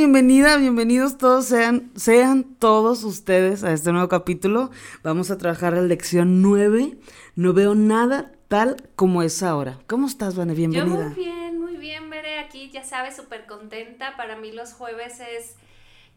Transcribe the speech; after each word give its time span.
Bienvenida, 0.00 0.56
bienvenidos 0.56 1.18
todos, 1.18 1.44
sean, 1.44 1.92
sean 1.94 2.54
todos 2.54 3.04
ustedes 3.04 3.64
a 3.64 3.74
este 3.74 3.92
nuevo 3.92 4.08
capítulo. 4.08 4.70
Vamos 5.02 5.30
a 5.30 5.36
trabajar 5.36 5.74
la 5.74 5.82
lección 5.82 6.40
9. 6.40 6.96
No 7.36 7.52
veo 7.52 7.74
nada 7.74 8.32
tal 8.48 8.76
como 8.96 9.22
es 9.22 9.42
ahora. 9.42 9.78
¿Cómo 9.86 10.06
estás, 10.06 10.36
Vane? 10.36 10.54
Bienvenida. 10.54 11.02
Yo 11.02 11.04
muy 11.10 11.14
bien, 11.14 11.60
muy 11.60 11.76
bien, 11.76 12.08
Veré, 12.08 12.38
aquí 12.38 12.70
ya 12.70 12.82
sabes, 12.82 13.14
súper 13.14 13.44
contenta. 13.44 14.16
Para 14.16 14.36
mí 14.36 14.52
los 14.52 14.72
jueves 14.72 15.20
es... 15.20 15.56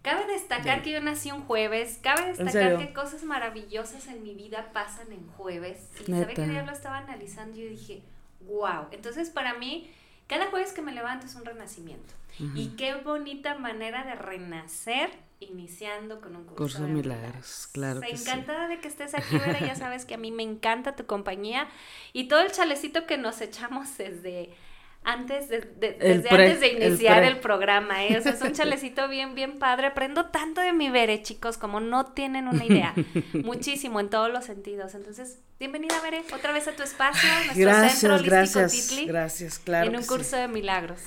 Cabe 0.02 0.28
destacar 0.32 0.82
que 0.82 0.92
yo 0.92 1.02
nací 1.02 1.34
un 1.34 1.42
jueves, 1.42 2.00
cabe 2.02 2.28
destacar 2.28 2.78
que 2.78 2.94
cosas 2.94 3.26
maravillosas 3.26 4.08
en 4.08 4.24
mi 4.24 4.34
vida 4.34 4.72
pasan 4.72 5.12
en 5.12 5.28
jueves. 5.28 5.90
Y 6.08 6.12
sabe 6.14 6.34
que 6.34 6.48
ya 6.48 6.64
lo 6.64 6.72
estaba 6.72 7.00
analizando 7.00 7.58
y 7.58 7.64
yo 7.64 7.70
dije, 7.70 8.04
wow. 8.48 8.88
Entonces 8.92 9.30
para 9.30 9.56
mí, 9.56 9.92
cada 10.28 10.48
jueves 10.48 10.74
que 10.74 10.82
me 10.82 10.92
levanto 10.92 11.26
es 11.26 11.36
un 11.36 11.46
renacimiento. 11.46 12.14
Y 12.56 12.70
qué 12.70 12.96
bonita 12.96 13.56
manera 13.56 14.04
de 14.04 14.16
renacer 14.16 15.12
iniciando 15.40 16.20
con 16.20 16.36
un 16.36 16.46
curso, 16.46 16.84
de 16.84 16.92
milagros. 16.92 17.70
Claro. 17.72 18.02
encantada 18.04 18.68
de 18.68 18.80
que 18.80 18.88
estés 18.88 19.14
aquí, 19.14 19.38
Vera. 19.38 19.60
Ya 19.60 19.76
sabes 19.76 20.06
que 20.06 20.16
a 20.16 20.18
mí 20.18 20.32
me 20.32 20.44
encanta 20.44 20.96
tu 20.96 21.06
compañía 21.06 21.68
y 22.12 22.28
todo 22.28 22.42
el 22.42 22.52
chalecito 22.52 23.06
que 23.06 23.18
nos 23.18 23.42
echamos 23.42 23.98
desde 23.98 24.56
antes 25.04 25.50
de, 25.50 25.60
desde 25.80 26.30
antes 26.30 26.60
de 26.60 26.68
iniciar 26.74 27.24
el, 27.24 27.40
programa, 27.40 28.06
¿eh? 28.06 28.18
es 28.18 28.42
un 28.42 28.52
chalecito 28.54 29.08
bien, 29.08 29.36
bien 29.36 29.60
padre. 29.60 29.88
Aprendo 29.88 30.26
tanto 30.28 30.62
de 30.62 30.74
mi 30.74 30.90
Bere, 30.90 31.22
chicos, 31.22 31.58
como 31.58 31.80
no 31.80 32.06
tienen 32.08 32.48
una 32.48 32.66
idea. 32.66 32.94
Muchísimo 33.34 34.00
en 34.00 34.10
todos 34.10 34.32
los 34.32 34.46
sentidos. 34.46 34.96
Entonces, 34.96 35.40
bienvenida, 35.60 36.00
Bere, 36.02 36.24
otra 36.34 36.54
vez 36.54 36.68
a 36.68 36.72
tu 36.72 36.84
espacio, 36.84 37.30
nuestro 37.30 37.62
gracias, 37.62 38.00
centro 38.00 38.24
gracias, 38.24 39.06
Gracias, 39.06 39.60
claro. 39.60 39.90
En 39.90 39.98
un 39.98 40.06
curso 40.06 40.38
de 40.38 40.48
milagros. 40.48 41.02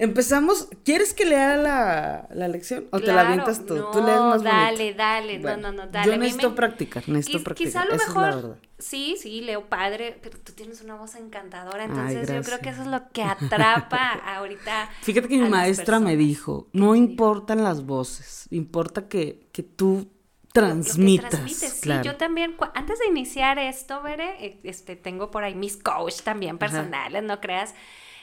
Empezamos. 0.00 0.68
¿Quieres 0.82 1.12
que 1.12 1.26
lea 1.26 1.56
la, 1.58 2.26
la 2.32 2.48
lección? 2.48 2.86
¿O 2.90 3.00
te 3.00 3.12
la 3.12 3.20
avientas 3.20 3.66
tú? 3.66 3.76
No, 3.76 3.90
tú 3.90 4.02
lees 4.02 4.18
más 4.18 4.42
dale, 4.42 4.94
dale. 4.94 5.38
no, 5.38 5.58
no, 5.58 5.72
no, 5.72 5.86
dale. 5.88 6.10
Yo 6.10 6.16
necesito 6.16 6.54
practicar, 6.54 7.06
necesito 7.06 7.44
practicar. 7.44 7.70
Quizá 7.70 7.82
a 7.82 7.84
lo 7.84 7.96
mejor. 7.96 8.58
Sí, 8.80 9.16
sí, 9.18 9.40
leo 9.40 9.66
padre, 9.68 10.18
pero 10.22 10.38
tú 10.38 10.52
tienes 10.52 10.82
una 10.82 10.96
voz 10.96 11.14
encantadora. 11.14 11.84
Entonces 11.84 12.28
yo 12.28 12.42
creo 12.42 12.58
que 12.58 12.70
eso 12.70 12.82
es 12.82 12.88
lo 12.88 13.08
que 13.10 13.22
atrapa 13.22 14.12
ahorita. 14.36 14.90
Fíjate 15.02 15.28
que 15.28 15.38
mi 15.38 15.48
maestra 15.48 16.00
me 16.00 16.16
dijo: 16.16 16.68
no 16.72 16.96
importan 16.96 17.62
las 17.62 17.86
voces, 17.86 18.46
importa 18.50 19.08
que, 19.08 19.48
que 19.52 19.62
tú 19.62 20.08
transmitas. 20.52 21.52
Sí, 21.52 21.90
yo 22.02 22.16
también, 22.16 22.56
antes 22.74 22.98
de 22.98 23.06
iniciar 23.06 23.58
esto, 23.58 24.02
Veré, 24.02 24.44
eh, 24.44 24.60
este, 24.64 24.96
tengo 24.96 25.30
por 25.30 25.44
ahí 25.44 25.54
mis 25.54 25.76
coach 25.76 26.22
también 26.22 26.58
personales, 26.58 27.22
no 27.22 27.40
creas. 27.40 27.74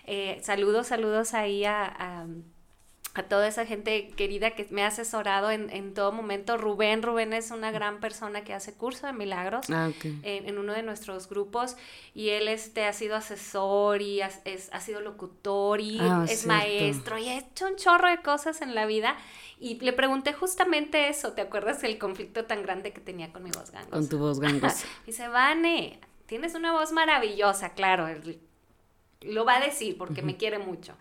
Eh, 0.06 0.40
saludos, 0.42 0.88
saludos 0.88 1.34
ahí 1.34 1.66
a, 1.66 1.86
a, 1.86 2.28
toda 3.24 3.48
esa 3.48 3.66
gente 3.66 4.10
querida 4.16 4.52
que 4.52 4.68
me 4.70 4.84
ha 4.84 4.88
asesorado 4.88 5.52
en, 5.52 5.70
en, 5.70 5.94
todo 5.94 6.12
momento. 6.12 6.58
Rubén, 6.58 7.02
Rubén 7.02 7.34
es 7.34 7.52
una 7.52 7.72
gran 7.72 8.00
persona 8.00 8.44
que 8.44 8.54
hace 8.54 8.74
curso 8.74 9.08
de 9.08 9.14
milagros 9.14 9.70
ah, 9.70 9.90
en, 10.04 10.58
uno 10.58 10.74
de 10.74 10.84
nuestros 10.84 11.28
grupos 11.28 11.78
y 12.14 12.30
él 12.30 12.48
este, 12.48 12.86
ha 12.86 12.94
sido 12.94 13.16
asesor 13.16 14.02
y 14.02 14.22
ha, 14.22 14.30
es, 14.46 14.70
ha 14.72 14.80
sido 14.80 15.02
locutor 15.02 15.82
y 15.82 15.98
ah, 16.00 16.26
es 16.30 16.46
maestro 16.46 17.18
y 17.18 17.30
ha 17.30 17.38
hecho 17.40 17.68
un 17.68 17.76
chorro 17.76 18.10
de 18.10 18.22
cosas 18.22 18.62
en 18.62 18.76
la 18.76 18.86
vida. 18.86 19.18
Y 19.60 19.80
le 19.80 19.94
pregunté 19.94 20.34
justamente 20.34 21.10
eso, 21.10 21.34
¿te 21.34 21.42
acuerdas 21.42 21.82
del 21.82 21.98
conflicto 21.98 22.46
tan 22.46 22.62
grande 22.62 22.94
que 22.94 23.02
tenía 23.02 23.34
con 23.34 23.44
mi 23.44 23.50
voz 23.52 23.72
gangosa? 23.72 23.92
Con 23.92 24.08
tu 24.08 24.20
voz 24.20 24.40
gangosa. 24.40 24.86
Dice, 25.06 25.28
Vane, 25.28 26.00
tienes 26.28 26.54
una 26.54 26.74
voz 26.74 26.92
maravillosa, 26.92 27.74
claro, 27.74 28.08
lo 29.22 29.46
va 29.46 29.56
a 29.56 29.60
decir 29.60 29.98
porque 29.98 30.22
me 30.22 30.38
quiere 30.38 30.60
mucho. 30.60 30.96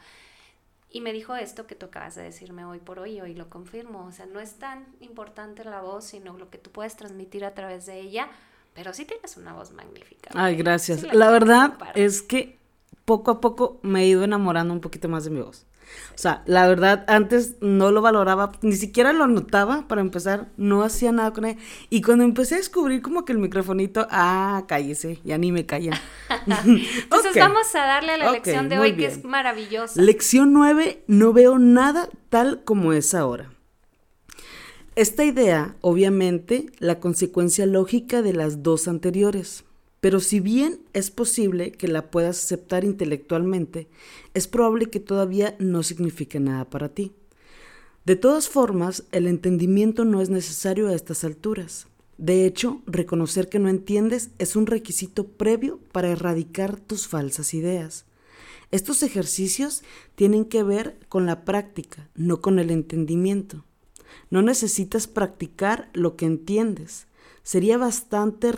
Y 0.96 1.02
me 1.02 1.12
dijo 1.12 1.36
esto 1.36 1.66
que 1.66 1.74
tú 1.74 1.84
acabas 1.84 2.14
de 2.14 2.22
decirme 2.22 2.64
hoy 2.64 2.78
por 2.78 2.98
hoy, 2.98 3.18
y 3.18 3.20
hoy 3.20 3.34
lo 3.34 3.50
confirmo. 3.50 4.06
O 4.06 4.12
sea, 4.12 4.24
no 4.24 4.40
es 4.40 4.54
tan 4.54 4.86
importante 5.00 5.62
la 5.62 5.82
voz, 5.82 6.06
sino 6.06 6.38
lo 6.38 6.48
que 6.48 6.56
tú 6.56 6.70
puedes 6.70 6.96
transmitir 6.96 7.44
a 7.44 7.52
través 7.52 7.84
de 7.84 8.00
ella, 8.00 8.30
pero 8.72 8.94
sí 8.94 9.04
tienes 9.04 9.36
una 9.36 9.52
voz 9.52 9.72
magnífica. 9.72 10.30
Ay, 10.32 10.56
gracias. 10.56 11.02
la 11.12 11.28
verdad 11.28 11.76
es 11.94 12.22
que 12.22 12.58
poco 13.04 13.30
a 13.30 13.42
poco 13.42 13.78
me 13.82 14.04
he 14.04 14.06
ido 14.06 14.24
enamorando 14.24 14.72
un 14.72 14.80
poquito 14.80 15.06
más 15.06 15.24
de 15.24 15.32
mi 15.32 15.42
voz. 15.42 15.66
O 16.14 16.18
sea, 16.18 16.42
la 16.46 16.66
verdad, 16.66 17.04
antes 17.08 17.56
no 17.60 17.90
lo 17.90 18.00
valoraba, 18.00 18.52
ni 18.62 18.74
siquiera 18.74 19.12
lo 19.12 19.26
notaba 19.26 19.86
para 19.86 20.00
empezar, 20.00 20.48
no 20.56 20.82
hacía 20.82 21.12
nada 21.12 21.32
con 21.32 21.44
él. 21.44 21.58
Y 21.90 22.02
cuando 22.02 22.24
empecé 22.24 22.54
a 22.54 22.58
descubrir 22.58 23.02
como 23.02 23.24
que 23.24 23.32
el 23.32 23.38
microfonito, 23.38 24.06
ah, 24.10 24.64
cállese, 24.66 25.20
ya 25.24 25.36
ni 25.36 25.52
me 25.52 25.66
callan. 25.66 25.98
Entonces 26.48 27.36
vamos 27.36 27.74
a 27.74 27.80
darle 27.80 28.12
a 28.12 28.16
la 28.16 28.32
lección 28.32 28.68
de 28.68 28.78
hoy 28.78 28.96
que 28.96 29.06
es 29.06 29.24
maravillosa. 29.24 30.00
Lección 30.00 30.52
9, 30.52 31.04
no 31.06 31.32
veo 31.32 31.58
nada 31.58 32.08
tal 32.30 32.64
como 32.64 32.92
es 32.92 33.14
ahora. 33.14 33.50
Esta 34.96 35.24
idea, 35.24 35.76
obviamente, 35.82 36.70
la 36.78 37.00
consecuencia 37.00 37.66
lógica 37.66 38.22
de 38.22 38.32
las 38.32 38.62
dos 38.62 38.88
anteriores. 38.88 39.65
Pero 40.06 40.20
si 40.20 40.38
bien 40.38 40.78
es 40.92 41.10
posible 41.10 41.72
que 41.72 41.88
la 41.88 42.12
puedas 42.12 42.38
aceptar 42.38 42.84
intelectualmente, 42.84 43.88
es 44.34 44.46
probable 44.46 44.86
que 44.86 45.00
todavía 45.00 45.56
no 45.58 45.82
signifique 45.82 46.38
nada 46.38 46.70
para 46.70 46.90
ti. 46.90 47.10
De 48.04 48.14
todas 48.14 48.48
formas, 48.48 49.02
el 49.10 49.26
entendimiento 49.26 50.04
no 50.04 50.22
es 50.22 50.30
necesario 50.30 50.86
a 50.86 50.94
estas 50.94 51.24
alturas. 51.24 51.88
De 52.18 52.46
hecho, 52.46 52.82
reconocer 52.86 53.48
que 53.48 53.58
no 53.58 53.68
entiendes 53.68 54.30
es 54.38 54.54
un 54.54 54.68
requisito 54.68 55.26
previo 55.26 55.80
para 55.90 56.10
erradicar 56.10 56.78
tus 56.78 57.08
falsas 57.08 57.52
ideas. 57.52 58.04
Estos 58.70 59.02
ejercicios 59.02 59.82
tienen 60.14 60.44
que 60.44 60.62
ver 60.62 61.00
con 61.08 61.26
la 61.26 61.44
práctica, 61.44 62.08
no 62.14 62.40
con 62.40 62.60
el 62.60 62.70
entendimiento. 62.70 63.64
No 64.30 64.40
necesitas 64.40 65.08
practicar 65.08 65.90
lo 65.94 66.14
que 66.14 66.26
entiendes. 66.26 67.08
Sería 67.42 67.76
bastante 67.76 68.52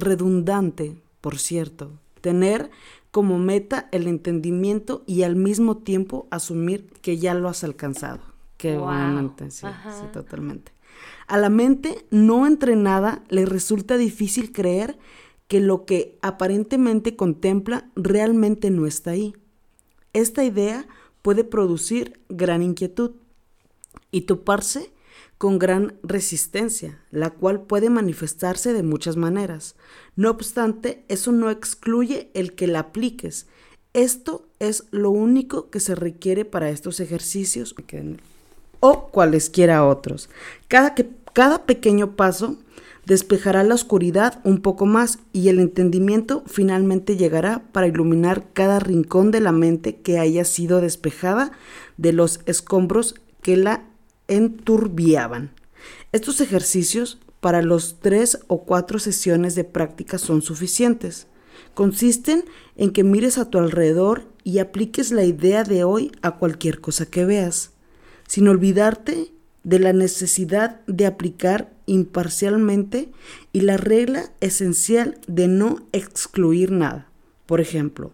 redundante, 0.00 0.96
por 1.20 1.38
cierto, 1.38 1.92
tener 2.20 2.70
como 3.10 3.38
meta 3.38 3.88
el 3.92 4.06
entendimiento 4.06 5.02
y 5.06 5.22
al 5.22 5.36
mismo 5.36 5.78
tiempo 5.78 6.28
asumir 6.30 6.86
que 7.02 7.18
ya 7.18 7.34
lo 7.34 7.48
has 7.48 7.64
alcanzado. 7.64 8.20
Qué 8.56 8.76
buena 8.76 9.34
sí, 9.48 9.66
sí, 9.66 10.04
totalmente. 10.12 10.72
A 11.26 11.38
la 11.38 11.48
mente 11.48 12.04
no 12.10 12.46
entrenada 12.46 13.22
le 13.28 13.46
resulta 13.46 13.96
difícil 13.96 14.52
creer 14.52 14.98
que 15.48 15.60
lo 15.60 15.84
que 15.84 16.18
aparentemente 16.22 17.16
contempla 17.16 17.88
realmente 17.96 18.70
no 18.70 18.86
está 18.86 19.12
ahí. 19.12 19.34
Esta 20.12 20.44
idea 20.44 20.86
puede 21.22 21.44
producir 21.44 22.20
gran 22.28 22.62
inquietud 22.62 23.12
y 24.10 24.22
toparse 24.22 24.92
con 25.40 25.58
gran 25.58 25.94
resistencia, 26.02 26.98
la 27.10 27.30
cual 27.30 27.62
puede 27.62 27.88
manifestarse 27.88 28.74
de 28.74 28.82
muchas 28.82 29.16
maneras. 29.16 29.74
No 30.14 30.28
obstante, 30.28 31.02
eso 31.08 31.32
no 31.32 31.48
excluye 31.48 32.30
el 32.34 32.52
que 32.52 32.66
la 32.66 32.80
apliques. 32.80 33.46
Esto 33.94 34.46
es 34.58 34.84
lo 34.90 35.08
único 35.08 35.70
que 35.70 35.80
se 35.80 35.94
requiere 35.94 36.44
para 36.44 36.68
estos 36.68 37.00
ejercicios 37.00 37.74
o 38.80 39.06
cualesquiera 39.06 39.86
otros. 39.86 40.28
Cada, 40.68 40.94
que, 40.94 41.08
cada 41.32 41.64
pequeño 41.64 42.16
paso 42.16 42.58
despejará 43.06 43.62
la 43.62 43.76
oscuridad 43.76 44.42
un 44.44 44.60
poco 44.60 44.84
más 44.84 45.20
y 45.32 45.48
el 45.48 45.58
entendimiento 45.58 46.42
finalmente 46.48 47.16
llegará 47.16 47.62
para 47.72 47.86
iluminar 47.86 48.44
cada 48.52 48.78
rincón 48.78 49.30
de 49.30 49.40
la 49.40 49.52
mente 49.52 49.96
que 49.96 50.18
haya 50.18 50.44
sido 50.44 50.82
despejada 50.82 51.52
de 51.96 52.12
los 52.12 52.40
escombros 52.44 53.14
que 53.40 53.56
la 53.56 53.84
enturbiaban. 54.30 55.50
Estos 56.12 56.40
ejercicios 56.40 57.18
para 57.40 57.62
los 57.62 58.00
tres 58.00 58.38
o 58.46 58.64
cuatro 58.64 58.98
sesiones 58.98 59.54
de 59.54 59.64
práctica 59.64 60.18
son 60.18 60.42
suficientes. 60.42 61.26
Consisten 61.74 62.44
en 62.76 62.90
que 62.90 63.04
mires 63.04 63.38
a 63.38 63.50
tu 63.50 63.58
alrededor 63.58 64.24
y 64.44 64.58
apliques 64.58 65.10
la 65.10 65.24
idea 65.24 65.64
de 65.64 65.84
hoy 65.84 66.12
a 66.22 66.36
cualquier 66.36 66.80
cosa 66.80 67.06
que 67.06 67.24
veas, 67.24 67.72
sin 68.26 68.48
olvidarte 68.48 69.32
de 69.62 69.78
la 69.78 69.92
necesidad 69.92 70.80
de 70.86 71.06
aplicar 71.06 71.70
imparcialmente 71.86 73.10
y 73.52 73.60
la 73.60 73.76
regla 73.76 74.30
esencial 74.40 75.18
de 75.26 75.48
no 75.48 75.86
excluir 75.92 76.70
nada. 76.70 77.08
Por 77.46 77.60
ejemplo, 77.60 78.12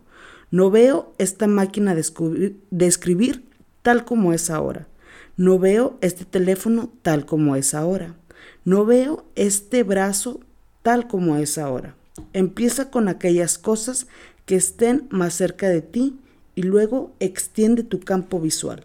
no 0.50 0.70
veo 0.70 1.12
esta 1.18 1.46
máquina 1.46 1.94
de 1.94 2.86
escribir 2.86 3.44
tal 3.82 4.04
como 4.04 4.32
es 4.32 4.50
ahora. 4.50 4.88
No 5.36 5.58
veo 5.58 5.98
este 6.00 6.24
teléfono 6.24 6.90
tal 7.02 7.26
como 7.26 7.56
es 7.56 7.74
ahora. 7.74 8.16
No 8.64 8.86
veo 8.86 9.24
este 9.34 9.82
brazo 9.82 10.40
tal 10.82 11.08
como 11.08 11.36
es 11.36 11.58
ahora. 11.58 11.94
Empieza 12.32 12.90
con 12.90 13.08
aquellas 13.08 13.58
cosas 13.58 14.06
que 14.46 14.56
estén 14.56 15.06
más 15.10 15.34
cerca 15.34 15.68
de 15.68 15.82
ti 15.82 16.18
y 16.54 16.62
luego 16.62 17.12
extiende 17.20 17.82
tu 17.82 18.00
campo 18.00 18.40
visual. 18.40 18.84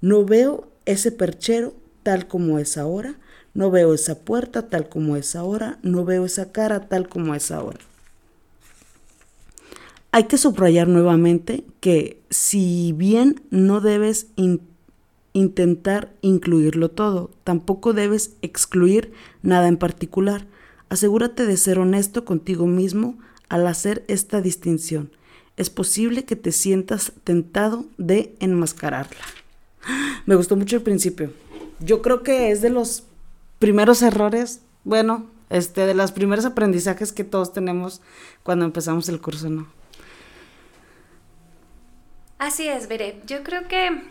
No 0.00 0.24
veo 0.24 0.68
ese 0.84 1.12
perchero 1.12 1.74
tal 2.02 2.26
como 2.26 2.58
es 2.58 2.76
ahora. 2.76 3.14
No 3.54 3.70
veo 3.70 3.94
esa 3.94 4.18
puerta 4.18 4.68
tal 4.68 4.88
como 4.88 5.16
es 5.16 5.36
ahora. 5.36 5.78
No 5.82 6.04
veo 6.04 6.24
esa 6.24 6.50
cara 6.50 6.88
tal 6.88 7.08
como 7.08 7.34
es 7.36 7.52
ahora. 7.52 7.78
Hay 10.10 10.24
que 10.24 10.38
subrayar 10.38 10.88
nuevamente 10.88 11.64
que 11.80 12.20
si 12.30 12.92
bien 12.96 13.42
no 13.50 13.80
debes 13.80 14.26
intentar 15.34 16.14
incluirlo 16.22 16.90
todo, 16.90 17.30
tampoco 17.44 17.92
debes 17.92 18.36
excluir 18.40 19.12
nada 19.42 19.68
en 19.68 19.76
particular. 19.76 20.46
Asegúrate 20.88 21.44
de 21.44 21.58
ser 21.58 21.78
honesto 21.78 22.24
contigo 22.24 22.66
mismo 22.66 23.18
al 23.50 23.66
hacer 23.66 24.04
esta 24.08 24.40
distinción. 24.40 25.10
Es 25.56 25.68
posible 25.68 26.24
que 26.24 26.36
te 26.36 26.52
sientas 26.52 27.12
tentado 27.24 27.84
de 27.98 28.34
enmascararla. 28.40 29.20
Me 30.26 30.36
gustó 30.36 30.56
mucho 30.56 30.76
el 30.76 30.82
principio. 30.82 31.32
Yo 31.80 32.00
creo 32.00 32.22
que 32.22 32.50
es 32.50 32.62
de 32.62 32.70
los 32.70 33.04
primeros 33.58 34.02
errores, 34.02 34.62
bueno, 34.84 35.26
este, 35.50 35.86
de 35.86 35.94
los 35.94 36.12
primeros 36.12 36.44
aprendizajes 36.44 37.12
que 37.12 37.24
todos 37.24 37.52
tenemos 37.52 38.00
cuando 38.42 38.64
empezamos 38.64 39.08
el 39.08 39.20
curso, 39.20 39.50
¿no? 39.50 39.66
Así 42.38 42.68
es, 42.68 42.88
Veré. 42.88 43.20
Yo 43.26 43.42
creo 43.42 43.68
que, 43.68 44.02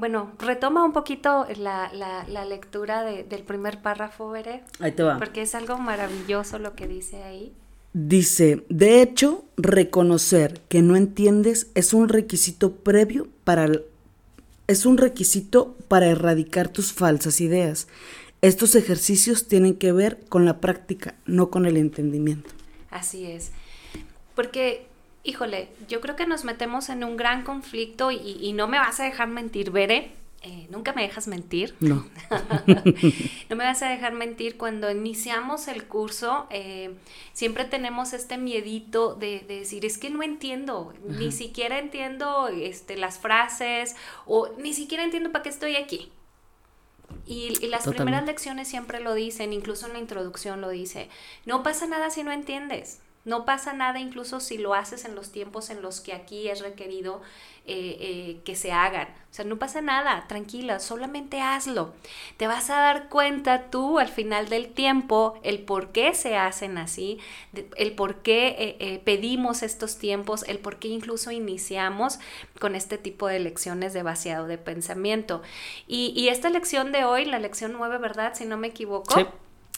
bueno, 0.00 0.32
retoma 0.38 0.84
un 0.84 0.92
poquito 0.92 1.46
la, 1.58 1.92
la, 1.92 2.44
lectura 2.46 3.04
del 3.04 3.42
primer 3.44 3.82
párrafo, 3.82 4.30
Veré. 4.30 4.64
Ahí 4.80 4.92
te 4.92 5.02
va. 5.02 5.18
Porque 5.18 5.42
es 5.42 5.54
algo 5.54 5.78
maravilloso 5.78 6.58
lo 6.58 6.74
que 6.74 6.88
dice 6.88 7.22
ahí. 7.22 7.52
Dice, 7.92 8.64
de 8.68 9.02
hecho, 9.02 9.44
reconocer 9.56 10.60
que 10.68 10.80
no 10.80 10.96
entiendes 10.96 11.70
es 11.74 11.92
un 11.92 12.08
requisito 12.08 12.76
previo 12.76 13.28
para 13.44 13.68
es 14.66 14.86
un 14.86 14.98
requisito 14.98 15.76
para 15.88 16.06
erradicar 16.06 16.68
tus 16.68 16.92
falsas 16.92 17.40
ideas. 17.40 17.88
Estos 18.40 18.76
ejercicios 18.76 19.48
tienen 19.48 19.74
que 19.74 19.90
ver 19.90 20.20
con 20.28 20.44
la 20.44 20.60
práctica, 20.60 21.16
no 21.26 21.50
con 21.50 21.66
el 21.66 21.76
entendimiento. 21.76 22.50
Así 22.90 23.26
es. 23.26 23.50
Porque 24.36 24.86
híjole, 25.22 25.68
yo 25.88 26.00
creo 26.00 26.16
que 26.16 26.26
nos 26.26 26.44
metemos 26.44 26.88
en 26.88 27.04
un 27.04 27.16
gran 27.16 27.42
conflicto 27.44 28.10
y, 28.10 28.52
no 28.52 28.68
me 28.68 28.78
vas 28.78 29.00
a 29.00 29.04
dejar 29.04 29.28
mentir, 29.28 29.70
Bere. 29.70 30.12
Eh, 30.42 30.66
nunca 30.70 30.94
me 30.94 31.02
dejas 31.02 31.28
mentir. 31.28 31.74
No. 31.80 32.06
no 33.50 33.56
me 33.56 33.64
vas 33.64 33.82
a 33.82 33.90
dejar 33.90 34.14
mentir. 34.14 34.56
Cuando 34.56 34.90
iniciamos 34.90 35.68
el 35.68 35.84
curso, 35.84 36.46
eh, 36.48 36.94
siempre 37.34 37.66
tenemos 37.66 38.14
este 38.14 38.38
miedito 38.38 39.14
de, 39.14 39.40
decir, 39.46 39.84
es 39.84 39.98
que 39.98 40.08
no 40.08 40.22
entiendo, 40.22 40.94
ni 41.04 41.30
siquiera 41.30 41.78
entiendo 41.78 42.48
este, 42.48 42.96
las 42.96 43.18
frases 43.18 43.96
o 44.24 44.48
ni 44.58 44.72
siquiera 44.72 45.04
entiendo 45.04 45.30
para 45.30 45.42
qué 45.42 45.50
estoy 45.50 45.76
aquí. 45.76 46.10
Y, 47.26 47.66
las 47.66 47.86
primeras 47.86 48.24
lecciones 48.24 48.66
siempre 48.66 49.00
lo 49.00 49.14
dicen, 49.14 49.52
incluso 49.52 49.86
en 49.86 49.92
la 49.92 49.98
introducción 49.98 50.60
lo 50.60 50.70
dice, 50.70 51.08
no 51.44 51.62
pasa 51.62 51.86
nada 51.86 52.08
si 52.08 52.22
no 52.22 52.32
entiendes. 52.32 53.00
No 53.24 53.44
pasa 53.44 53.74
nada 53.74 54.00
incluso 54.00 54.40
si 54.40 54.56
lo 54.56 54.74
haces 54.74 55.04
en 55.04 55.14
los 55.14 55.30
tiempos 55.30 55.68
en 55.68 55.82
los 55.82 56.00
que 56.00 56.14
aquí 56.14 56.48
es 56.48 56.60
requerido 56.60 57.20
eh, 57.66 57.96
eh, 58.00 58.40
que 58.44 58.56
se 58.56 58.72
hagan. 58.72 59.08
O 59.30 59.34
sea, 59.34 59.44
no 59.44 59.58
pasa 59.58 59.82
nada, 59.82 60.24
tranquila, 60.26 60.80
solamente 60.80 61.42
hazlo. 61.42 61.92
Te 62.38 62.46
vas 62.46 62.70
a 62.70 62.76
dar 62.76 63.10
cuenta 63.10 63.70
tú 63.70 63.98
al 63.98 64.08
final 64.08 64.48
del 64.48 64.70
tiempo 64.70 65.38
el 65.42 65.60
por 65.60 65.92
qué 65.92 66.14
se 66.14 66.36
hacen 66.36 66.78
así, 66.78 67.18
el 67.76 67.92
por 67.92 68.22
qué 68.22 68.76
eh, 68.80 69.00
pedimos 69.04 69.62
estos 69.62 69.98
tiempos, 69.98 70.42
el 70.48 70.58
por 70.58 70.78
qué 70.78 70.88
incluso 70.88 71.30
iniciamos 71.30 72.18
con 72.58 72.74
este 72.74 72.96
tipo 72.96 73.28
de 73.28 73.38
lecciones 73.38 73.92
de 73.92 74.02
vaciado 74.02 74.46
de 74.46 74.56
pensamiento. 74.56 75.42
Y, 75.86 76.28
esta 76.28 76.48
lección 76.48 76.90
de 76.90 77.04
hoy, 77.04 77.26
la 77.26 77.38
lección 77.38 77.72
9, 77.74 77.98
¿verdad? 77.98 78.32
Si 78.34 78.46
no 78.46 78.56
me 78.56 78.68
equivoco. 78.68 79.14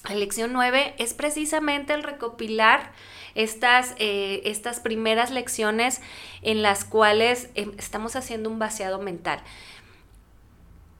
La 0.09 0.15
lección 0.17 0.53
9 0.53 0.94
es 0.99 1.15
precisamente 1.15 1.93
el 1.93 2.03
recopilar 2.03 2.93
estas, 3.34 3.94
eh, 3.99 4.43
estas 4.44 4.81
primeras 4.81 5.31
lecciones 5.31 6.00
en 6.43 6.62
las 6.62 6.84
cuales 6.84 7.50
em, 7.55 7.73
estamos 7.79 8.17
haciendo 8.17 8.50
un 8.50 8.58
vaciado 8.58 9.00
mental. 9.00 9.43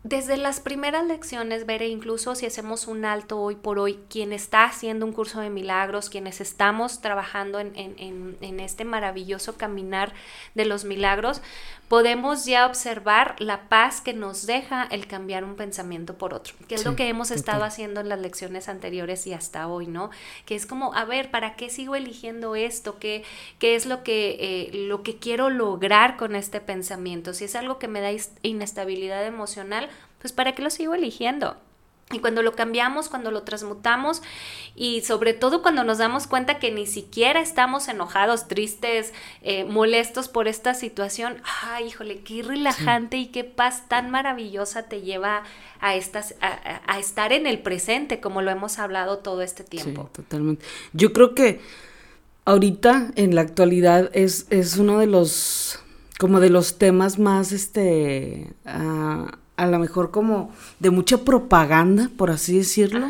Desde 0.05 0.37
las 0.37 0.59
primeras 0.59 1.07
lecciones, 1.07 1.65
veré 1.65 1.87
incluso 1.87 2.35
si 2.35 2.45
hacemos 2.45 2.89
un 2.89 3.05
alto 3.05 3.41
hoy 3.41 3.55
por 3.55 3.79
hoy, 3.79 4.01
quien 4.09 4.33
está 4.33 4.65
haciendo 4.65 5.07
un 5.07 5.13
curso 5.13 5.41
de 5.41 5.49
milagros, 5.49 6.11
quienes 6.11 6.41
estamos 6.41 7.01
trabajando 7.01 7.61
en, 7.61 7.73
en, 7.77 8.61
este 8.61 8.85
maravilloso 8.85 9.57
caminar 9.57 10.13
de 10.57 10.65
los 10.65 10.85
milagros, 10.85 11.41
podemos 11.93 12.47
ya 12.47 12.65
observar 12.65 13.37
la 13.39 13.69
paz 13.69 14.01
que 14.01 14.15
nos 14.15 14.47
deja 14.47 14.89
el 14.91 15.07
cambiar 15.07 15.45
un 15.45 15.57
pensamiento 15.57 16.17
por 16.17 16.33
otro, 16.33 16.55
que 16.67 16.75
es 16.75 16.87
lo 16.87 16.97
que 16.97 17.07
hemos 17.11 17.31
estado 17.31 17.65
haciendo 17.65 18.01
en 18.01 18.09
las 18.09 18.19
lecciones 18.19 18.71
anteriores 18.71 19.27
y 19.27 19.35
hasta 19.35 19.69
hoy, 19.69 19.89
¿no? 19.89 20.09
Que 20.47 20.55
es 20.55 20.65
como, 20.65 20.95
a 20.95 21.05
ver, 21.05 21.31
¿para 21.31 21.55
qué 21.55 21.69
sigo 21.69 21.95
eligiendo 21.95 22.57
esto? 22.57 22.99
¿Qué, 22.99 23.25
qué 23.59 23.75
es 23.75 23.85
lo 23.85 24.05
que, 24.05 24.39
eh, 24.41 24.71
lo 24.73 25.03
que 25.03 25.19
quiero 25.19 25.51
lograr 25.51 26.17
con 26.17 26.35
este 26.35 26.63
pensamiento? 26.63 27.35
Si 27.35 27.45
es 27.45 27.55
algo 27.57 27.79
que 27.79 27.89
me 27.89 28.01
da 28.01 28.09
inestabilidad 28.41 29.27
emocional, 29.27 29.91
pues 30.19 30.33
¿para 30.33 30.55
qué 30.55 30.63
lo 30.63 30.71
sigo 30.71 30.95
eligiendo? 30.95 31.59
Y 32.13 32.19
cuando 32.19 32.43
lo 32.43 32.53
cambiamos, 32.53 33.09
cuando 33.09 33.31
lo 33.31 33.43
transmutamos 33.43 34.23
y 34.75 35.03
sobre 35.03 35.35
todo 35.35 35.63
cuando 35.63 35.85
nos 35.85 35.99
damos 35.99 36.27
cuenta 36.27 36.59
que 36.59 36.71
ni 36.71 36.87
siquiera 36.87 37.41
estamos 37.41 37.89
enojados, 37.89 38.49
tristes, 38.49 39.13
eh, 39.43 39.65
molestos 39.65 40.29
por 40.29 40.49
esta 40.49 40.75
situación, 40.75 41.37
ay, 41.63 41.87
híjole, 41.89 42.21
qué 42.21 42.43
relajante 42.43 43.17
y 43.17 43.27
qué 43.27 43.45
paz 43.45 43.89
tan 43.89 44.11
maravillosa 44.11 44.85
te 44.85 45.03
lleva 45.03 45.43
a, 45.81 45.97
estas, 45.97 46.35
a, 46.41 46.99
estar 46.99 47.33
en 47.33 47.47
el 47.47 47.59
presente, 47.59 48.21
como 48.21 48.41
lo 48.41 48.51
hemos 48.51 48.79
hablado 48.79 49.19
todo 49.19 49.43
este 49.43 49.65
tiempo. 49.65 50.05
Sí, 50.05 50.23
totalmente. 50.23 50.65
Yo 50.93 51.13
creo 51.13 51.35
que 51.35 51.61
ahorita, 52.45 53.11
en 53.17 53.35
la 53.35 53.41
actualidad, 53.41 54.11
es, 54.15 54.47
es 54.51 54.77
uno 54.77 54.99
de 54.99 55.07
los, 55.07 55.81
como 56.19 56.41
de 56.41 56.51
los 56.51 56.79
temas 56.79 57.19
más, 57.19 57.53
este... 57.53 58.53
Ah, 58.65 59.39
a 59.57 59.67
lo 59.67 59.79
mejor 59.79 60.11
como 60.11 60.51
de 60.81 60.91
mucha 60.91 61.19
propaganda, 61.19 62.11
por 62.17 62.31
así 62.31 62.57
decirlo. 62.57 63.09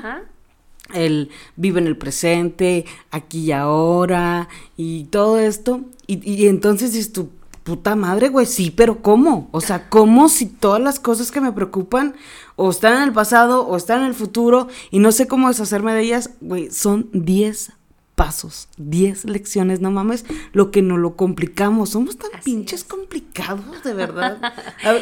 El 0.93 1.31
vive 1.57 1.81
en 1.81 1.87
el 1.87 1.97
presente, 1.97 2.85
aquí 3.11 3.45
y 3.47 3.53
ahora, 3.53 4.49
y 4.77 5.05
todo 5.05 5.39
esto. 5.39 5.81
Y, 6.07 6.29
y 6.31 6.49
entonces 6.49 6.93
dices 6.93 7.13
tu 7.13 7.31
puta 7.63 7.95
madre, 7.95 8.29
güey, 8.29 8.47
sí, 8.47 8.71
pero 8.71 9.03
¿cómo? 9.03 9.49
O 9.53 9.61
sea, 9.61 9.89
¿cómo 9.91 10.29
si 10.29 10.47
todas 10.47 10.81
las 10.81 11.01
cosas 11.01 11.31
que 11.31 11.41
me 11.41 11.53
preocupan 11.53 12.15
o 12.57 12.71
están 12.71 12.99
en 12.99 13.03
el 13.05 13.13
pasado 13.13 13.67
o 13.67 13.77
están 13.77 14.01
en 14.01 14.09
el 14.09 14.15
futuro 14.15 14.69
y 14.91 14.99
no 14.99 15.13
sé 15.13 15.27
cómo 15.27 15.49
deshacerme 15.49 15.95
de 15.95 16.03
ellas, 16.03 16.31
güey, 16.41 16.71
son 16.71 17.09
10 17.13 17.73
pasos, 18.15 18.69
10 18.77 19.25
lecciones, 19.25 19.81
no 19.81 19.91
mames, 19.91 20.25
lo 20.53 20.71
que 20.71 20.83
no 20.83 20.97
lo 20.97 21.17
complicamos. 21.17 21.91
Somos 21.91 22.17
tan 22.19 22.31
pinches 22.45 22.85
complicados, 22.85 23.83
de 23.85 23.95
verdad. 23.95 24.39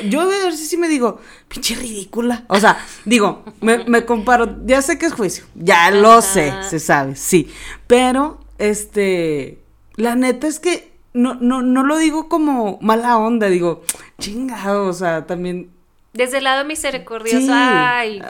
yo 0.08 0.20
a 0.20 0.26
ver 0.26 0.52
si 0.54 0.66
sí 0.66 0.76
me 0.76 0.88
digo, 0.88 1.20
pinche 1.48 1.74
ridícula. 1.74 2.44
O 2.48 2.58
sea, 2.60 2.78
digo, 3.04 3.44
me, 3.60 4.04
comparo, 4.04 4.64
ya 4.64 4.82
sé 4.82 4.98
que 4.98 5.06
es 5.06 5.12
juicio, 5.12 5.44
ya 5.54 5.90
lo 5.90 6.22
sé, 6.22 6.52
se 6.68 6.78
sabe, 6.78 7.16
sí. 7.16 7.50
Pero, 7.86 8.40
este, 8.58 9.62
la 9.96 10.14
neta 10.14 10.46
es 10.46 10.60
que 10.60 10.92
no, 11.12 11.34
no, 11.34 11.62
no 11.62 11.82
lo 11.84 11.98
digo 11.98 12.28
como 12.28 12.78
mala 12.80 13.18
onda, 13.18 13.48
digo, 13.48 13.82
chingado, 14.18 14.86
o 14.86 14.92
sea, 14.92 15.26
también 15.26 15.70
desde 16.12 16.38
el 16.38 16.44
lado 16.44 16.64
misericordioso, 16.64 17.52
ay, 17.52 18.20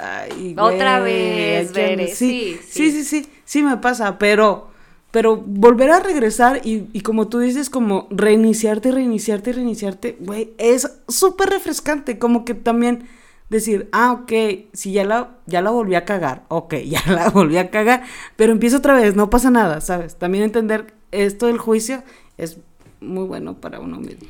otra 0.59 1.01
vez, 1.01 1.71
sí, 2.15 2.59
sí, 2.63 2.91
sí, 2.91 3.05
sí, 3.05 3.27
sí, 3.45 3.63
me 3.63 3.79
pasa, 3.79 4.19
pero 4.19 4.70
pero 5.11 5.37
volver 5.37 5.91
a 5.91 6.01
regresar 6.01 6.61
y, 6.65 7.01
como 7.01 7.29
tú 7.29 7.41
dices, 7.41 7.69
como 7.69 8.07
reiniciarte, 8.11 8.93
reiniciarte, 8.93 9.53
reiniciarte, 9.53 10.17
güey, 10.21 10.53
es 10.59 11.01
súper 11.09 11.51
refrescante. 11.51 12.19
Como 12.19 12.45
que 12.45 12.55
también 12.55 13.09
decir, 13.49 13.89
ah, 13.91 14.13
ok, 14.13 14.33
si 14.73 14.93
ya 14.93 15.05
la, 15.05 15.37
ya 15.47 15.63
la 15.63 15.71
volví 15.71 15.97
a 15.97 16.05
cagar, 16.05 16.45
ok, 16.49 16.75
ya 16.85 17.03
la 17.07 17.29
volví 17.31 17.59
a 17.59 17.71
cagar, 17.71 18.05
pero 18.37 18.53
empiezo 18.53 18.77
otra 18.77 18.95
vez, 18.95 19.17
no 19.17 19.31
pasa 19.31 19.51
nada, 19.51 19.81
¿sabes? 19.81 20.17
También 20.17 20.45
entender 20.45 20.95
esto 21.11 21.47
del 21.47 21.59
juicio 21.59 22.05
es 22.39 22.59
muy 23.01 23.25
bueno 23.25 23.55
para 23.55 23.81
uno 23.81 23.99
mismo. 23.99 24.29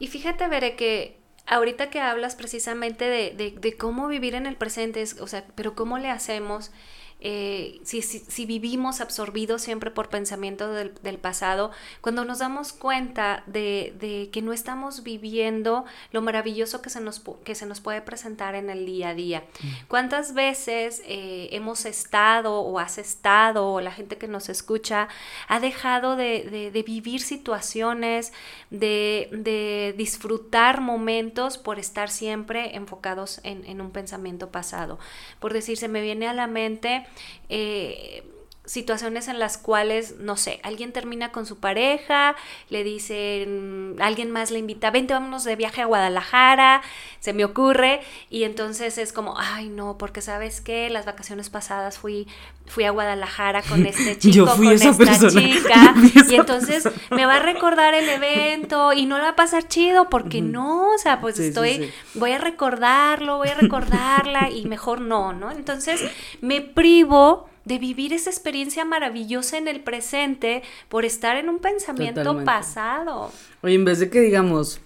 Y 0.00 0.08
fíjate, 0.08 0.48
Veré, 0.48 0.74
que 0.74 1.16
ahorita 1.46 1.90
que 1.90 2.00
hablas 2.00 2.34
precisamente 2.34 3.04
de, 3.04 3.34
de, 3.36 3.52
de 3.58 3.76
cómo 3.76 4.08
vivir 4.08 4.34
en 4.34 4.46
el 4.46 4.56
presente, 4.56 5.04
o 5.20 5.26
sea, 5.28 5.44
pero 5.54 5.76
cómo 5.76 5.98
le 5.98 6.10
hacemos 6.10 6.72
eh, 7.20 7.80
si, 7.82 8.00
si, 8.00 8.46
vivimos 8.46 9.00
absorbidos 9.00 9.62
siempre 9.62 9.90
por 9.90 10.08
pensamiento 10.08 10.72
del, 10.72 11.18
pasado, 11.18 11.72
cuando 12.00 12.24
nos 12.24 12.38
damos 12.38 12.72
cuenta 12.72 13.42
de, 13.46 14.28
que 14.32 14.40
no 14.40 14.52
estamos 14.52 15.02
viviendo 15.02 15.84
lo 16.12 16.22
maravilloso 16.22 16.80
que 16.80 16.90
se 16.90 17.00
nos, 17.00 17.20
que 17.42 17.56
se 17.56 17.66
nos 17.66 17.80
puede 17.80 18.02
presentar 18.02 18.54
en 18.54 18.70
el 18.70 18.86
día 18.86 19.08
a 19.08 19.14
día. 19.14 19.40
Mm. 19.40 19.68
¿Cuántas 19.88 20.32
veces 20.32 21.02
eh, 21.06 21.48
hemos 21.50 21.86
estado 21.86 22.60
o 22.60 22.78
has 22.78 22.98
estado 22.98 23.66
o 23.66 23.80
la 23.80 23.90
gente 23.90 24.16
que 24.16 24.28
nos 24.28 24.48
escucha 24.48 25.08
ha 25.48 25.58
dejado 25.58 26.14
de, 26.14 26.70
vivir 26.86 27.20
situaciones, 27.20 28.32
de, 28.70 29.92
disfrutar 29.96 30.80
momentos 30.80 31.58
por 31.58 31.80
estar 31.80 32.10
siempre 32.10 32.76
enfocados 32.76 33.40
en, 33.42 33.64
en 33.64 33.80
un 33.80 33.90
pensamiento 33.90 34.50
pasado? 34.52 35.00
Por 35.40 35.52
decir, 35.52 35.78
se 35.78 35.88
me 35.88 36.00
viene 36.00 36.28
a 36.28 36.32
la 36.32 36.46
mente 36.46 37.07
eh, 37.48 38.22
situaciones 38.68 39.28
en 39.28 39.38
las 39.38 39.56
cuales, 39.56 40.16
no 40.20 40.36
sé, 40.36 40.60
alguien 40.62 40.92
termina 40.92 41.32
con 41.32 41.46
su 41.46 41.56
pareja, 41.58 42.36
le 42.68 42.84
dicen, 42.84 43.96
alguien 43.98 44.30
más 44.30 44.50
le 44.50 44.58
invita, 44.58 44.90
vente, 44.90 45.14
vámonos 45.14 45.44
de 45.44 45.56
viaje 45.56 45.80
a 45.80 45.86
Guadalajara, 45.86 46.82
se 47.18 47.32
me 47.32 47.46
ocurre, 47.46 48.00
y 48.28 48.44
entonces 48.44 48.98
es 48.98 49.14
como, 49.14 49.36
ay, 49.38 49.70
no, 49.70 49.96
porque 49.96 50.20
sabes 50.20 50.60
que 50.60 50.90
las 50.90 51.06
vacaciones 51.06 51.48
pasadas 51.48 51.96
fui, 51.96 52.28
fui 52.66 52.84
a 52.84 52.90
Guadalajara 52.90 53.62
con 53.62 53.86
este 53.86 54.18
chico, 54.18 54.44
con 54.44 54.66
esta 54.70 55.28
chica, 55.30 55.94
y 56.28 56.34
entonces 56.34 56.86
me 57.10 57.24
va 57.24 57.36
a 57.36 57.42
recordar 57.42 57.94
el 57.94 58.06
evento 58.06 58.92
y 58.92 59.06
no 59.06 59.16
la 59.16 59.24
va 59.24 59.30
a 59.30 59.36
pasar 59.36 59.66
chido, 59.66 60.10
porque 60.10 60.42
no, 60.42 60.90
o 60.92 60.98
sea, 60.98 61.22
pues 61.22 61.38
estoy, 61.38 61.90
voy 62.14 62.32
a 62.32 62.38
recordarlo, 62.38 63.38
voy 63.38 63.48
a 63.48 63.54
recordarla 63.54 64.50
y 64.50 64.66
mejor 64.66 65.00
no, 65.00 65.32
¿no? 65.32 65.50
Entonces 65.52 66.02
me 66.42 66.60
privo 66.60 67.48
de 67.68 67.78
vivir 67.78 68.12
esa 68.12 68.30
experiencia 68.30 68.84
maravillosa 68.84 69.58
en 69.58 69.68
el 69.68 69.80
presente 69.80 70.62
por 70.88 71.04
estar 71.04 71.36
en 71.36 71.48
un 71.48 71.58
pensamiento 71.58 72.42
pasado. 72.44 73.30
Oye, 73.62 73.74
en 73.74 73.84
vez 73.84 74.00
de 74.00 74.10
que 74.10 74.20
digamos, 74.20 74.80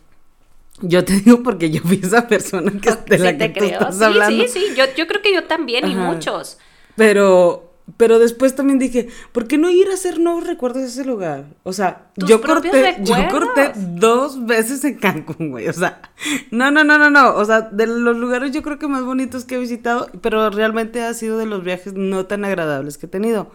yo 0.81 1.05
te 1.05 1.13
digo 1.21 1.43
porque 1.43 1.71
yo 1.71 1.81
fui 1.83 2.01
esa 2.03 2.29
persona 2.29 2.73
que, 2.81 2.91
de 3.17 3.19
la 3.19 3.39
que 3.39 3.49
tú 3.49 3.65
estás 3.65 3.97
sí, 3.97 4.05
hablando. 4.05 4.45
Sí, 4.45 4.49
sí, 4.49 4.75
yo, 4.77 4.85
yo 4.97 5.07
creo 5.07 5.23
que 5.23 5.33
yo 5.33 5.45
también 5.45 5.89
y 5.89 5.95
muchos. 5.95 6.59
Pero 6.97 7.72
pero 7.97 8.19
después 8.19 8.55
también 8.55 8.79
dije, 8.79 9.09
¿por 9.33 9.47
qué 9.47 9.59
no 9.59 9.69
ir 9.69 9.89
a 9.89 9.95
hacer 9.95 10.21
nuevos 10.21 10.47
recuerdos 10.47 10.83
de 10.83 10.89
ese 10.89 11.05
lugar? 11.05 11.47
O 11.65 11.73
sea, 11.73 12.07
yo 12.17 12.41
corté, 12.41 12.99
yo 13.01 13.15
corté 13.31 13.73
dos 13.77 14.47
veces 14.47 14.85
en 14.85 14.99
Cancún, 14.99 15.51
güey. 15.51 15.69
O 15.69 15.73
sea, 15.73 16.01
no, 16.51 16.71
no, 16.71 16.85
no, 16.85 16.97
no, 16.99 17.11
no. 17.11 17.35
O 17.35 17.45
sea, 17.45 17.63
de 17.63 17.87
los 17.87 18.17
lugares 18.17 18.53
yo 18.53 18.63
creo 18.63 18.79
que 18.79 18.87
más 18.87 19.05
bonitos 19.05 19.45
que 19.45 19.57
he 19.57 19.59
visitado, 19.59 20.09
pero 20.21 20.49
realmente 20.51 21.03
ha 21.03 21.13
sido 21.13 21.39
de 21.39 21.47
los 21.47 21.65
viajes 21.65 21.95
no 21.95 22.27
tan 22.27 22.45
agradables 22.45 22.99
que 22.99 23.07
he 23.07 23.09
tenido. 23.09 23.51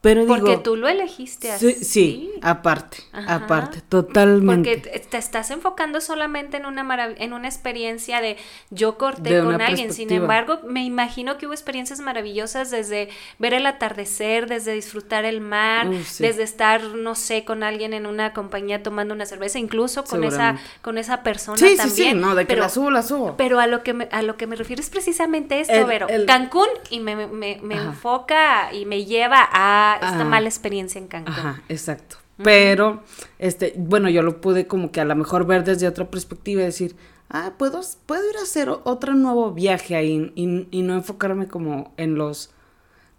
Pero 0.00 0.26
Porque 0.26 0.56
tú 0.56 0.76
lo 0.76 0.88
elegiste 0.88 1.52
así. 1.52 1.72
Sí, 1.74 1.84
sí 1.84 2.30
aparte, 2.40 2.98
aparte, 3.12 3.82
totalmente. 3.82 4.76
Porque 4.76 4.98
te 4.98 5.18
estás 5.18 5.50
enfocando 5.50 6.00
solamente 6.00 6.56
en 6.56 6.64
una 6.64 6.80
en 7.18 7.34
una 7.34 7.48
experiencia 7.48 8.22
de 8.22 8.38
yo 8.70 8.96
corté 8.96 9.42
con 9.42 9.60
alguien. 9.60 9.92
Sin 9.92 10.10
embargo, 10.10 10.60
me 10.66 10.84
imagino 10.84 11.36
que 11.36 11.46
hubo 11.46 11.52
experiencias 11.52 12.00
maravillosas 12.00 12.70
desde 12.70 13.10
ver 13.38 13.52
el 13.52 13.66
atardecer, 13.66 14.46
desde 14.48 14.72
disfrutar 14.72 15.26
el 15.26 15.42
mar, 15.42 15.90
desde 15.90 16.42
estar, 16.42 16.82
no 16.82 17.14
sé, 17.14 17.44
con 17.44 17.62
alguien 17.62 17.92
en 17.92 18.06
una 18.06 18.32
compañía 18.32 18.82
tomando 18.82 19.12
una 19.12 19.26
cerveza, 19.26 19.58
incluso 19.58 20.04
con 20.04 20.24
esa 20.24 20.58
con 20.80 20.96
esa 20.96 21.22
persona 21.22 21.58
sí, 21.58 21.76
también. 21.76 21.94
Sí, 21.94 22.04
sí, 22.04 22.14
no, 22.14 22.34
de 22.34 22.46
que 22.46 22.56
la 22.56 22.70
subo, 22.70 22.90
la 22.90 23.02
subo. 23.02 23.36
Pero 23.36 23.60
a 23.60 23.66
lo 23.66 23.82
que 23.82 23.92
me, 23.92 24.08
a 24.12 24.22
lo 24.22 24.38
que 24.38 24.46
me 24.46 24.56
refiero 24.56 24.80
es 24.80 24.88
precisamente 24.88 25.60
esto, 25.60 25.86
Vero. 25.86 26.06
Cancún 26.26 26.68
y 26.88 27.00
me, 27.00 27.26
me, 27.26 27.58
me 27.62 27.74
enfoca 27.74 28.72
y 28.72 28.86
me 28.86 29.04
lleva 29.04 29.46
a 29.52 29.89
esta 29.94 30.24
mala 30.24 30.48
experiencia 30.48 30.98
en 30.98 31.08
Cancún. 31.08 31.32
Ajá, 31.32 31.62
exacto. 31.68 32.16
Pero, 32.42 33.02
este, 33.38 33.74
bueno, 33.76 34.08
yo 34.08 34.22
lo 34.22 34.40
pude 34.40 34.66
como 34.66 34.92
que 34.92 35.00
a 35.00 35.04
lo 35.04 35.14
mejor 35.14 35.46
ver 35.46 35.64
desde 35.64 35.86
otra 35.86 36.10
perspectiva 36.10 36.62
y 36.62 36.66
decir, 36.66 36.96
ah, 37.28 37.52
puedo, 37.58 37.80
puedo 38.06 38.28
ir 38.30 38.36
a 38.38 38.42
hacer 38.42 38.70
otro 38.70 39.14
nuevo 39.14 39.52
viaje 39.52 39.94
ahí 39.96 40.32
y, 40.34 40.82
no 40.82 40.94
enfocarme 40.94 41.48
como 41.48 41.92
en 41.96 42.14
los... 42.14 42.50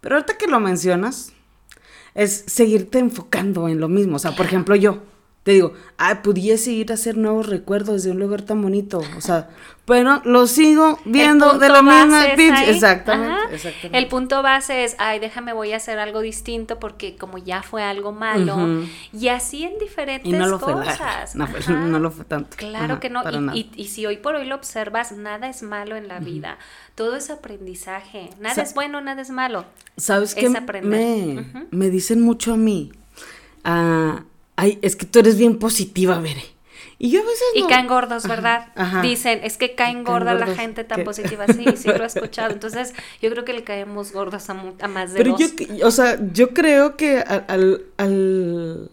Pero 0.00 0.16
ahorita 0.16 0.36
que 0.36 0.48
lo 0.48 0.58
mencionas, 0.58 1.32
es 2.14 2.44
seguirte 2.46 2.98
enfocando 2.98 3.68
en 3.68 3.80
lo 3.80 3.88
mismo. 3.88 4.16
O 4.16 4.18
sea, 4.18 4.32
por 4.32 4.46
ejemplo, 4.46 4.74
yo, 4.74 4.98
te 5.42 5.50
digo, 5.50 5.72
ah, 5.98 6.22
pudiese 6.22 6.70
ir 6.70 6.92
a 6.92 6.94
hacer 6.94 7.16
nuevos 7.16 7.48
recuerdos 7.48 8.04
de 8.04 8.12
un 8.12 8.20
lugar 8.20 8.42
tan 8.42 8.62
bonito. 8.62 9.02
O 9.16 9.20
sea, 9.20 9.48
pero 9.84 10.22
lo 10.24 10.46
sigo 10.46 11.00
viendo 11.04 11.58
de 11.58 11.68
la 11.68 11.82
misma 11.82 12.26
Exactamente, 12.26 13.54
exactamente, 13.54 13.98
El 13.98 14.06
punto 14.06 14.40
base 14.40 14.84
es, 14.84 14.94
ay, 14.98 15.18
déjame, 15.18 15.52
voy 15.52 15.72
a 15.72 15.78
hacer 15.78 15.98
algo 15.98 16.20
distinto 16.20 16.78
porque 16.78 17.16
como 17.16 17.38
ya 17.38 17.64
fue 17.64 17.82
algo 17.82 18.12
malo. 18.12 18.84
Y 19.12 19.28
así 19.28 19.64
en 19.64 19.78
diferentes 19.78 20.32
cosas. 20.60 21.34
No, 21.34 21.48
no, 21.88 21.98
lo 21.98 22.12
fue 22.12 22.24
tanto. 22.24 22.56
Claro 22.56 23.00
que 23.00 23.10
no. 23.10 23.24
Y, 23.52 23.68
y, 23.74 23.88
si 23.88 24.06
hoy 24.06 24.18
por 24.18 24.36
hoy 24.36 24.46
lo 24.46 24.54
observas, 24.54 25.10
nada 25.10 25.48
es 25.48 25.64
malo 25.64 25.96
en 25.96 26.06
la 26.06 26.20
vida. 26.20 26.58
Todo 26.94 27.16
es 27.16 27.30
aprendizaje. 27.30 28.30
Nada 28.38 28.62
es 28.62 28.74
bueno, 28.74 29.00
nada 29.00 29.22
es 29.22 29.30
malo. 29.30 29.64
¿Sabes 29.96 30.36
qué? 30.36 30.48
Me, 30.48 31.66
me 31.72 31.90
dicen 31.90 32.20
mucho 32.20 32.54
a 32.54 32.56
mí. 32.56 32.92
Ah, 33.64 34.22
ay, 34.62 34.78
es 34.80 34.94
que 34.94 35.06
tú 35.06 35.18
eres 35.18 35.36
bien 35.36 35.58
positiva, 35.58 36.20
Bere. 36.20 36.44
Y 36.96 37.10
yo 37.10 37.20
a 37.20 37.24
veces 37.24 37.42
Y 37.56 37.66
caen 37.66 37.88
gordos, 37.88 38.28
¿verdad? 38.28 38.68
Dicen, 39.02 39.40
es 39.42 39.56
que 39.56 39.74
caen 39.74 40.04
gorda 40.04 40.34
la 40.34 40.46
gente 40.46 40.84
tan 40.84 41.02
positiva. 41.02 41.46
Sí, 41.48 41.64
sí 41.74 41.88
lo 41.88 42.04
he 42.04 42.06
escuchado. 42.06 42.52
Entonces, 42.52 42.94
yo 43.20 43.28
creo 43.30 43.44
que 43.44 43.54
le 43.54 43.64
caemos 43.64 44.12
gordos 44.12 44.48
a, 44.50 44.54
más 44.54 45.12
de 45.12 45.18
Pero 45.18 45.36
yo, 45.36 45.48
o 45.84 45.90
sea, 45.90 46.16
yo 46.32 46.50
creo 46.50 46.96
que 46.96 47.18
al, 47.18 47.82
al, 47.96 48.88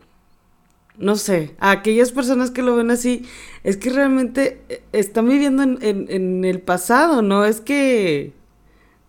no 0.98 1.16
sé, 1.18 1.56
a 1.60 1.70
aquellas 1.70 2.12
personas 2.12 2.50
que 2.50 2.64
lo 2.64 2.76
ven 2.76 2.90
así, 2.90 3.28
es 3.64 3.78
que 3.78 3.92
realmente 3.92 4.60
eh, 4.70 4.82
están 4.92 5.30
viviendo 5.30 5.62
en, 5.62 5.78
en 6.10 6.46
el 6.46 6.62
pasado, 6.62 7.22
¿no? 7.22 7.46
Es 7.46 7.62
que... 7.62 8.34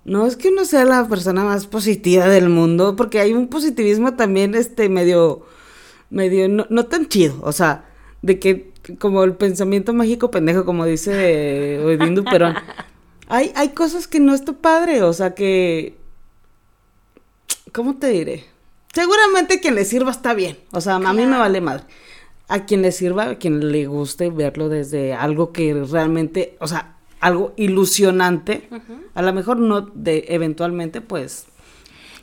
No 0.05 0.27
es 0.27 0.37
que 0.37 0.49
uno 0.49 0.65
sea 0.65 0.85
la 0.85 1.07
persona 1.09 1.45
más 1.45 1.67
positiva 1.67 2.27
del 2.27 2.49
mundo, 2.49 2.97
porque 2.97 3.21
hay 3.21 3.33
un 3.33 3.49
positivismo 3.49 4.15
también, 4.15 4.55
este, 4.55 4.89
medio 4.89 5.47
medio, 6.11 6.49
no, 6.49 6.67
no 6.69 6.87
tan 6.87 7.09
chido, 7.09 7.37
o 7.43 7.53
sea, 7.53 7.85
de 8.23 8.39
que 8.39 8.73
como 8.99 9.23
el 9.25 9.35
pensamiento 9.35 9.93
mágico 9.93 10.31
pendejo, 10.31 10.65
como 10.65 10.85
dice 10.85 11.79
Oedindu 11.85 12.25
Perón, 12.25 12.55
hay, 13.29 13.53
hay 13.55 13.71
cosas 13.71 14.07
que 14.07 14.21
no 14.21 14.35
está 14.35 14.53
padre, 14.53 15.03
o 15.03 15.13
sea, 15.13 15.35
que, 15.35 15.97
¿cómo 17.73 17.97
te 17.97 18.09
diré? 18.09 18.45
Seguramente 18.93 19.61
quien 19.61 19.77
le 19.77 19.85
sirva 19.85 20.11
está 20.11 20.35
bien, 20.35 20.59
o 20.73 20.81
sea, 20.81 20.97
a 20.97 21.13
mí 21.13 21.27
me 21.27 21.39
vale 21.39 21.61
madre. 21.61 21.85
A 22.49 22.67
quien 22.67 22.83
le 22.83 22.91
sirva, 22.91 23.31
a 23.31 23.35
quien 23.37 23.71
le 23.71 23.87
guste 23.87 24.29
verlo 24.29 24.69
desde 24.69 25.15
algo 25.15 25.53
que 25.53 25.73
realmente, 25.89 26.57
o 26.59 26.67
sea, 26.67 26.97
algo 27.21 27.53
ilusionante, 27.57 28.69
a 29.15 29.23
lo 29.23 29.33
mejor 29.33 29.59
no 29.59 29.83
de 29.83 30.25
eventualmente, 30.29 31.01
pues 31.01 31.47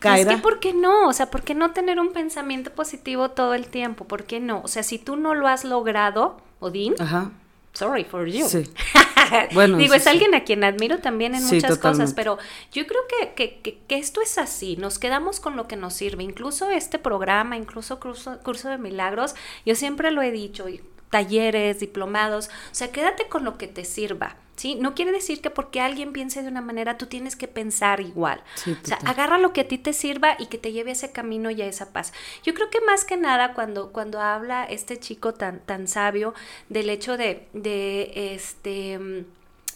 es 0.03 0.25
que, 0.25 0.37
¿por 0.37 0.59
qué 0.59 0.73
no? 0.73 1.07
O 1.07 1.13
sea, 1.13 1.29
¿por 1.29 1.43
qué 1.43 1.55
no 1.55 1.71
tener 1.71 1.99
un 1.99 2.13
pensamiento 2.13 2.71
positivo 2.71 3.29
todo 3.31 3.53
el 3.53 3.67
tiempo? 3.67 4.05
¿Por 4.05 4.25
qué 4.25 4.39
no? 4.39 4.61
O 4.63 4.67
sea, 4.67 4.83
si 4.83 4.97
tú 4.99 5.15
no 5.15 5.35
lo 5.35 5.47
has 5.47 5.63
logrado, 5.63 6.37
Odín, 6.59 6.95
Ajá. 6.99 7.31
sorry 7.73 8.03
for 8.03 8.27
you. 8.27 8.47
Sí. 8.47 8.63
bueno, 9.53 9.77
Digo, 9.77 9.93
es 9.93 10.07
alguien 10.07 10.35
a 10.35 10.43
quien 10.43 10.63
admiro 10.63 10.99
también 10.99 11.35
en 11.35 11.43
muchas 11.43 11.77
cosas, 11.77 12.13
pero 12.13 12.37
yo 12.71 12.85
creo 12.87 13.01
que, 13.07 13.33
que, 13.33 13.79
que, 13.87 13.97
esto 13.97 14.21
es 14.21 14.37
así, 14.37 14.77
nos 14.77 14.99
quedamos 14.99 15.39
con 15.39 15.55
lo 15.55 15.67
que 15.67 15.75
nos 15.75 15.93
sirve, 15.93 16.23
incluso 16.23 16.69
este 16.69 16.99
programa, 16.99 17.57
incluso 17.57 17.99
curso, 17.99 18.39
curso 18.43 18.69
de 18.69 18.77
milagros, 18.77 19.35
yo 19.65 19.75
siempre 19.75 20.11
lo 20.11 20.21
he 20.21 20.31
dicho, 20.31 20.67
talleres, 21.09 21.79
diplomados, 21.79 22.49
o 22.71 22.75
sea, 22.75 22.91
quédate 22.91 23.27
con 23.27 23.43
lo 23.43 23.57
que 23.57 23.67
te 23.67 23.85
sirva. 23.85 24.35
¿Sí? 24.55 24.73
No 24.73 24.95
quiere 24.95 25.11
decir 25.11 25.39
que 25.39 25.51
porque 25.51 25.81
alguien 25.81 26.13
piense 26.13 26.41
de 26.41 26.47
una 26.47 26.61
manera, 26.61 26.97
tú 26.97 27.05
tienes 27.05 27.35
que 27.35 27.47
pensar 27.47 28.01
igual. 28.01 28.41
o 28.65 28.87
sea, 28.87 28.97
agarra 29.05 29.37
lo 29.37 29.53
que 29.53 29.61
a 29.61 29.67
ti 29.67 29.77
te 29.77 29.93
sirva 29.93 30.35
y 30.39 30.47
que 30.47 30.57
te 30.57 30.71
lleve 30.71 30.89
a 30.89 30.93
ese 30.93 31.11
camino 31.11 31.51
y 31.51 31.61
a 31.61 31.67
esa 31.67 31.93
paz. 31.93 32.11
Yo 32.41 32.55
creo 32.55 32.71
que 32.71 32.81
más 32.81 33.05
que 33.05 33.17
nada 33.17 33.53
cuando, 33.53 33.91
cuando 33.91 34.19
habla 34.19 34.63
este 34.63 34.99
chico 34.99 35.35
tan, 35.35 35.59
tan 35.59 35.87
sabio 35.87 36.33
del 36.69 36.89
hecho 36.89 37.17
de, 37.17 37.47
de 37.53 38.33
este 38.33 39.25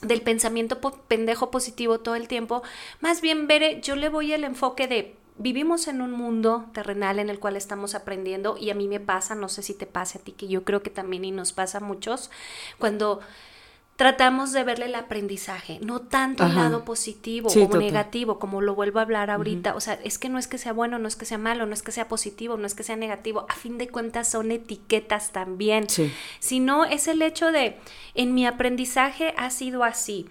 del 0.02 0.22
pensamiento 0.22 0.82
pendejo 1.08 1.52
positivo 1.52 2.00
todo 2.00 2.16
el 2.16 2.28
tiempo, 2.28 2.64
más 3.02 3.22
bien 3.22 3.46
veré, 3.46 3.82
yo 3.82 3.96
le 3.96 4.10
voy 4.10 4.34
el 4.34 4.44
enfoque 4.44 4.88
de 4.88 5.16
vivimos 5.42 5.88
en 5.88 6.02
un 6.02 6.12
mundo 6.12 6.66
terrenal 6.74 7.20
en 7.20 7.30
el 7.30 7.40
cual 7.40 7.56
estamos 7.56 7.96
aprendiendo 7.96 8.58
y 8.58 8.70
a 8.70 8.76
mí 8.76 8.88
me 8.88 9.00
pasa, 9.00 9.36
no 9.36 9.50
sé 9.50 9.64
si 9.64 9.74
te 9.74 9.86
pasa 9.86 10.20
a 10.20 10.22
ti, 10.22 10.32
que 10.32 10.48
yo 10.48 10.64
creo 10.64 10.84
que 10.84 10.90
también 10.90 11.26
y 11.26 11.32
nos 11.32 11.52
pasa 11.52 11.80
a 11.80 11.82
muchos, 11.82 12.30
cuando 12.78 13.22
tratamos 14.02 14.52
de 14.52 14.64
verle 14.64 14.86
el 14.86 14.96
aprendizaje, 14.96 15.80
no 15.84 16.00
tanto 16.02 16.44
el 16.44 16.56
lado 16.56 16.84
positivo 16.86 17.50
o 17.50 17.78
negativo, 17.78 18.40
como 18.40 18.60
lo 18.60 18.74
vuelvo 18.74 18.98
a 18.98 19.04
hablar 19.04 19.30
ahorita. 19.30 19.76
O 19.76 19.80
sea, 19.80 20.00
es 20.04 20.18
que 20.18 20.28
no 20.28 20.40
es 20.40 20.48
que 20.48 20.58
sea 20.58 20.74
bueno, 20.74 20.98
no 20.98 21.08
es 21.08 21.16
que 21.16 21.26
sea 21.26 21.38
malo, 21.38 21.68
no 21.68 21.74
es 21.74 21.84
que 21.84 21.92
sea 21.92 22.08
positivo, 22.08 22.58
no 22.58 22.66
es 22.66 22.74
que 22.74 22.82
sea 22.82 22.96
negativo. 22.96 23.46
A 23.48 23.54
fin 23.54 23.78
de 23.78 23.90
cuentas 23.90 24.28
son 24.28 24.52
etiquetas 24.52 25.32
también. 25.32 25.86
Sino 26.40 26.86
es 26.86 27.08
el 27.08 27.22
hecho 27.22 27.52
de, 27.52 27.78
en 28.16 28.34
mi 28.34 28.48
aprendizaje 28.48 29.36
ha 29.38 29.52
sido 29.52 29.84
así. 29.84 30.28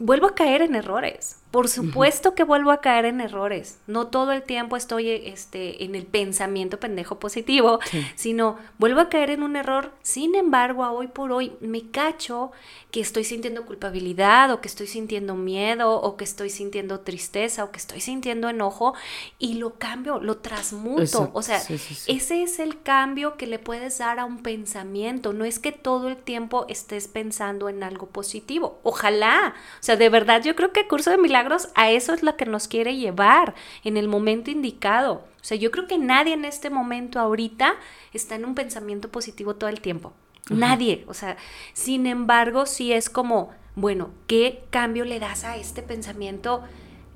Vuelvo 0.00 0.26
a 0.26 0.34
caer 0.34 0.62
en 0.62 0.74
errores 0.74 1.36
Por 1.50 1.68
supuesto 1.68 2.34
que 2.34 2.44
vuelvo 2.44 2.70
a 2.70 2.82
caer 2.82 3.06
en 3.06 3.22
errores. 3.22 3.78
No 3.86 4.08
todo 4.08 4.32
el 4.32 4.42
tiempo 4.42 4.76
estoy 4.76 5.08
este, 5.10 5.82
en 5.82 5.94
el 5.94 6.04
pensamiento 6.04 6.78
pendejo 6.78 7.18
positivo, 7.18 7.78
sino 8.16 8.58
vuelvo 8.78 9.00
a 9.00 9.08
caer 9.08 9.30
en 9.30 9.42
un 9.42 9.56
error. 9.56 9.92
Sin 10.02 10.34
embargo, 10.34 10.84
a 10.84 10.92
hoy 10.92 11.06
por 11.06 11.32
hoy 11.32 11.52
me 11.60 11.90
cacho 11.90 12.52
que 12.90 13.00
estoy 13.00 13.24
sintiendo 13.24 13.64
culpabilidad 13.64 14.50
o 14.50 14.60
que 14.60 14.68
estoy 14.68 14.86
sintiendo 14.86 15.36
miedo 15.36 15.90
o 15.94 16.16
que 16.18 16.24
estoy 16.24 16.50
sintiendo 16.50 17.00
tristeza 17.00 17.64
o 17.64 17.70
que 17.70 17.78
estoy 17.78 18.00
sintiendo 18.00 18.50
enojo 18.50 18.94
y 19.38 19.54
lo 19.54 19.78
cambio, 19.78 20.20
lo 20.20 20.38
transmuto. 20.38 21.30
O 21.32 21.40
sea, 21.40 21.62
ese 22.06 22.42
es 22.42 22.58
el 22.58 22.82
cambio 22.82 23.38
que 23.38 23.46
le 23.46 23.58
puedes 23.58 23.98
dar 23.98 24.18
a 24.18 24.26
un 24.26 24.42
pensamiento. 24.42 25.32
No 25.32 25.46
es 25.46 25.58
que 25.58 25.72
todo 25.72 26.08
el 26.08 26.18
tiempo 26.18 26.66
estés 26.68 27.08
pensando 27.08 27.70
en 27.70 27.82
algo 27.82 28.06
positivo. 28.06 28.80
Ojalá. 28.82 29.54
O 29.80 29.82
sea, 29.82 29.96
de 29.96 30.10
verdad, 30.10 30.42
yo 30.42 30.54
creo 30.54 30.72
que 30.72 30.80
el 30.80 30.88
curso 30.88 31.10
de 31.10 31.16
milagros 31.16 31.37
a 31.74 31.90
eso 31.90 32.14
es 32.14 32.22
lo 32.22 32.36
que 32.36 32.46
nos 32.46 32.68
quiere 32.68 32.96
llevar 32.96 33.54
en 33.84 33.96
el 33.96 34.08
momento 34.08 34.50
indicado. 34.50 35.24
O 35.40 35.44
sea, 35.44 35.56
yo 35.56 35.70
creo 35.70 35.86
que 35.86 35.98
nadie 35.98 36.34
en 36.34 36.44
este 36.44 36.70
momento 36.70 37.20
ahorita 37.20 37.74
está 38.12 38.34
en 38.34 38.44
un 38.44 38.54
pensamiento 38.54 39.08
positivo 39.10 39.54
todo 39.54 39.70
el 39.70 39.80
tiempo. 39.80 40.12
Nadie. 40.50 41.04
O 41.08 41.14
sea, 41.14 41.36
sin 41.72 42.06
embargo, 42.06 42.66
sí 42.66 42.92
es 42.92 43.10
como, 43.10 43.50
bueno, 43.74 44.10
¿qué 44.26 44.64
cambio 44.70 45.04
le 45.04 45.20
das 45.20 45.44
a 45.44 45.56
este 45.56 45.82
pensamiento 45.82 46.62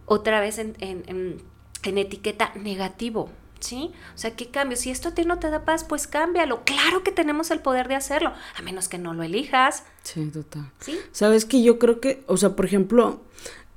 otra 0.07 0.41
vez 0.41 0.59
en, 0.59 0.77
en, 0.81 1.43
en, 1.83 1.99
etiqueta 1.99 2.53
negativo? 2.55 3.31
¿Sí? 3.61 3.93
O 4.15 4.19
sea, 4.19 4.35
¿qué 4.35 4.49
cambio? 4.51 4.77
Si 4.77 4.91
esto 4.91 5.11
a 5.11 5.15
ti 5.15 5.25
no 5.25 5.39
te 5.39 5.49
da 5.49 5.65
paz, 5.65 5.85
pues 5.85 6.09
cámbialo. 6.09 6.65
Claro 6.65 7.05
que 7.05 7.13
tenemos 7.13 7.51
el 7.53 7.61
poder 7.61 7.87
de 7.87 7.95
hacerlo, 7.95 8.33
a 8.57 8.63
menos 8.63 8.89
que 8.89 8.99
no 8.99 9.15
lo 9.15 9.23
elijas. 9.23 9.85
Sí, 10.03 10.27
total. 10.31 10.71
¿Sí? 10.81 10.99
Sabes 11.13 11.45
que 11.45 11.63
yo 11.63 11.79
creo 11.79 12.01
que, 12.01 12.25
o 12.27 12.37
sea, 12.37 12.57
por 12.57 12.65
ejemplo, 12.65 13.21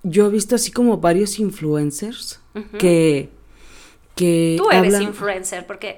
yo 0.05 0.27
he 0.27 0.29
visto 0.29 0.55
así 0.55 0.71
como 0.71 0.97
varios 0.97 1.39
influencers 1.39 2.39
que, 2.77 3.29
que... 4.15 4.55
Tú 4.57 4.69
eres 4.69 5.01
influencer, 5.01 5.65
porque 5.65 5.97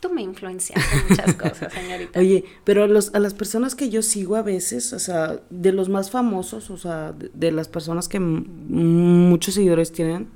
tú 0.00 0.10
me 0.10 0.22
influencias 0.22 0.80
en 0.92 1.08
muchas 1.08 1.34
cosas, 1.36 1.72
señorita. 1.72 2.20
Oye, 2.20 2.44
pero 2.64 2.84
a, 2.84 2.86
los, 2.86 3.12
a 3.12 3.18
las 3.18 3.34
personas 3.34 3.74
que 3.74 3.90
yo 3.90 4.02
sigo 4.02 4.36
a 4.36 4.42
veces, 4.42 4.92
o 4.92 5.00
sea, 5.00 5.40
de 5.50 5.72
los 5.72 5.88
más 5.88 6.12
famosos, 6.12 6.70
o 6.70 6.78
sea, 6.78 7.12
de, 7.12 7.50
las 7.50 7.66
personas 7.66 8.08
que 8.08 8.20
muchos 8.20 9.54
seguidores 9.54 9.90
tienen, 9.90 10.28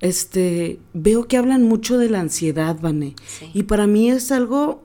este, 0.00 0.80
veo 0.94 1.28
que 1.28 1.36
hablan 1.36 1.64
mucho 1.64 1.98
de 1.98 2.08
la 2.08 2.20
ansiedad, 2.20 2.78
Vané. 2.80 3.14
Y 3.52 3.64
para 3.64 3.86
mí 3.86 4.10
es 4.10 4.32
algo, 4.32 4.84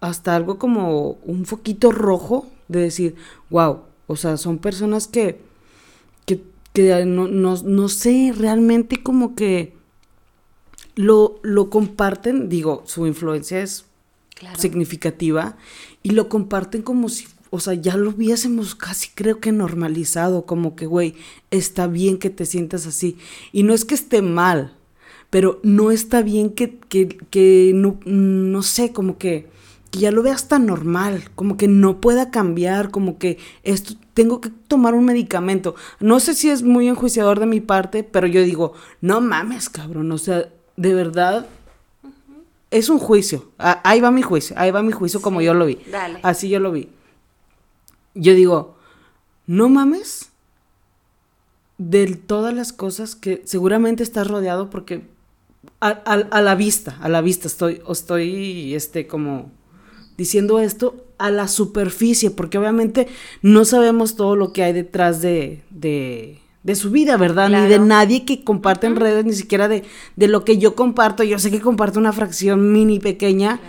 hasta 0.00 0.36
algo 0.36 0.58
como 0.58 1.12
un 1.24 1.46
foquito 1.46 1.90
rojo 1.90 2.46
de 2.68 2.80
decir, 2.80 3.16
wow, 3.48 3.80
o 4.06 4.16
sea, 4.16 4.36
son 4.36 4.58
personas 4.58 5.08
que, 5.08 5.49
que, 6.72 7.04
no, 7.04 7.28
no, 7.28 7.56
no 7.62 7.88
sé, 7.88 8.32
realmente 8.36 9.02
como 9.02 9.34
que 9.34 9.74
lo, 10.94 11.40
lo 11.42 11.70
comparten, 11.70 12.48
digo, 12.48 12.82
su 12.86 13.06
influencia 13.06 13.62
es 13.62 13.86
significativa, 14.56 15.56
y 16.02 16.10
lo 16.10 16.28
comparten 16.28 16.82
como 16.82 17.08
si, 17.08 17.26
o 17.50 17.60
sea, 17.60 17.74
ya 17.74 17.96
lo 17.96 18.10
hubiésemos 18.10 18.74
casi 18.74 19.08
creo 19.14 19.40
que 19.40 19.52
normalizado, 19.52 20.46
como 20.46 20.76
que, 20.76 20.86
güey, 20.86 21.14
está 21.50 21.86
bien 21.86 22.18
que 22.18 22.30
te 22.30 22.46
sientas 22.46 22.86
así. 22.86 23.16
Y 23.52 23.64
no 23.64 23.74
es 23.74 23.84
que 23.84 23.94
esté 23.94 24.22
mal, 24.22 24.74
pero 25.30 25.60
no 25.62 25.90
está 25.90 26.22
bien 26.22 26.50
que, 26.50 26.78
que, 26.78 27.08
que 27.08 27.72
no, 27.74 27.98
no 28.04 28.62
sé, 28.62 28.92
como 28.92 29.18
que, 29.18 29.48
que 29.90 29.98
ya 29.98 30.10
lo 30.10 30.22
veas 30.22 30.48
tan 30.48 30.66
normal, 30.66 31.24
como 31.34 31.56
que 31.56 31.68
no 31.68 32.00
pueda 32.00 32.30
cambiar, 32.30 32.90
como 32.90 33.18
que 33.18 33.38
esto 33.64 33.94
tengo 34.20 34.42
que 34.42 34.50
tomar 34.50 34.92
un 34.92 35.06
medicamento. 35.06 35.74
No 35.98 36.20
sé 36.20 36.34
si 36.34 36.50
es 36.50 36.62
muy 36.62 36.88
enjuiciador 36.88 37.40
de 37.40 37.46
mi 37.46 37.62
parte, 37.62 38.04
pero 38.04 38.26
yo 38.26 38.42
digo, 38.42 38.74
no 39.00 39.22
mames, 39.22 39.70
cabrón, 39.70 40.12
o 40.12 40.18
sea, 40.18 40.50
de 40.76 40.92
verdad 40.92 41.46
es 42.70 42.90
un 42.90 42.98
juicio. 42.98 43.50
ahí 43.56 44.02
va 44.02 44.10
mi 44.10 44.20
juicio, 44.20 44.54
ahí 44.58 44.70
va 44.70 44.82
mi 44.82 44.92
juicio 44.92 45.22
como 45.22 45.40
yo 45.40 45.54
lo 45.54 45.64
vi. 45.64 45.78
Así 46.22 46.50
yo 46.50 46.60
lo 46.60 46.70
vi. 46.70 46.90
Yo 48.14 48.34
digo, 48.34 48.76
no 49.46 49.70
mames 49.70 50.28
de 51.78 52.14
todas 52.14 52.52
las 52.52 52.74
cosas 52.74 53.16
que 53.16 53.40
seguramente 53.46 54.02
estás 54.02 54.26
rodeado 54.26 54.68
porque 54.68 55.08
a, 55.80 56.42
la 56.42 56.54
vista, 56.56 56.98
a 57.00 57.08
la 57.08 57.22
vista 57.22 57.48
estoy, 57.48 57.80
estoy, 57.88 58.74
este, 58.74 59.06
como 59.06 59.50
diciendo 60.18 60.60
esto 60.60 61.06
a 61.20 61.30
la 61.30 61.48
superficie, 61.48 62.30
porque 62.30 62.58
obviamente 62.58 63.06
no 63.42 63.64
sabemos 63.64 64.16
todo 64.16 64.36
lo 64.36 64.52
que 64.52 64.64
hay 64.64 64.72
detrás 64.72 65.20
de, 65.20 65.62
de 65.70 66.38
de 66.62 66.74
su 66.74 66.90
vida, 66.90 67.16
¿verdad? 67.16 67.48
Ni 67.48 67.68
de 67.68 67.78
nadie 67.78 68.24
que 68.24 68.44
comparte 68.44 68.86
en 68.86 68.96
redes, 68.96 69.24
ni 69.24 69.32
siquiera 69.32 69.66
de, 69.66 69.82
de, 70.16 70.28
lo 70.28 70.44
que 70.44 70.58
yo 70.58 70.74
comparto. 70.74 71.22
Yo 71.22 71.38
sé 71.38 71.50
que 71.50 71.60
comparto 71.60 71.98
una 71.98 72.12
fracción 72.12 72.72
mini 72.72 72.98
pequeña 72.98 73.60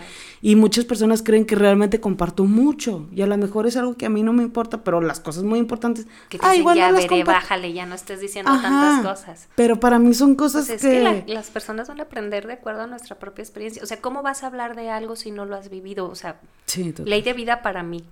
y 0.44 0.56
muchas 0.56 0.84
personas 0.84 1.22
creen 1.22 1.46
que 1.46 1.54
realmente 1.54 2.00
comparto 2.00 2.44
mucho 2.44 3.06
y 3.12 3.22
a 3.22 3.26
lo 3.28 3.38
mejor 3.38 3.68
es 3.68 3.76
algo 3.76 3.96
que 3.96 4.06
a 4.06 4.08
mí 4.10 4.24
no 4.24 4.32
me 4.32 4.42
importa, 4.42 4.82
pero 4.82 5.00
las 5.00 5.20
cosas 5.20 5.44
muy 5.44 5.60
importantes... 5.60 6.08
Que 6.28 6.36
te 6.36 6.44
ah, 6.44 6.56
igual 6.56 6.76
ya 6.76 6.90
veré, 6.90 7.22
bájale, 7.22 7.72
ya 7.72 7.86
no 7.86 7.94
estés 7.94 8.20
diciendo 8.20 8.50
tantas 8.60 9.06
cosas. 9.06 9.48
Pero 9.54 9.78
para 9.78 10.00
mí 10.00 10.12
son 10.14 10.34
cosas 10.34 10.66
pues 10.66 10.82
que... 10.82 11.24
las 11.28 11.50
personas 11.50 11.86
van 11.86 12.00
a 12.00 12.02
aprender 12.02 12.48
de 12.48 12.54
acuerdo 12.54 12.82
a 12.82 12.86
nuestra 12.88 13.20
propia 13.20 13.42
experiencia. 13.42 13.84
O 13.84 13.86
sea, 13.86 14.00
¿cómo 14.00 14.22
vas 14.22 14.42
a 14.42 14.48
hablar 14.48 14.74
de 14.74 14.90
algo 14.90 15.14
si 15.14 15.30
no 15.30 15.46
lo 15.46 15.54
has 15.54 15.70
vivido? 15.70 16.08
O 16.08 16.16
sea, 16.16 16.40
ley 17.04 17.22
de 17.22 17.32
vida 17.34 17.62
para 17.62 17.84
mí. 17.84 18.04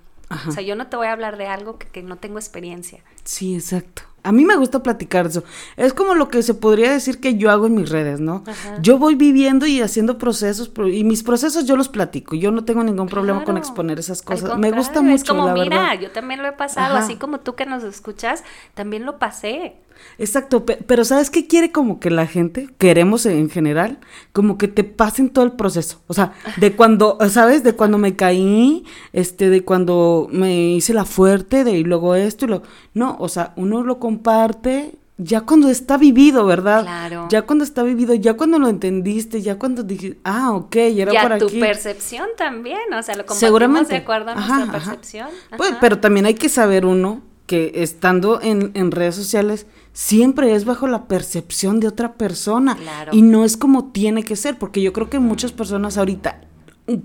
O 0.46 0.52
sea, 0.52 0.62
yo 0.62 0.76
no 0.76 0.86
te 0.86 0.96
voy 0.96 1.08
a 1.08 1.12
hablar 1.12 1.36
de 1.36 1.48
algo 1.48 1.78
que, 1.78 1.88
que 1.88 2.04
no 2.04 2.16
tengo 2.16 2.38
experiencia. 2.38 3.00
Sí, 3.24 3.56
exacto. 3.56 4.02
A 4.22 4.32
mí 4.32 4.44
me 4.44 4.56
gusta 4.56 4.82
platicar 4.82 5.26
eso. 5.26 5.44
Es 5.76 5.92
como 5.94 6.14
lo 6.14 6.28
que 6.28 6.42
se 6.42 6.54
podría 6.54 6.92
decir 6.92 7.20
que 7.20 7.36
yo 7.36 7.50
hago 7.50 7.66
en 7.66 7.74
mis 7.74 7.90
redes, 7.90 8.20
¿no? 8.20 8.44
Yo 8.80 8.98
voy 8.98 9.14
viviendo 9.14 9.66
y 9.66 9.80
haciendo 9.80 10.18
procesos 10.18 10.70
y 10.92 11.04
mis 11.04 11.22
procesos 11.22 11.64
yo 11.66 11.76
los 11.76 11.88
platico. 11.88 12.34
Yo 12.36 12.50
no 12.50 12.64
tengo 12.64 12.84
ningún 12.84 13.08
problema 13.08 13.44
con 13.44 13.56
exponer 13.56 13.98
esas 13.98 14.22
cosas. 14.22 14.58
Me 14.58 14.70
gusta 14.70 15.00
mucho. 15.00 15.14
Es 15.14 15.24
como, 15.24 15.52
mira, 15.52 15.94
yo 15.94 16.10
también 16.10 16.42
lo 16.42 16.48
he 16.48 16.52
pasado, 16.52 16.96
así 16.96 17.16
como 17.16 17.40
tú 17.40 17.54
que 17.54 17.66
nos 17.66 17.82
escuchas, 17.84 18.44
también 18.74 19.04
lo 19.04 19.18
pasé. 19.18 19.76
Exacto, 20.18 20.64
pero 20.64 21.04
¿sabes 21.04 21.30
qué 21.30 21.46
quiere 21.46 21.72
como 21.72 22.00
que 22.00 22.10
la 22.10 22.26
gente, 22.26 22.68
queremos 22.78 23.24
en 23.26 23.48
general, 23.48 23.98
como 24.32 24.58
que 24.58 24.68
te 24.68 24.84
pasen 24.84 25.30
todo 25.30 25.44
el 25.44 25.52
proceso? 25.52 26.00
O 26.06 26.14
sea, 26.14 26.32
de 26.58 26.72
cuando, 26.76 27.18
¿sabes? 27.28 27.62
De 27.62 27.74
cuando 27.74 27.98
me 27.98 28.16
caí, 28.16 28.84
este, 29.12 29.48
de 29.48 29.64
cuando 29.64 30.28
me 30.30 30.72
hice 30.72 30.94
la 30.94 31.04
fuerte, 31.04 31.64
de 31.64 31.78
y 31.78 31.84
luego 31.84 32.14
esto 32.14 32.44
y 32.44 32.48
lo... 32.48 32.62
No, 32.92 33.16
o 33.18 33.28
sea, 33.28 33.52
uno 33.56 33.82
lo 33.82 33.98
comparte 34.10 34.94
ya 35.22 35.42
cuando 35.42 35.68
está 35.68 35.98
vivido, 35.98 36.46
¿verdad? 36.46 36.82
Claro. 36.82 37.28
Ya 37.30 37.42
cuando 37.42 37.62
está 37.62 37.82
vivido, 37.82 38.14
ya 38.14 38.34
cuando 38.34 38.58
lo 38.58 38.68
entendiste, 38.68 39.42
ya 39.42 39.58
cuando 39.58 39.82
dije, 39.82 40.16
ah, 40.24 40.52
ok, 40.52 40.76
era 40.76 41.12
ya 41.12 41.22
por 41.22 41.32
aquí. 41.34 41.46
tu 41.46 41.60
percepción 41.60 42.28
también, 42.36 42.92
o 42.92 43.02
sea, 43.02 43.14
lo 43.16 43.26
compartimos 43.26 43.38
Seguramente. 43.38 43.92
de 43.92 43.98
acuerdo 43.98 44.30
a 44.30 44.34
nuestra 44.34 44.72
percepción. 44.72 45.28
Pues, 45.56 45.74
pero 45.80 45.98
también 45.98 46.24
hay 46.26 46.34
que 46.34 46.48
saber 46.48 46.86
uno 46.86 47.20
que 47.46 47.72
estando 47.82 48.40
en, 48.40 48.70
en 48.74 48.92
redes 48.92 49.16
sociales, 49.16 49.66
siempre 49.92 50.54
es 50.54 50.64
bajo 50.64 50.86
la 50.86 51.06
percepción 51.06 51.80
de 51.80 51.88
otra 51.88 52.14
persona. 52.14 52.78
Y 53.12 53.22
no 53.22 53.44
es 53.44 53.56
como 53.56 53.90
tiene 53.92 54.22
que 54.22 54.36
ser, 54.36 54.58
porque 54.58 54.80
yo 54.80 54.92
creo 54.92 55.10
que 55.10 55.18
muchas 55.18 55.52
personas 55.52 55.98
ahorita, 55.98 56.40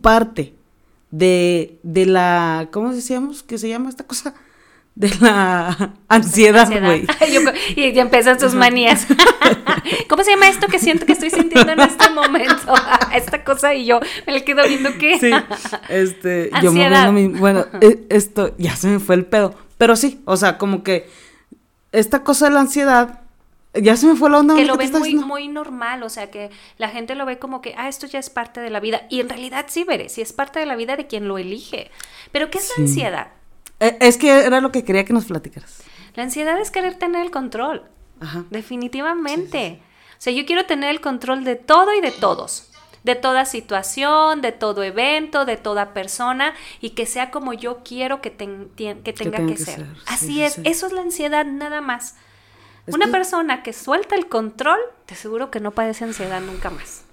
parte 0.02 0.54
de, 1.12 1.80
de 1.84 2.06
la, 2.06 2.70
¿cómo 2.72 2.94
decíamos 2.94 3.44
que 3.44 3.58
se 3.58 3.68
llama 3.70 3.90
esta 3.90 4.06
cosa? 4.06 4.36
De 4.96 5.12
la 5.20 5.94
ansiedad, 6.08 6.70
güey. 6.82 7.06
y 7.76 7.92
ya 7.92 8.02
empiezan 8.02 8.40
sus 8.40 8.54
manías. 8.54 9.06
¿Cómo 10.10 10.24
se 10.24 10.32
llama 10.32 10.48
esto 10.48 10.68
que 10.68 10.80
siento 10.80 11.06
que 11.06 11.12
estoy 11.12 11.32
sintiendo 11.32 11.74
en 11.74 11.82
este 11.82 12.10
momento? 12.12 12.74
Esta 13.14 13.44
cosa 13.44 13.74
y 13.74 13.86
yo 13.86 14.00
me 14.26 14.32
le 14.32 14.46
quedo 14.46 14.66
viendo 14.66 14.98
qué. 14.98 15.20
Sí, 15.20 15.32
este, 15.90 16.50
yo 16.62 16.72
me 16.72 16.88
viendo 16.88 17.12
mi, 17.12 17.28
bueno, 17.28 17.66
e, 17.82 18.06
esto 18.10 18.56
ya 18.58 18.76
se 18.78 18.88
me 18.88 19.00
fue 19.00 19.16
el 19.16 19.26
pedo. 19.26 19.54
Pero 19.78 19.98
sí, 19.98 20.22
o 20.24 20.38
sea, 20.38 20.58
como 20.58 20.82
que 20.82 21.10
esta 21.92 22.24
cosa 22.24 22.46
de 22.46 22.54
la 22.54 22.62
ansiedad, 22.62 23.20
ya 23.74 23.98
se 23.98 24.08
me 24.08 24.16
fue 24.16 24.30
la 24.30 24.40
onda. 24.40 24.56
Que 24.56 24.64
lo 24.64 24.78
ven 24.78 24.94
muy, 24.94 25.16
muy 25.16 25.48
normal, 25.50 26.04
o 26.04 26.10
sea, 26.10 26.32
que 26.32 26.52
la 26.78 26.88
gente 26.88 27.16
lo 27.16 27.26
ve 27.26 27.38
como 27.38 27.62
que, 27.62 27.76
ah, 27.78 27.90
esto 27.90 28.08
ya 28.08 28.20
es 28.20 28.30
parte 28.30 28.62
de 28.62 28.70
la 28.70 28.80
vida. 28.80 29.02
Y 29.10 29.20
en 29.20 29.28
realidad 29.28 29.66
sí, 29.68 29.84
veré, 29.84 30.08
sí 30.08 30.22
es 30.22 30.32
parte 30.32 30.60
de 30.60 30.66
la 30.66 30.78
vida 30.78 30.96
de 30.96 31.08
quien 31.08 31.28
lo 31.28 31.38
elige. 31.38 31.92
Pero 32.32 32.50
¿qué 32.50 32.60
es 32.60 32.72
la 32.78 32.84
ansiedad? 32.84 33.28
Eh, 33.80 33.98
es 34.00 34.18
que 34.18 34.30
era 34.30 34.62
lo 34.62 34.72
que 34.72 34.84
quería 34.84 35.06
que 35.06 35.14
nos 35.14 35.26
platicaras. 35.26 35.84
La 36.16 36.24
ansiedad 36.24 36.60
es 36.60 36.72
querer 36.72 36.96
tener 36.96 37.26
el 37.26 37.32
control. 37.32 37.84
Ajá. 38.20 38.46
Definitivamente. 38.50 39.82
o 40.12 40.22
sea, 40.22 40.32
yo 40.32 40.46
quiero 40.46 40.66
tener 40.66 40.90
el 40.92 41.02
control 41.02 41.44
de 41.44 41.56
todo 41.56 41.94
y 41.94 42.02
de 42.02 42.12
todos 42.12 42.72
de 43.06 43.14
toda 43.14 43.46
situación, 43.46 44.42
de 44.42 44.52
todo 44.52 44.82
evento, 44.82 45.46
de 45.46 45.58
toda 45.58 45.94
persona 45.94 46.56
y 46.82 46.90
que 46.90 47.06
sea 47.06 47.30
como 47.30 47.54
yo 47.54 47.84
quiero 47.84 48.20
que, 48.20 48.32
que 48.32 49.14
tenga 49.14 49.46
que, 49.46 49.58
ser. 49.58 49.86
Así 50.08 50.42
es, 50.42 50.60
eso 50.64 50.88
es 50.88 50.92
la 50.92 51.02
ansiedad 51.02 51.46
nada 51.46 51.82
más. 51.82 52.16
Una 52.88 53.08
persona 53.08 53.62
que 53.62 53.74
suelta 53.74 54.16
el 54.16 54.28
control, 54.28 54.80
te 55.06 55.14
aseguro 55.14 55.52
que 55.52 55.60
no 55.60 55.70
padece 55.70 56.04
ansiedad 56.04 56.42
nunca 56.42 56.72
más. 56.72 57.04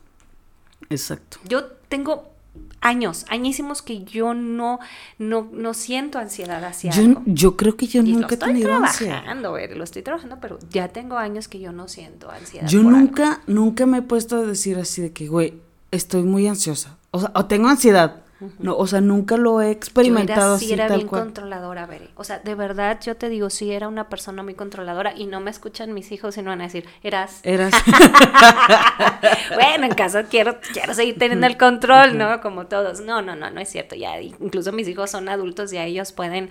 Exacto. 0.89 1.39
Yo 1.45 1.67
tengo 1.67 2.32
años, 2.81 3.25
añísimos 3.31 3.81
que 3.81 4.05
yo 4.05 4.35
no, 4.35 4.81
no, 5.19 5.49
no 5.53 5.73
siento 5.73 6.19
ansiedad 6.19 6.63
hacia 6.65 6.91
yo, 6.91 7.03
algo. 7.03 7.23
Yo 7.27 7.57
creo 7.57 7.77
que 7.77 7.87
yo 7.87 8.03
Y 8.03 8.13
nunca 8.13 8.35
he 8.35 8.39
tenido 8.39 8.69
trabajando, 8.69 9.49
ansiedad. 9.49 9.53
ver, 9.53 9.77
lo 9.77 9.85
estoy 9.85 10.03
trabajando, 10.03 10.39
pero 10.41 10.59
ya 10.71 10.89
tengo 10.89 11.17
años 11.17 11.49
que 11.49 11.61
yo 11.61 11.73
no 11.73 11.89
siento 11.89 12.31
ansiedad. 12.31 12.67
Yo 12.69 12.83
por 12.83 12.95
algo. 12.95 13.01
nunca, 13.07 13.41
nunca 13.47 13.87
me 13.87 13.99
he 13.99 14.03
puesto 14.03 14.37
a 14.37 14.43
decir 14.43 14.79
así 14.79 15.01
de 15.01 15.13
que, 15.13 15.29
güey, 15.29 15.55
estoy 15.91 16.25
muy 16.25 16.47
ansiosa. 16.47 16.99
O 17.13 17.21
sea, 17.21 17.31
o 17.35 17.47
tengo 17.47 17.69
ansiedad. 17.69 18.23
No, 18.59 18.77
o 18.77 18.87
sea, 18.87 19.01
nunca 19.01 19.37
lo 19.37 19.61
he 19.61 19.67
Yo 19.67 19.71
experimentado 19.73 20.55
era, 20.55 20.59
sí 20.59 20.65
así 20.67 20.75
era 20.75 20.89
tal 20.89 20.99
bien 20.99 21.09
cual. 21.09 21.23
controladora. 21.25 21.89
O 22.17 22.25
sea, 22.25 22.39
de 22.39 22.55
verdad, 22.55 23.01
yo 23.03 23.17
te 23.17 23.29
digo, 23.29 23.51
sí 23.51 23.73
era 23.73 23.89
una 23.89 24.09
persona 24.09 24.43
muy 24.43 24.55
controladora 24.55 25.15
y 25.17 25.27
no 25.27 25.41
me 25.41 25.51
escuchan 25.51 25.93
mis 25.93 26.13
hijos 26.13 26.37
y 26.37 26.43
no 26.43 26.51
van 26.51 26.61
a 26.61 26.65
decir, 26.65 26.87
eras. 27.03 27.41
Eras. 27.43 27.73
bueno, 29.55 29.87
en 29.87 29.95
casa 29.95 30.25
quiero, 30.25 30.59
quiero 30.73 30.95
seguir 30.95 31.19
teniendo 31.19 31.47
el 31.47 31.57
control, 31.57 32.17
¿no? 32.19 32.41
Como 32.41 32.67
todos. 32.67 33.01
No, 33.01 33.23
no, 33.23 33.37
no, 33.37 33.51
no 33.51 33.61
es 33.61 33.69
cierto. 33.69 33.95
Ya, 33.95 34.21
incluso 34.21 34.73
mis 34.73 34.89
hijos 34.89 35.11
son 35.11 35.29
adultos 35.29 35.73
y 35.73 35.77
ya 35.77 35.85
ellos 35.85 36.13
pueden 36.13 36.51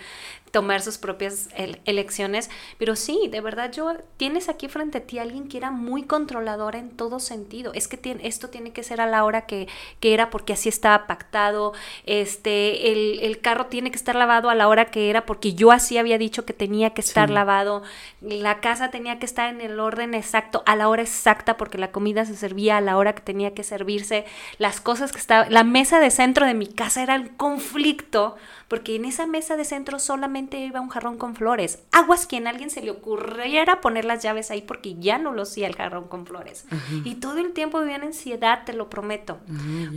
tomar 0.52 0.82
sus 0.82 0.98
propias 0.98 1.50
el- 1.56 1.80
elecciones. 1.86 2.50
Pero 2.78 2.96
sí, 2.96 3.28
de 3.32 3.42
verdad, 3.42 3.72
yo 3.72 3.94
tienes 4.18 4.50
aquí 4.50 4.68
frente 4.68 4.98
a 5.00 5.02
ti 5.02 5.18
a 5.18 5.22
alguien 5.24 5.48
que 5.48 5.58
era 5.58 5.72
muy 5.72 6.04
controladora 6.04 6.78
en 6.80 6.92
todo 6.92 7.20
sentido. 7.20 7.72
Es 7.74 7.88
que 7.88 7.98
tiene, 7.98 8.28
esto 8.28 8.50
tiene 8.50 8.72
que 8.74 8.84
ser 8.84 9.02
a 9.02 9.08
la 9.08 9.24
hora 9.24 9.46
que, 9.46 9.68
que 10.00 10.14
era 10.14 10.30
porque 10.30 10.54
así 10.54 10.70
estaba 10.70 11.08
pactado. 11.08 11.74
Este, 12.06 12.92
el, 12.92 13.20
el 13.22 13.40
carro 13.42 13.68
tiene 13.68 13.90
que 13.92 13.96
estar 13.98 14.16
lavado 14.16 14.50
a 14.50 14.56
la 14.56 14.68
hora 14.68 14.86
que 14.92 15.10
era 15.10 15.26
porque 15.26 15.54
yo 15.54 15.72
así 15.72 15.98
había 15.98 16.18
dicho 16.18 16.46
que 16.46 16.54
tenía 16.54 16.94
que 16.94 17.02
estar 17.02 17.30
Sí. 17.30 17.34
lavado. 17.34 17.84
La 18.22 18.60
casa 18.60 18.92
tenía 18.92 19.20
que 19.20 19.26
estar 19.26 19.50
en 19.50 19.62
el 19.62 19.80
orden 19.80 20.14
exacto, 20.14 20.64
a 20.66 20.76
la 20.76 20.90
hora 20.90 21.02
exacta, 21.02 21.56
porque 21.58 21.78
la 21.78 21.92
comida 21.92 22.26
se 22.26 22.36
servía 22.36 22.78
a 22.78 22.82
la 22.82 22.98
hora 22.98 23.14
que 23.16 23.22
tenía 23.22 23.54
que 23.54 23.64
servirse. 23.64 24.26
Las 24.58 24.82
cosas 24.82 25.12
que 25.12 25.20
estaba, 25.20 25.50
la 25.50 25.64
mesa 25.64 26.00
de 26.00 26.12
centro 26.12 26.46
de 26.46 26.54
mi 26.54 26.68
casa 26.68 27.02
era 27.04 27.16
un 27.16 27.28
conflicto, 27.30 28.36
porque 28.72 28.96
en 28.96 29.04
esa 29.04 29.28
mesa 29.28 29.58
de 29.58 29.66
centro 29.66 30.00
solamente 30.00 30.58
iba 30.58 30.80
un 30.80 30.88
jarrón 30.88 31.18
con 31.18 31.36
flores. 31.36 31.80
Aguas 31.92 32.26
que 32.26 32.38
a 32.38 32.50
alguien 32.50 32.70
se 32.70 32.82
le 32.82 32.92
ocurriera 32.92 33.82
poner 33.82 34.06
las 34.06 34.24
llaves 34.24 34.50
ahí 34.50 34.62
porque 34.62 34.96
ya 34.96 35.18
no 35.18 35.34
lo 35.34 35.42
hacía 35.42 35.68
el 35.68 35.76
jarrón 35.76 36.08
con 36.08 36.26
flores. 36.26 36.64
Y 37.04 37.16
todo 37.16 37.40
el 37.40 37.52
tiempo 37.52 37.82
vivía 37.82 37.98
en 37.98 38.04
ansiedad, 38.04 38.64
te 38.66 38.72
lo 38.72 38.90
prometo. 38.90 39.40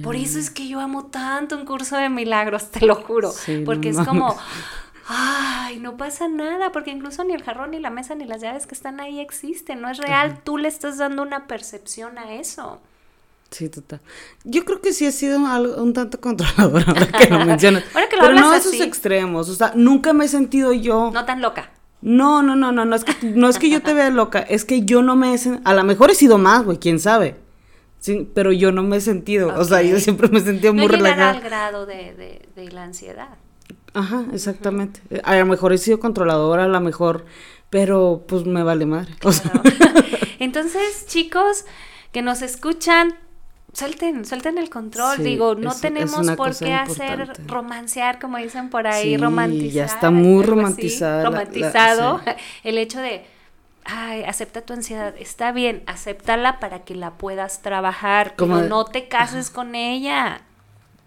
Por 0.03 0.17
eso 0.17 0.41
es 0.41 0.51
que 0.51 0.67
yo 0.67 0.81
amo 0.81 1.07
tanto 1.07 1.57
un 1.57 1.67
curso 1.67 1.97
de 1.97 2.09
milagros, 2.09 2.69
te 2.73 2.85
lo 2.85 2.97
juro. 2.97 3.31
Sí, 3.31 3.59
no 3.59 3.65
porque 3.65 3.91
es 3.91 3.99
como, 3.99 4.37
ay, 5.07 5.79
no 5.79 5.97
pasa 5.97 6.27
nada, 6.27 6.73
porque 6.73 6.91
incluso 6.91 7.23
ni 7.23 7.33
el 7.33 7.45
jarrón, 7.45 7.71
ni 7.71 7.79
la 7.79 7.91
mesa, 7.91 8.17
ni 8.17 8.25
las 8.25 8.43
llaves 8.43 8.67
que 8.67 8.75
están 8.75 8.99
ahí 8.99 9.21
existen, 9.21 9.83
no 9.83 9.89
es 9.89 9.99
real, 9.99 10.41
tú 10.43 10.59
le 10.59 10.67
estás 10.67 10.99
dando 10.99 11.23
una 11.23 11.47
percepción 11.47 12.19
a 12.19 12.35
eso. 12.35 12.81
Sí, 13.55 13.69
total. 13.69 14.01
Yo 14.43 14.65
creo 14.65 14.81
que 14.81 14.93
sí 14.93 15.07
he 15.07 15.13
sido 15.13 15.47
algo, 15.47 15.81
un 15.81 15.93
tanto 15.93 16.21
controladora 16.27 16.85
ahora 16.89 17.07
que 17.07 17.31
lo 17.31 17.45
mencionas. 17.45 17.85
Ahora 17.95 18.09
que 18.09 18.17
lo 18.17 18.23
Pero 18.23 18.35
no 18.35 18.51
a 18.51 18.57
esos 18.57 18.81
extremos. 18.81 19.49
O 19.49 19.55
sea, 19.55 19.73
nunca 19.77 20.13
me 20.13 20.25
he 20.25 20.29
sentido 20.29 20.73
yo. 20.73 21.13
No 21.15 21.25
tan 21.25 21.41
loca. 21.41 21.71
No, 22.03 22.43
no, 22.43 22.57
no, 22.57 22.73
no, 22.73 22.85
no 22.85 22.97
es 22.97 23.05
que, 23.05 23.15
no 23.29 23.49
es 23.49 23.59
que 23.61 23.71
yo 23.71 23.81
te 23.81 23.95
vea 23.95 24.11
loca, 24.11 24.41
es 24.41 24.65
que 24.65 24.83
yo 24.85 25.03
no 25.03 25.15
me 25.15 25.33
he 25.33 25.37
sen- 25.39 25.61
a 25.65 25.73
lo 25.73 25.85
mejor 25.85 26.11
he 26.11 26.15
sido 26.17 26.37
más, 26.37 26.65
güey, 26.65 26.79
quién 26.79 26.99
sabe. 26.99 27.37
Sí, 28.01 28.29
pero 28.35 28.51
yo 28.51 28.73
no 28.73 28.83
me 28.83 28.97
he 28.97 29.01
sentido, 29.01 29.55
o 29.57 29.65
sea, 29.65 29.81
yo 29.83 29.99
siempre 30.01 30.29
me 30.29 30.41
he 30.41 30.43
sentido 30.43 30.75
No 30.75 30.83
muy 30.83 30.91
llegar 30.91 31.13
al 31.13 31.15
relajada. 31.37 31.41
grado 31.41 31.87
de, 31.87 32.13
de- 32.15 32.49
de 32.57 32.73
la 32.73 32.83
ansiedad. 32.83 33.29
Ajá, 33.95 34.25
exactamente. 34.33 35.01
A 35.23 35.37
lo 35.37 35.47
mejor 35.47 35.73
he 35.73 35.79
sido 35.79 36.01
controladora, 36.01 36.65
a 36.65 36.69
lo 36.69 36.81
mejor, 36.81 37.25
pero 37.71 38.25
pues 38.29 38.45
me 38.45 38.63
vale 38.65 38.85
madre. 38.85 39.15
O 39.23 39.31
sea. 39.33 39.53
Entonces, 40.41 41.07
chicos 41.07 41.65
que 42.13 42.21
nos 42.23 42.43
escuchan, 42.43 43.15
suelten, 43.75 44.25
suelten 44.25 44.57
el 44.59 44.71
control. 44.71 45.17
Sí, 45.19 45.23
Digo, 45.25 45.55
no 45.55 45.73
es- 45.73 45.81
tenemos 45.81 46.31
por 46.37 46.57
qué 46.57 46.73
hacer 46.75 47.21
importante. 47.21 47.43
romancear, 47.53 48.19
como 48.19 48.39
dicen 48.39 48.71
por 48.71 48.87
ahí, 48.87 49.11
Sí, 49.11 49.17
romantizar. 49.17 49.71
ya 49.73 49.85
está 49.85 50.11
muy 50.11 50.29
algo 50.29 50.41
así, 50.43 50.51
romantizada 50.51 51.17
la- 51.17 51.23
la- 51.23 51.31
romantizado. 51.31 52.21
sí. 52.25 52.31
El 52.65 52.79
hecho 52.79 53.01
de, 53.01 53.27
ay, 53.85 54.23
acepta 54.25 54.63
tu 54.63 54.73
ansiedad. 54.73 55.15
Está 55.19 55.53
bien, 55.53 55.83
acéptala 55.87 56.59
para 56.61 56.85
que 56.85 56.95
la 56.95 57.11
puedas 57.13 57.61
trabajar. 57.63 58.35
Como 58.37 58.59
de- 58.59 58.69
no 58.69 58.85
te 58.87 59.09
cases 59.09 59.51
con 59.51 59.75
ella. 59.75 60.41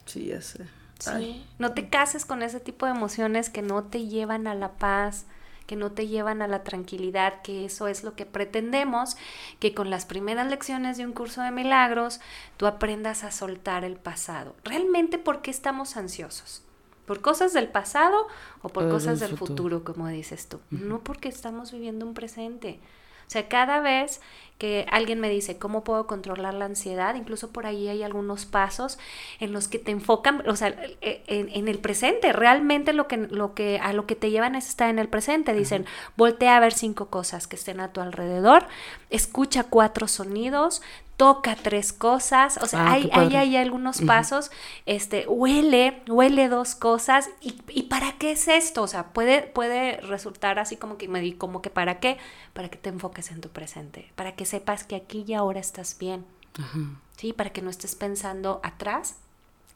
sí, 0.05 0.27
ya 0.27 0.41
sé. 0.41 0.65
Sí. 0.99 1.45
No 1.59 1.73
te 1.73 1.89
cases 1.89 2.25
con 2.25 2.41
ese 2.41 2.59
tipo 2.59 2.85
de 2.87 2.91
emociones 2.93 3.49
que 3.51 3.61
no 3.61 3.83
te 3.83 4.07
llevan 4.07 4.47
a 4.47 4.55
la 4.55 4.69
paz, 4.73 5.25
que 5.67 5.75
no 5.75 5.91
te 5.91 6.07
llevan 6.07 6.41
a 6.41 6.47
la 6.47 6.63
tranquilidad, 6.63 7.41
que 7.43 7.65
eso 7.65 7.87
es 7.87 8.03
lo 8.03 8.15
que 8.15 8.25
pretendemos, 8.25 9.17
que 9.59 9.75
con 9.75 9.91
las 9.91 10.05
primeras 10.05 10.49
lecciones 10.49 10.97
de 10.97 11.05
un 11.05 11.13
curso 11.13 11.43
de 11.43 11.51
milagros 11.51 12.19
tú 12.55 12.65
aprendas 12.65 13.23
a 13.23 13.31
soltar 13.31 13.83
el 13.83 13.97
pasado. 13.97 14.55
¿Realmente 14.63 15.19
por 15.19 15.41
qué 15.41 15.51
estamos 15.51 15.97
ansiosos? 15.97 16.63
¿Por 17.05 17.21
cosas 17.21 17.53
del 17.53 17.67
pasado 17.69 18.27
o 18.61 18.69
por 18.69 18.85
O 18.85 18.89
cosas 18.89 19.19
del 19.19 19.37
futuro, 19.37 19.83
como 19.83 20.07
dices 20.07 20.47
tú? 20.47 20.59
No 20.71 20.99
porque 20.99 21.29
estamos 21.29 21.71
viviendo 21.71 22.05
un 22.05 22.13
presente. 22.13 22.79
O 23.27 23.29
sea, 23.29 23.47
cada 23.47 23.81
vez 23.81 24.21
que 24.57 24.87
alguien 24.89 25.19
me 25.19 25.29
dice 25.29 25.59
cómo 25.59 25.83
puedo 25.83 26.07
controlar 26.07 26.55
la 26.55 26.65
ansiedad, 26.65 27.13
incluso 27.13 27.51
por 27.51 27.67
ahí 27.67 27.89
hay 27.89 28.01
algunos 28.01 28.45
pasos 28.45 28.97
en 29.39 29.53
los 29.53 29.67
que 29.67 29.77
te 29.77 29.91
enfocan, 29.91 30.43
o 30.49 30.55
sea, 30.55 30.69
e- 31.01 31.21
en, 31.27 31.49
en 31.49 31.67
el 31.67 31.77
presente, 31.77 32.33
realmente 32.33 32.91
lo 32.91 33.07
que, 33.07 33.17
lo 33.17 33.53
que, 33.53 33.79
a 33.79 33.93
lo 33.93 34.07
que 34.07 34.15
te 34.15 34.31
llevan 34.31 34.55
es 34.55 34.67
estar 34.67 34.89
en 34.89 34.97
el 34.97 35.09
presente. 35.09 35.53
Dicen, 35.53 35.85
voltea 36.15 36.57
a 36.57 36.59
ver 36.59 36.73
cinco 36.73 37.07
cosas 37.07 37.45
que 37.45 37.55
estén 37.55 37.79
a 37.79 37.93
tu 37.93 38.01
alrededor, 38.01 38.65
escucha 39.11 39.63
cuatro 39.63 40.07
sonidos, 40.07 40.81
toca 41.17 41.55
tres 41.55 41.93
cosas, 41.93 42.57
o 42.61 42.67
sea, 42.67 42.85
Ah, 42.87 42.91
hay, 42.93 43.09
hay, 43.11 43.35
hay 43.35 43.55
algunos 43.57 44.01
pasos, 44.01 44.51
este, 44.85 45.25
huele, 45.27 46.01
huele 46.07 46.47
dos 46.47 46.75
cosas, 46.75 47.29
y, 47.41 47.59
y 47.69 47.83
para 47.83 48.13
qué 48.13 48.31
es 48.31 48.47
esto? 48.47 48.83
O 48.83 48.87
sea, 48.87 49.07
puede, 49.13 49.41
puede 49.41 49.97
resultar 50.01 50.59
así 50.59 50.77
como 50.77 50.97
que 50.97 51.07
me 51.07 51.19
di 51.19 51.33
como 51.33 51.61
que 51.63 51.71
para 51.71 51.99
qué, 51.99 52.17
para 52.53 52.69
que 52.69 52.77
te 52.77 52.89
enfoques 52.89 53.31
en 53.31 53.41
tu 53.41 53.49
presente, 53.49 54.11
para 54.15 54.35
que 54.35 54.45
sepas 54.45 54.83
que 54.83 54.95
aquí 54.95 55.25
y 55.27 55.33
ahora 55.33 55.59
estás 55.59 55.97
bien, 55.97 56.23
Ajá. 56.59 56.79
¿sí? 57.17 57.33
Para 57.33 57.49
que 57.49 57.63
no 57.63 57.71
estés 57.71 57.95
pensando 57.95 58.61
atrás 58.63 59.15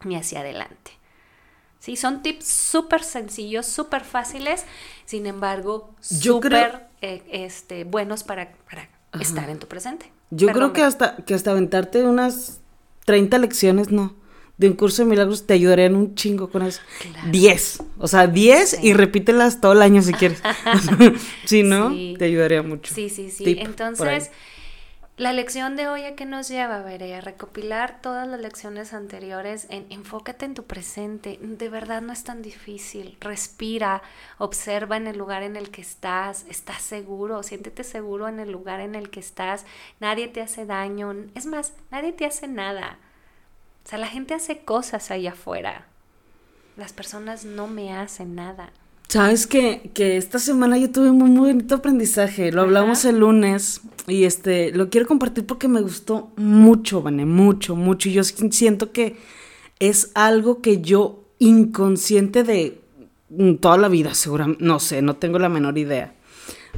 ni 0.04 0.16
hacia 0.16 0.42
adelante. 0.42 0.92
Sí, 1.80 1.96
son 1.96 2.22
tips 2.22 2.46
súper 2.46 3.04
sencillos, 3.04 3.66
súper 3.66 4.04
fáciles, 4.04 4.66
sin 5.06 5.26
embargo, 5.26 5.90
Yo 6.22 6.40
creo- 6.40 6.66
súper 6.66 6.88
eh, 7.02 7.24
este, 7.32 7.84
buenos 7.84 8.24
para, 8.24 8.52
para 8.70 8.88
estar 9.20 9.50
en 9.50 9.60
tu 9.60 9.68
presente. 9.68 10.12
Yo 10.30 10.48
Perdón, 10.48 10.72
creo 10.72 10.74
que 10.74 10.82
hasta, 10.84 11.18
que 11.18 11.34
hasta 11.34 11.52
aventarte 11.52 12.04
unas 12.04 12.62
30 13.06 13.38
lecciones, 13.40 13.92
no, 13.92 14.16
de 14.58 14.68
un 14.70 14.74
curso 14.76 15.04
de 15.04 15.10
milagros 15.10 15.46
te 15.48 15.54
ayudarían 15.56 15.96
un 15.96 16.16
chingo 16.16 16.50
con 16.50 16.62
eso. 16.62 16.82
Claro. 17.02 17.30
10, 17.32 17.84
o 17.98 18.08
sea, 18.08 18.28
10 18.28 18.70
Sí. 18.70 18.78
y 18.84 18.94
repítelas 18.94 19.60
todo 19.60 19.74
el 19.74 19.82
año 19.82 20.02
si 20.02 20.14
quieres. 20.14 20.42
si 21.46 21.64
no, 21.64 21.90
Sí. 21.90 22.16
te 22.18 22.26
ayudaría 22.26 22.62
mucho. 22.62 22.94
Sí, 22.94 23.10
sí, 23.10 23.30
sí. 23.32 23.44
Tip. 23.44 23.58
Entonces, 23.60 24.32
la 25.22 25.34
lección 25.34 25.76
de 25.76 25.88
hoy 25.88 26.06
a 26.06 26.16
qué 26.16 26.26
nos 26.26 26.48
lleva, 26.48 26.82
Veré, 26.82 27.22
recopilar 27.22 28.02
todas 28.02 28.28
las 28.28 28.42
lecciones 28.42 28.92
anteriores 28.92 29.68
en 29.70 29.86
enfócate 29.92 30.46
en 30.46 30.56
tu 30.56 30.64
presente. 30.64 31.38
De 31.40 31.70
verdad 31.70 32.02
no 32.02 32.12
es 32.12 32.24
tan 32.24 32.42
difícil. 32.42 33.18
Respira, 33.22 34.02
observa 34.40 34.98
en 34.98 35.06
el 35.06 35.20
lugar 35.20 35.44
en 35.44 35.58
el 35.58 35.70
que 35.70 35.82
estás, 35.82 36.48
estás 36.50 36.82
seguro, 36.82 37.44
siéntete 37.44 37.84
seguro 37.84 38.30
en 38.30 38.40
el 38.40 38.52
lugar 38.52 38.80
en 38.80 38.96
el 38.96 39.12
que 39.12 39.20
estás. 39.20 39.64
Nadie 40.00 40.28
te 40.28 40.42
hace 40.42 40.66
daño. 40.66 41.14
Es 41.36 41.46
más, 41.46 41.74
nadie 41.92 42.14
te 42.14 42.26
hace 42.26 42.48
nada. 42.48 42.98
O 43.86 43.90
sea, 43.90 44.00
la 44.00 44.08
gente 44.08 44.34
hace 44.34 44.66
cosas 44.66 45.12
allá 45.12 45.34
afuera. 45.34 45.86
Las 46.78 46.94
personas 46.94 47.46
no 47.46 47.68
me 47.68 47.94
hacen 47.94 48.34
nada. 48.34 48.74
Sabes 49.12 49.46
que, 49.46 49.92
que 49.94 50.16
esta 50.16 50.40
semana 50.40 50.78
yo 50.78 50.90
tuve 50.90 51.10
un 51.10 51.18
muy, 51.18 51.30
muy 51.30 51.52
bonito 51.52 51.76
aprendizaje. 51.76 52.50
Lo 52.54 52.62
hablamos 52.62 53.00
Ajá. 53.00 53.10
el 53.10 53.20
lunes 53.20 53.82
y 54.08 54.24
este 54.24 54.72
lo 54.72 54.90
quiero 54.90 55.06
compartir 55.06 55.46
porque 55.46 55.68
me 55.68 55.82
gustó 55.82 56.32
mucho, 56.38 57.02
Vane, 57.02 57.26
mucho, 57.26 57.76
mucho. 57.76 58.08
Y 58.08 58.14
yo 58.14 58.24
siento 58.24 58.94
que 58.94 59.18
es 59.80 60.12
algo 60.16 60.62
que 60.62 60.80
yo 60.80 61.26
inconsciente 61.40 62.44
de 62.46 62.80
mm, 63.30 63.56
toda 63.56 63.78
la 63.78 63.90
vida, 63.90 64.14
seguramente, 64.14 64.64
no 64.64 64.80
sé, 64.80 65.02
no 65.02 65.18
tengo 65.18 65.40
la 65.40 65.50
menor 65.50 65.78
idea. 65.78 66.16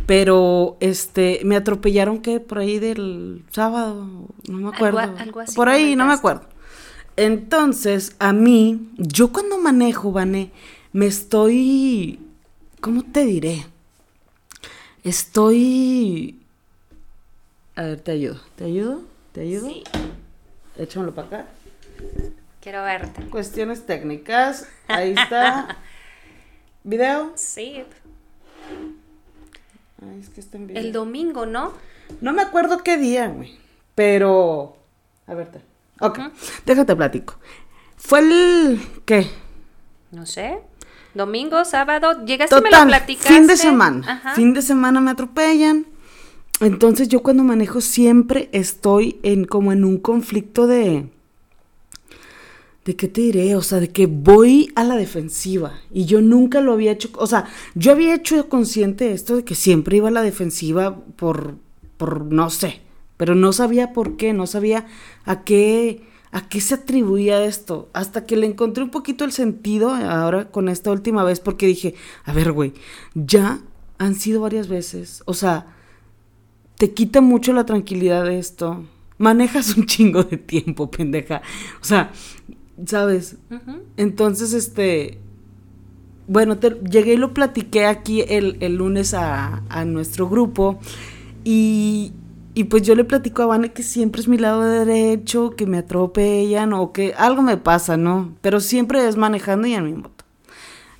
Pero 0.08 0.78
este 0.80 1.40
me 1.46 1.56
atropellaron 1.56 2.18
que 2.20 2.40
por 2.40 2.58
ahí 2.58 2.80
del 2.80 3.44
sábado, 3.52 4.08
no 4.50 4.58
me 4.58 4.70
Algo- 4.70 4.74
acuerdo. 4.74 5.00
algo 5.20 5.40
así 5.42 5.56
por 5.56 5.70
ahí, 5.70 5.96
no 5.96 6.08
me 6.08 6.14
acuerdo. 6.14 6.48
Entonces, 7.16 8.16
a 8.18 8.34
mí, 8.34 8.90
yo 8.98 9.32
cuando 9.32 9.60
manejo, 9.60 10.12
Vane, 10.12 10.52
me 10.94 11.06
estoy, 11.06 12.20
¿cómo 12.84 13.02
te 13.04 13.24
diré? 13.26 13.66
Estoy, 15.06 16.42
a 17.78 17.84
ver, 17.84 18.02
te 18.02 18.12
ayudo, 18.12 18.42
¿te 18.58 18.66
ayudo? 18.66 19.02
¿Te 19.32 19.42
ayudo? 19.42 19.68
Sí, 19.70 19.84
Échamelo 20.78 21.16
para 21.16 21.28
acá. 21.28 21.46
quiero 22.62 22.84
verte. 22.84 23.24
Cuestiones 23.30 23.86
técnicas, 23.86 24.68
ahí 24.90 25.12
está. 25.18 25.78
¿Video? 26.84 27.32
Sí, 27.36 27.84
Ay, 30.02 30.20
es 30.20 30.28
que 30.30 30.42
está 30.42 30.58
en 30.58 30.68
video. 30.68 30.82
el 30.84 30.92
domingo, 30.92 31.46
¿no? 31.46 31.72
No 32.20 32.34
me 32.34 32.42
acuerdo 32.42 32.80
qué 32.84 32.98
día, 32.98 33.28
güey, 33.30 33.58
pero, 33.96 34.76
a 35.28 35.34
ver, 35.34 35.48
te- 35.52 35.62
ok, 36.06 36.18
Ujú. 36.20 36.32
déjate 36.66 36.96
platico. 36.98 37.36
Fue 37.96 38.20
el... 38.20 38.82
¿Qué? 39.06 39.30
No 40.12 40.26
sé. 40.26 40.60
Domingo, 41.14 41.64
sábado, 41.66 42.26
llegaste 42.26 42.56
y 42.56 42.62
me 42.62 42.70
Total, 42.70 42.82
lo 42.86 42.88
platicaste. 42.90 43.34
fin 43.34 43.48
de 43.48 43.58
semana. 43.58 44.12
Ajá. 44.12 44.36
Fin 44.36 44.54
de 44.54 44.62
semana 44.62 45.00
me 45.00 45.12
atropellan. 45.12 45.86
Entonces 46.60 47.08
yo 47.08 47.22
cuando 47.22 47.44
manejo 47.44 47.82
siempre 47.82 48.50
estoy 48.52 49.20
en 49.24 49.46
como 49.46 49.72
en 49.72 49.84
un 49.84 49.98
conflicto 49.98 50.68
de... 50.68 51.08
¿De 52.86 52.96
qué 52.98 53.08
te 53.08 53.22
diré? 53.22 53.56
O 53.56 53.62
sea, 53.62 53.80
de 53.80 53.90
que 53.90 54.08
voy 54.08 54.72
a 54.76 54.84
la 54.84 54.96
defensiva. 54.96 55.80
Y 55.92 56.06
yo 56.06 56.22
nunca 56.22 56.60
lo 56.60 56.74
había 56.74 56.92
hecho. 56.92 57.10
O 57.16 57.28
sea, 57.28 57.46
yo 57.76 57.94
había 57.94 58.14
hecho 58.14 58.50
consciente 58.50 59.14
esto 59.14 59.38
de 59.38 59.46
que 59.46 59.56
siempre 59.56 59.98
iba 59.98 60.10
a 60.10 60.12
la 60.12 60.22
defensiva 60.22 60.98
por, 61.16 61.56
por 61.96 62.26
no 62.26 62.50
sé. 62.50 62.82
Pero 63.16 63.36
no 63.36 63.54
sabía 63.54 63.94
por 63.94 64.18
qué, 64.18 64.34
no 64.34 64.48
sabía 64.48 64.86
a 65.24 65.44
qué, 65.44 66.02
a 66.34 66.50
qué 66.50 66.60
se 66.60 66.74
atribuía 66.74 67.46
esto. 67.46 67.90
Hasta 67.94 68.26
que 68.26 68.36
le 68.36 68.48
encontré 68.48 68.84
un 68.84 68.90
poquito 68.90 69.24
el 69.24 69.32
sentido 69.32 69.92
ahora 69.94 70.52
con 70.52 70.68
esta 70.68 70.92
última 70.92 71.24
vez. 71.24 71.40
Porque 71.40 71.68
dije, 71.68 71.96
a 72.26 72.34
ver, 72.34 72.52
güey, 72.52 72.74
ya 73.16 73.62
han 74.00 74.16
sido 74.16 74.42
varias 74.42 74.68
veces. 74.68 75.24
O 75.26 75.34
sea, 75.34 75.68
te 76.78 76.92
quita 76.92 77.22
mucho 77.22 77.54
la 77.54 77.66
tranquilidad 77.66 78.26
de 78.26 78.40
esto. 78.40 78.84
Manejas 79.18 79.74
un 79.78 79.86
chingo 79.86 80.24
de 80.24 80.38
tiempo, 80.38 80.92
pendeja. 80.92 81.42
O 81.82 81.86
sea, 81.86 82.12
¿sabes? 82.86 83.38
Entonces, 83.96 84.54
este, 84.54 85.20
bueno, 86.28 86.58
te- 86.58 86.80
llegué 86.90 87.14
y 87.14 87.18
lo 87.18 87.34
platiqué 87.34 87.86
aquí 87.86 88.22
el, 88.28 88.58
el 88.60 88.76
lunes 88.76 89.14
a, 89.14 89.62
a 89.70 89.86
nuestro 89.86 90.28
grupo 90.28 90.80
y, 91.44 92.12
y 92.56 92.66
pues 92.66 92.84
yo 92.84 92.96
le 92.96 93.04
platico 93.04 93.42
a 93.44 93.46
Vane 93.48 93.74
que 93.74 93.84
siempre 93.84 94.22
es 94.22 94.28
mi 94.28 94.38
lado 94.38 94.62
derecho, 94.64 95.52
que 95.56 95.66
me 95.66 95.80
atropellan 95.80 96.74
o 96.74 96.92
que 96.94 97.14
algo 97.18 97.42
me 97.42 97.58
pasa, 97.58 97.98
¿no? 97.98 98.34
Pero 98.42 98.60
siempre 98.60 99.08
es 99.08 99.18
manejando 99.18 99.68
y 99.68 99.74
en 99.74 99.86
mi 99.86 99.94
moto. 99.94 100.24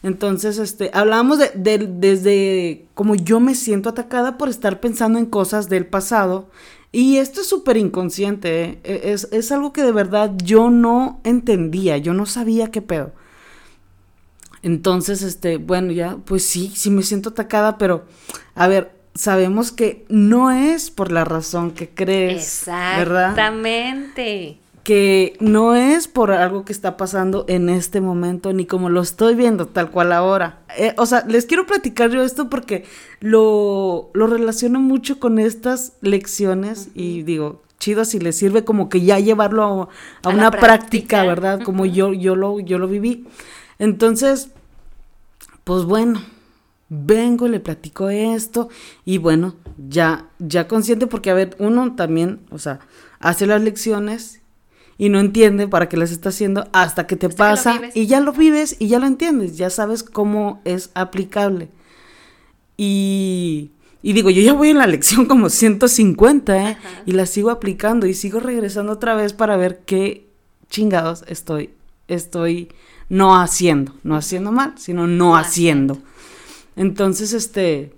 Entonces, 0.04 0.58
este, 0.58 0.92
hablábamos 0.94 1.40
de, 1.40 1.52
de- 1.56 1.88
desde 1.88 2.86
como 2.94 3.16
yo 3.16 3.40
me 3.40 3.56
siento 3.56 3.90
atacada 3.90 4.38
por 4.38 4.50
estar 4.50 4.80
pensando 4.82 5.20
en 5.20 5.26
cosas 5.26 5.70
del 5.70 5.86
pasado. 5.86 6.50
Y 6.92 7.18
esto 7.18 7.42
es 7.42 7.48
súper 7.48 7.78
inconsciente, 7.78 8.64
¿eh? 8.66 8.80
E- 8.84 9.12
es, 9.14 9.30
es 9.32 9.52
algo 9.52 9.74
que 9.74 9.84
de 9.84 9.92
verdad 9.94 10.32
yo 10.44 10.70
no 10.70 11.22
entendía, 11.24 11.98
yo 11.98 12.14
no 12.14 12.26
sabía 12.26 12.70
qué 12.72 12.82
pedo. 12.82 13.14
Entonces, 14.62 15.22
este, 15.24 15.58
bueno, 15.58 15.92
ya, 15.92 16.18
pues 16.26 16.46
sí, 16.46 16.72
sí 16.76 16.90
me 16.90 17.04
siento 17.04 17.30
atacada, 17.30 17.78
pero, 17.78 18.06
a 18.56 18.68
ver, 18.68 18.94
sabemos 19.16 19.72
que 19.72 20.06
no 20.10 20.52
es 20.52 20.92
por 20.92 21.12
la 21.12 21.24
razón 21.26 21.72
que 21.72 21.90
crees, 21.90 22.64
¿verdad? 22.68 23.30
Exactamente. 23.30 24.58
que 24.84 25.38
no 25.40 25.76
es 25.76 26.10
por 26.10 26.32
algo 26.32 26.66
que 26.66 26.74
está 26.74 26.98
pasando 26.98 27.46
en 27.48 27.70
este 27.70 28.02
momento, 28.02 28.52
ni 28.52 28.66
como 28.66 28.90
lo 28.90 29.02
estoy 29.02 29.34
viendo 29.36 29.66
tal 29.68 29.90
cual 29.92 30.12
ahora. 30.12 30.60
Eh, 30.78 30.94
o 30.98 31.06
sea, 31.06 31.24
les 31.28 31.46
quiero 31.46 31.66
platicar 31.66 32.10
yo 32.12 32.22
esto 32.22 32.50
porque 32.50 32.84
lo, 33.22 34.10
lo 34.14 34.28
relaciono 34.28 34.82
mucho 34.82 35.20
con 35.20 35.40
estas 35.40 35.94
lecciones 36.02 36.90
y 36.96 37.24
digo, 37.24 37.62
chido 37.80 38.04
si 38.04 38.20
les 38.20 38.36
sirve 38.38 38.66
como 38.66 38.90
que 38.90 39.02
ya 39.02 39.20
llevarlo 39.20 39.64
a, 39.64 39.84
a 40.28 40.30
A 40.30 40.34
la 40.34 40.36
una 40.36 40.52
práctica, 40.52 40.68
práctica. 40.68 41.24
¿verdad? 41.24 41.62
Como 41.64 41.86
yo, 41.86 42.12
yo, 42.14 42.36
lo, 42.36 42.60
yo 42.60 42.78
lo 42.78 42.88
viví. 42.90 43.26
Entonces, 43.80 44.50
pues 45.64 45.84
bueno, 45.86 46.22
vengo, 46.94 47.48
le 47.48 47.60
platico 47.60 48.10
esto 48.10 48.70
y 49.06 49.18
bueno, 49.18 49.56
ya, 49.90 50.28
ya 50.40 50.68
consciente 50.68 51.08
porque 51.08 51.32
a 51.32 51.34
ver, 51.34 51.56
uno 51.60 51.96
también, 51.96 52.42
o 52.52 52.60
sea, 52.60 52.80
hace 53.20 53.48
las 53.48 53.62
lecciones 53.62 54.42
y 54.98 55.10
no 55.10 55.20
entiende 55.20 55.68
para 55.68 55.90
qué 55.90 55.98
las 55.98 56.12
está 56.12 56.30
haciendo 56.30 56.68
hasta 56.72 57.08
que 57.08 57.16
te 57.16 57.28
Hasta 57.28 57.38
pasa 57.38 57.82
y 57.96 58.06
ya 58.06 58.20
lo 58.20 58.32
vives 58.32 58.76
y 58.80 58.88
ya 58.88 59.00
lo 59.00 59.08
entiendes, 59.08 59.58
ya 59.58 59.70
sabes 59.70 60.04
cómo 60.04 60.62
es 60.66 60.92
aplicable. 60.94 61.70
Y, 62.78 63.72
y 64.02 64.14
digo, 64.14 64.30
yo 64.30 64.42
ya 64.42 64.54
voy 64.54 64.70
en 64.70 64.78
la 64.78 64.88
lección 64.88 65.26
como 65.26 65.50
150, 65.50 66.58
¿eh? 66.58 66.78
Ajá. 66.78 67.04
Y 67.06 67.14
la 67.14 67.26
sigo 67.26 67.50
aplicando 67.50 68.06
y 68.06 68.14
sigo 68.14 68.40
regresando 68.40 68.94
otra 68.94 69.16
vez 69.16 69.34
para 69.34 69.58
ver 69.58 69.82
qué 69.86 70.28
chingados 70.70 71.24
estoy, 71.28 71.72
estoy 72.08 72.70
no 73.10 73.40
haciendo, 73.40 73.94
no 74.04 74.16
haciendo 74.16 74.52
mal, 74.52 74.74
sino 74.78 75.08
no 75.08 75.30
No 75.30 75.36
haciendo. 75.38 76.00
Entonces, 76.76 77.34
este, 77.34 77.94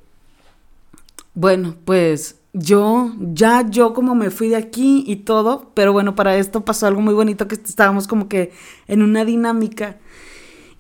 bueno, 1.33 1.75
pues 1.85 2.38
yo, 2.53 3.13
ya 3.19 3.69
yo 3.69 3.93
como 3.93 4.15
me 4.15 4.31
fui 4.31 4.49
de 4.49 4.55
aquí 4.55 5.03
y 5.07 5.17
todo, 5.17 5.71
pero 5.73 5.93
bueno, 5.93 6.15
para 6.15 6.38
esto 6.38 6.63
pasó 6.63 6.88
algo 6.88 7.01
muy 7.01 7.13
bonito 7.13 7.47
que 7.47 7.55
estábamos 7.55 8.07
como 8.07 8.27
que 8.27 8.51
en 8.88 9.01
una 9.01 9.25
dinámica. 9.25 9.97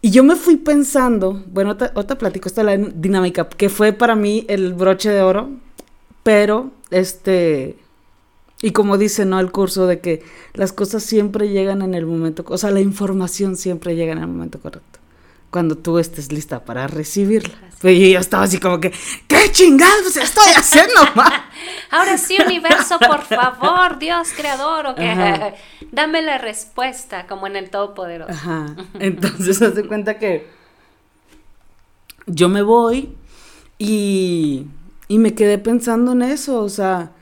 Y 0.01 0.11
yo 0.11 0.23
me 0.23 0.35
fui 0.35 0.57
pensando, 0.57 1.43
bueno, 1.51 1.71
otra, 1.71 1.91
otra 1.95 2.17
platico 2.17 2.47
esta 2.47 2.63
la 2.63 2.77
dinámica, 2.77 3.49
que 3.49 3.69
fue 3.69 3.91
para 3.91 4.15
mí 4.15 4.45
el 4.47 4.73
broche 4.73 5.09
de 5.09 5.21
oro, 5.21 5.49
pero 6.23 6.71
este, 6.91 7.77
y 8.61 8.71
como 8.71 8.97
dice, 8.97 9.25
¿no? 9.25 9.39
El 9.39 9.51
curso 9.51 9.87
de 9.87 9.99
que 9.99 10.23
las 10.53 10.71
cosas 10.73 11.03
siempre 11.03 11.49
llegan 11.49 11.81
en 11.81 11.93
el 11.93 12.05
momento, 12.05 12.45
o 12.47 12.57
sea, 12.57 12.71
la 12.71 12.81
información 12.81 13.57
siempre 13.57 13.95
llega 13.95 14.13
en 14.13 14.19
el 14.19 14.27
momento 14.27 14.59
correcto, 14.59 14.99
cuando 15.55 15.77
tú 15.77 15.99
estés 15.99 16.33
lista 16.33 16.65
para 16.65 16.85
recibirla. 16.85 17.55
Pero 17.81 17.97
yo 17.97 18.19
estaba 18.19 18.43
así 18.43 18.59
como 18.59 18.81
que, 18.81 18.91
¿qué 19.25 19.49
chingados 19.53 20.17
estoy 20.21 20.51
haciendo, 20.53 20.99
ma? 21.15 21.45
Ahora 21.91 22.17
sí, 22.17 22.35
universo, 22.45 22.99
por 22.99 23.21
favor, 23.21 23.97
Dios 23.97 24.33
creador, 24.35 24.85
o 24.87 24.95
que 24.95 25.53
dame 25.93 26.21
la 26.23 26.39
respuesta, 26.39 27.25
como 27.25 27.47
en 27.47 27.55
el 27.55 27.69
Todopoderoso. 27.69 28.33
Ajá. 28.33 28.75
Entonces, 28.99 29.61
haz 29.61 29.75
de 29.75 29.87
cuenta 29.87 30.19
que 30.19 30.45
yo 32.25 32.49
me 32.49 32.61
voy 32.61 33.15
y, 33.77 34.65
y 35.07 35.19
me 35.19 35.35
quedé 35.35 35.57
pensando 35.57 36.11
en 36.11 36.23
eso, 36.23 36.59
o 36.59 36.67
sea, 36.67 37.13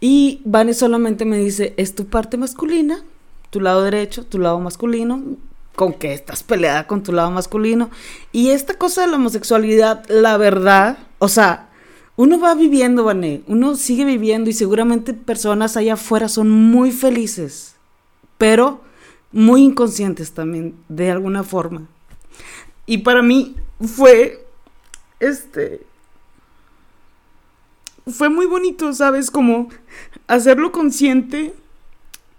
y 0.00 0.42
Vane 0.44 0.74
solamente 0.74 1.24
me 1.24 1.38
dice, 1.38 1.72
es 1.78 1.94
tu 1.94 2.08
parte 2.08 2.36
masculina, 2.36 3.02
tu 3.48 3.58
lado 3.58 3.84
derecho, 3.84 4.26
tu 4.26 4.38
lado 4.38 4.60
masculino, 4.60 5.38
con 5.80 5.94
que 5.94 6.12
estás 6.12 6.42
peleada 6.42 6.86
con 6.86 7.02
tu 7.02 7.10
lado 7.10 7.30
masculino. 7.30 7.88
Y 8.32 8.50
esta 8.50 8.74
cosa 8.74 9.00
de 9.00 9.06
la 9.06 9.16
homosexualidad, 9.16 10.04
la 10.10 10.36
verdad, 10.36 10.98
o 11.18 11.26
sea, 11.26 11.70
uno 12.16 12.38
va 12.38 12.54
viviendo, 12.54 13.02
Vane, 13.04 13.40
uno 13.46 13.74
sigue 13.76 14.04
viviendo 14.04 14.50
y 14.50 14.52
seguramente 14.52 15.14
personas 15.14 15.78
allá 15.78 15.94
afuera 15.94 16.28
son 16.28 16.50
muy 16.50 16.92
felices, 16.92 17.76
pero 18.36 18.82
muy 19.32 19.62
inconscientes 19.62 20.32
también, 20.32 20.74
de 20.90 21.10
alguna 21.10 21.44
forma. 21.44 21.86
Y 22.84 22.98
para 22.98 23.22
mí 23.22 23.56
fue, 23.80 24.46
este, 25.18 25.80
fue 28.06 28.28
muy 28.28 28.44
bonito, 28.44 28.92
¿sabes? 28.92 29.30
Como 29.30 29.70
hacerlo 30.26 30.72
consciente 30.72 31.54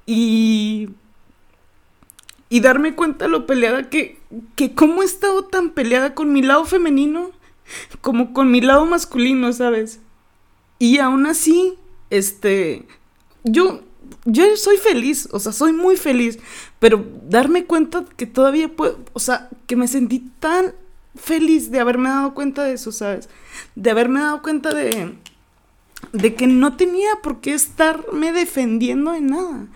y, 0.06 0.90
y 2.52 2.60
darme 2.60 2.96
cuenta 2.96 3.30
lo 3.30 3.46
peleada 3.46 3.90
que, 3.90 4.20
que 4.58 4.76
cómo 4.76 5.02
he 5.02 5.06
estado 5.06 5.46
tan 5.46 5.70
peleada 5.70 6.14
con 6.14 6.34
mi 6.34 6.42
lado 6.42 6.66
femenino 6.66 7.32
como 8.02 8.34
con 8.34 8.52
mi 8.52 8.60
lado 8.60 8.86
masculino, 8.86 9.54
¿sabes? 9.54 10.02
Y 10.78 10.98
aún 10.98 11.28
así, 11.28 11.76
este, 12.10 12.86
yo, 13.46 13.84
yo 14.26 14.58
soy 14.58 14.76
feliz, 14.76 15.30
o 15.32 15.40
sea, 15.40 15.54
soy 15.54 15.72
muy 15.72 15.96
feliz, 15.96 16.40
pero 16.78 17.06
darme 17.30 17.64
cuenta 17.64 18.04
que 18.18 18.26
todavía 18.26 18.68
puedo, 18.68 19.00
o 19.14 19.20
sea, 19.20 19.48
que 19.66 19.78
me 19.78 19.88
sentí 19.88 20.20
tan 20.42 20.74
feliz 21.16 21.72
de 21.72 21.80
haberme 21.80 22.10
dado 22.10 22.34
cuenta 22.34 22.66
de 22.66 22.74
eso, 22.74 22.92
¿sabes? 22.92 23.30
De 23.76 23.92
haberme 23.92 24.20
dado 24.20 24.42
cuenta 24.42 24.74
de, 24.74 25.16
de 26.12 26.36
que 26.36 26.48
no 26.48 26.76
tenía 26.76 27.12
por 27.24 27.40
qué 27.40 27.54
estarme 27.54 28.34
defendiendo 28.34 29.14
de 29.14 29.22
nada. 29.22 29.68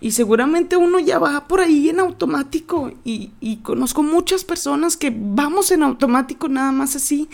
Y 0.00 0.12
seguramente 0.12 0.76
uno 0.76 0.98
ya 0.98 1.18
va 1.18 1.46
por 1.48 1.60
ahí 1.60 1.88
en 1.88 2.00
automático. 2.00 2.92
Y, 3.04 3.30
y 3.40 3.56
conozco 3.58 4.02
muchas 4.02 4.44
personas 4.44 4.96
que 4.96 5.12
vamos 5.14 5.70
en 5.70 5.82
automático 5.82 6.48
nada 6.48 6.72
más 6.72 6.96
así, 6.96 7.28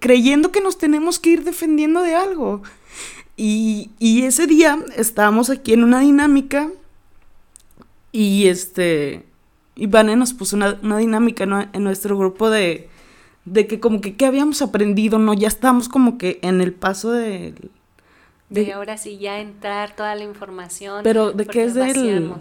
creyendo 0.00 0.52
que 0.52 0.60
nos 0.60 0.78
tenemos 0.78 1.18
que 1.18 1.30
ir 1.30 1.44
defendiendo 1.44 2.02
de 2.02 2.14
algo. 2.14 2.62
Y, 3.36 3.90
y 3.98 4.22
ese 4.22 4.46
día 4.46 4.78
estábamos 4.96 5.48
aquí 5.48 5.72
en 5.72 5.84
una 5.84 6.00
dinámica 6.00 6.70
y 8.12 8.48
este, 8.48 9.24
y 9.76 9.86
Vane 9.86 10.16
nos 10.16 10.34
puso 10.34 10.56
una, 10.56 10.78
una 10.82 10.98
dinámica 10.98 11.70
en 11.72 11.84
nuestro 11.84 12.18
grupo 12.18 12.50
de, 12.50 12.88
de 13.44 13.66
que 13.66 13.80
como 13.80 14.00
que 14.00 14.16
qué 14.16 14.26
habíamos 14.26 14.62
aprendido, 14.62 15.18
¿no? 15.18 15.32
Ya 15.32 15.48
estamos 15.48 15.88
como 15.88 16.18
que 16.18 16.38
en 16.42 16.60
el 16.60 16.74
paso 16.74 17.12
de... 18.50 18.64
De 18.66 18.72
ahora 18.72 18.96
sí 18.98 19.18
ya 19.18 19.38
entrar 19.40 19.96
toda 19.96 20.14
la 20.14 20.24
información. 20.24 21.02
Pero, 21.04 21.32
¿de 21.32 21.46
qué 21.46 21.64
es 21.64 21.74
del- 21.74 22.32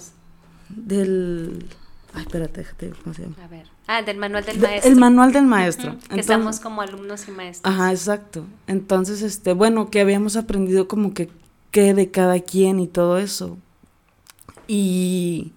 del... 0.69 1.65
Ay, 2.13 2.23
espérate, 2.23 2.61
déjate, 2.61 2.91
¿cómo 3.03 3.13
se 3.13 3.21
llama? 3.23 3.35
A 3.43 3.47
ver. 3.47 3.67
Ah, 3.87 4.01
del 4.01 4.17
manual 4.17 4.43
del 4.43 4.59
De- 4.59 4.67
maestro. 4.67 4.91
el 4.91 4.97
manual 4.99 5.31
del 5.31 5.45
maestro. 5.45 5.91
Que 5.91 5.95
Entonces- 5.97 6.19
estamos 6.19 6.59
como 6.59 6.81
alumnos 6.81 7.27
y 7.27 7.31
maestros. 7.31 7.71
Ajá, 7.73 7.91
exacto. 7.91 8.45
Entonces, 8.67 9.21
este, 9.21 9.53
bueno, 9.53 9.89
que 9.89 10.01
habíamos 10.01 10.35
aprendido 10.35 10.87
como 10.87 11.13
que 11.13 11.29
qué 11.71 11.93
de 11.93 12.09
cada 12.09 12.39
quien 12.39 12.79
y 12.79 12.87
todo 12.87 13.17
eso. 13.19 13.57
Y, 14.67 15.51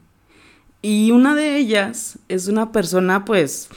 Y 0.82 1.10
una 1.12 1.34
de 1.34 1.56
ellas 1.58 2.18
es 2.28 2.48
una 2.48 2.72
persona 2.72 3.24
pues 3.24 3.68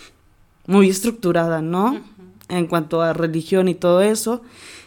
muy 0.67 0.89
estructurada, 0.89 1.61
¿no? 1.61 2.01
En 2.49 2.67
cuanto 2.67 3.01
a 3.01 3.13
religión 3.13 3.67
y 3.67 3.75
todo 3.75 4.01
eso. 4.01 4.41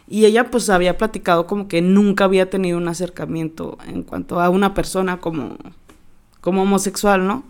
Y 0.08 0.24
ella 0.24 0.50
pues 0.50 0.70
había 0.70 0.96
platicado 0.96 1.46
como 1.46 1.68
que 1.68 1.82
nunca 1.82 2.24
había 2.24 2.48
tenido 2.48 2.78
un 2.78 2.88
acercamiento 2.88 3.78
en 3.86 4.02
cuanto 4.02 4.40
a 4.40 4.48
una 4.48 4.72
persona 4.72 5.20
como, 5.20 5.56
como 6.40 6.62
homosexual, 6.62 7.26
¿no? 7.26 7.44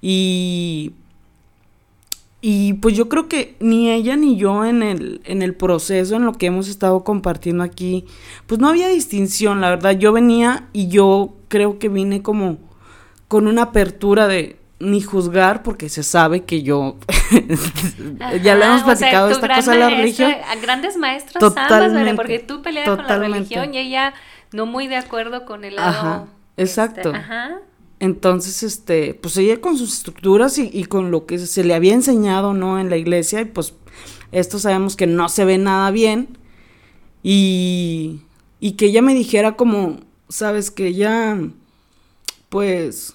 Y, 0.00 0.92
y 2.40 2.74
pues 2.74 2.96
yo 2.96 3.08
creo 3.08 3.28
que 3.28 3.56
ni 3.60 3.90
ella 3.90 4.16
ni 4.16 4.36
yo 4.36 4.64
en 4.64 4.82
el, 4.82 5.20
en 5.24 5.42
el 5.42 5.54
proceso, 5.54 6.16
en 6.16 6.24
lo 6.24 6.32
que 6.32 6.46
hemos 6.46 6.68
estado 6.68 7.04
compartiendo 7.04 7.62
aquí, 7.62 8.06
pues 8.46 8.60
no 8.60 8.68
había 8.68 8.88
distinción, 8.88 9.60
la 9.60 9.70
verdad. 9.70 9.92
Yo 9.92 10.12
venía 10.12 10.68
y 10.72 10.88
yo 10.88 11.34
creo 11.48 11.78
que 11.78 11.88
vine 11.88 12.22
como 12.22 12.58
con 13.28 13.46
una 13.46 13.62
apertura 13.62 14.26
de, 14.26 14.58
ni 14.84 15.00
juzgar 15.00 15.62
porque 15.62 15.88
se 15.88 16.02
sabe 16.02 16.44
que 16.44 16.62
yo 16.62 16.96
ya 18.42 18.54
le 18.54 18.64
hemos 18.64 18.82
platicado 18.82 19.30
esta 19.30 19.48
cosa 19.54 19.72
de 19.72 19.78
la 19.78 19.90
religión. 19.90 20.32
a 20.32 20.56
grandes 20.56 20.96
maestros 20.96 21.40
totalmente, 21.40 22.14
porque 22.14 22.38
tú 22.38 22.62
peleas 22.62 22.88
con 22.88 23.06
la 23.06 23.18
religión 23.18 23.74
y 23.74 23.78
ella 23.78 24.14
no 24.52 24.66
muy 24.66 24.86
de 24.86 24.96
acuerdo 24.96 25.44
con 25.44 25.64
el 25.64 25.76
lado 25.76 25.88
ajá, 25.88 26.26
exacto. 26.56 27.10
este, 27.10 27.18
ajá. 27.18 27.58
entonces 27.98 28.62
este 28.62 29.14
pues 29.14 29.36
ella 29.36 29.60
con 29.60 29.76
sus 29.76 29.94
estructuras 29.94 30.58
y, 30.58 30.70
y, 30.72 30.84
con 30.84 31.10
lo 31.10 31.26
que 31.26 31.38
se 31.38 31.64
le 31.64 31.74
había 31.74 31.94
enseñado 31.94 32.54
no 32.54 32.78
en 32.78 32.90
la 32.90 32.96
iglesia 32.96 33.40
y 33.40 33.46
pues 33.46 33.74
esto 34.32 34.58
sabemos 34.58 34.96
que 34.96 35.06
no 35.06 35.28
se 35.28 35.44
ve 35.44 35.58
nada 35.58 35.90
bien. 35.92 36.38
Y 37.22 38.20
y 38.64 38.72
que 38.72 38.86
ella 38.86 39.02
me 39.02 39.14
dijera 39.14 39.56
como 39.56 40.00
sabes 40.30 40.70
que 40.70 40.86
ella 40.86 41.38
pues 42.48 43.14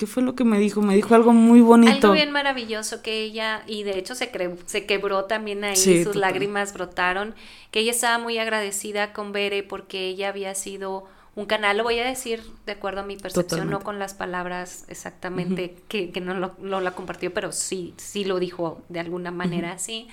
¿Qué 0.00 0.06
fue 0.06 0.22
lo 0.22 0.34
que 0.34 0.44
me 0.44 0.58
dijo? 0.58 0.80
Me 0.80 0.94
dijo 0.94 1.14
algo 1.14 1.34
muy 1.34 1.60
bonito. 1.60 1.92
Algo 1.92 2.12
bien 2.14 2.30
maravilloso 2.30 3.02
que 3.02 3.20
ella, 3.20 3.62
y 3.66 3.82
de 3.82 3.98
hecho 3.98 4.14
se, 4.14 4.30
se 4.64 4.86
quebró 4.86 5.26
también 5.26 5.62
ahí, 5.62 5.76
sus 5.76 6.16
lágrimas 6.16 6.72
brotaron, 6.72 7.34
que 7.70 7.80
ella 7.80 7.90
estaba 7.90 8.16
muy 8.16 8.38
agradecida 8.38 9.12
con 9.12 9.32
Bere 9.32 9.62
porque 9.62 10.08
ella 10.08 10.30
había 10.30 10.54
sido 10.54 11.04
un 11.34 11.44
canal, 11.44 11.76
lo 11.76 11.82
voy 11.82 11.98
a 11.98 12.06
decir 12.06 12.42
de 12.64 12.72
acuerdo 12.72 13.02
a 13.02 13.04
mi 13.04 13.18
percepción, 13.18 13.68
no 13.68 13.80
con 13.80 13.98
las 13.98 14.14
palabras 14.14 14.86
exactamente 14.88 15.76
que, 15.88 16.10
que 16.12 16.22
no, 16.22 16.32
lo, 16.32 16.80
la 16.80 16.92
compartió, 16.92 17.34
pero 17.34 17.52
sí, 17.52 17.92
sí 17.98 18.24
lo 18.24 18.38
dijo 18.38 18.80
de 18.88 19.00
alguna 19.00 19.30
manera 19.30 19.72
así. 19.72 20.08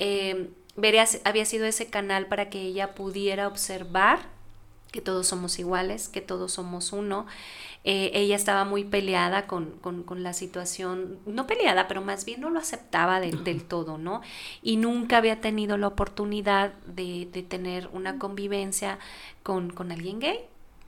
Eh, 0.00 0.50
Bere 0.74 1.04
había 1.22 1.44
sido 1.44 1.66
ese 1.66 1.86
canal 1.86 2.26
para 2.26 2.50
que 2.50 2.60
ella 2.62 2.96
pudiera 2.96 3.46
observar 3.46 4.33
que 4.94 5.00
todos 5.00 5.26
somos 5.26 5.58
iguales, 5.58 6.08
que 6.08 6.20
todos 6.20 6.52
somos 6.52 6.92
uno. 6.92 7.26
Eh, 7.82 8.12
ella 8.14 8.36
estaba 8.36 8.64
muy 8.64 8.84
peleada 8.84 9.48
con, 9.48 9.80
la 10.18 10.32
situación, 10.32 11.18
no 11.26 11.48
peleada, 11.48 11.88
pero 11.88 12.00
más 12.00 12.24
bien 12.24 12.40
no 12.40 12.48
lo 12.48 12.60
aceptaba 12.60 13.18
del 13.18 13.64
todo, 13.64 13.98
¿no? 13.98 14.22
Y 14.62 14.76
nunca 14.76 15.16
había 15.16 15.40
tenido 15.40 15.76
la 15.78 15.88
oportunidad 15.88 16.74
de, 16.86 17.28
de 17.32 17.42
tener 17.42 17.88
una 17.92 18.20
convivencia 18.20 19.00
con, 19.42 19.70
con 19.70 19.90
alguien 19.90 20.20
gay. 20.20 20.38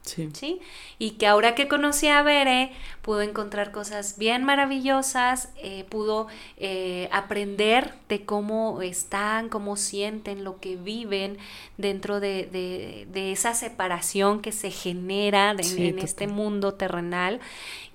Sí. 0.06 0.60
Y 0.98 1.12
que 1.12 1.26
ahora 1.26 1.54
que 1.54 1.68
conocí 1.68 2.08
a 2.08 2.22
Bere, 2.22 2.72
pudo 3.02 3.22
encontrar 3.22 3.72
cosas 3.72 4.18
bien 4.18 4.44
maravillosas, 4.44 5.50
eh, 5.56 5.84
pudo 5.88 6.28
eh, 6.56 7.08
aprender 7.12 7.92
de 8.08 8.24
cómo 8.24 8.80
están, 8.82 9.48
cómo 9.48 9.76
sienten, 9.76 10.44
lo 10.44 10.58
que 10.60 10.76
viven 10.76 11.38
dentro 11.76 12.20
de, 12.20 13.06
esa 13.14 13.54
separación 13.54 14.40
que 14.40 14.52
se 14.52 14.70
genera 14.70 15.50
en 15.50 15.98
este 15.98 16.26
mundo 16.26 16.74
terrenal. 16.74 17.40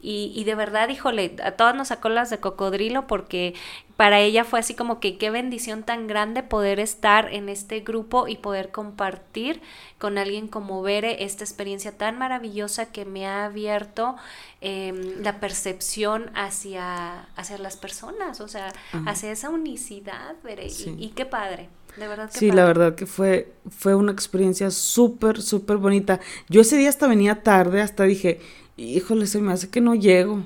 Y, 0.04 0.32
y, 0.36 0.46
de 0.46 0.56
verdad, 0.56 0.90
híjole, 0.90 1.36
a 1.44 1.52
todas 1.52 1.76
nos 1.76 1.90
sacó 1.90 2.10
las 2.10 2.32
de 2.32 2.40
cocodrilo 2.40 3.06
porque 3.06 3.54
para 4.02 4.20
ella 4.20 4.46
fue 4.46 4.60
así 4.60 4.74
como 4.74 5.00
que 5.00 5.20
qué 5.20 5.30
bendición 5.30 5.84
tan 5.84 6.08
grande 6.08 6.42
poder 6.42 6.80
estar 6.80 7.32
en 7.32 7.50
este 7.50 7.82
grupo 7.82 8.28
y 8.28 8.36
poder 8.36 8.72
compartir 8.72 9.62
con 10.00 10.18
alguien 10.18 10.48
como 10.48 10.82
Bere 10.82 11.24
esta 11.24 11.44
experiencia 11.44 11.96
tan 11.96 12.18
maravillosa 12.18 12.88
que 12.88 13.06
me 13.06 13.28
ha 13.28 13.46
abierto 13.46 14.16
em, 14.60 15.22
la 15.22 15.40
percepción 15.40 16.32
hacia, 16.34 17.28
hacia 17.36 17.60
las 17.60 17.78
personas, 17.78 18.42
o 18.42 18.48
sea, 18.48 18.74
hacia 19.06 19.32
esa 19.32 19.52
unicidad, 19.52 20.34
Bere, 20.44 20.66
y, 20.98 21.10
qué 21.10 21.28
padre. 21.28 21.70
De 21.96 22.08
verdad 22.08 22.32
que 22.32 22.40
sí, 22.40 22.52
la 22.52 22.66
verdad 22.66 22.96
que 22.96 23.06
fue, 23.06 23.54
fue 23.70 23.94
una 23.94 24.14
experiencia 24.14 24.72
súper, 24.72 25.44
súper 25.44 25.78
bonita. 25.78 26.20
Yo 26.50 26.62
ese 26.62 26.76
día 26.76 26.90
hasta 26.90 27.06
venía 27.06 27.44
tarde, 27.44 27.82
hasta 27.82 28.06
dije, 28.06 28.40
híjole, 28.78 29.28
se 29.28 29.42
me 29.42 29.54
hace 29.54 29.70
que 29.70 29.82
no 29.82 29.96
llego. 29.96 30.44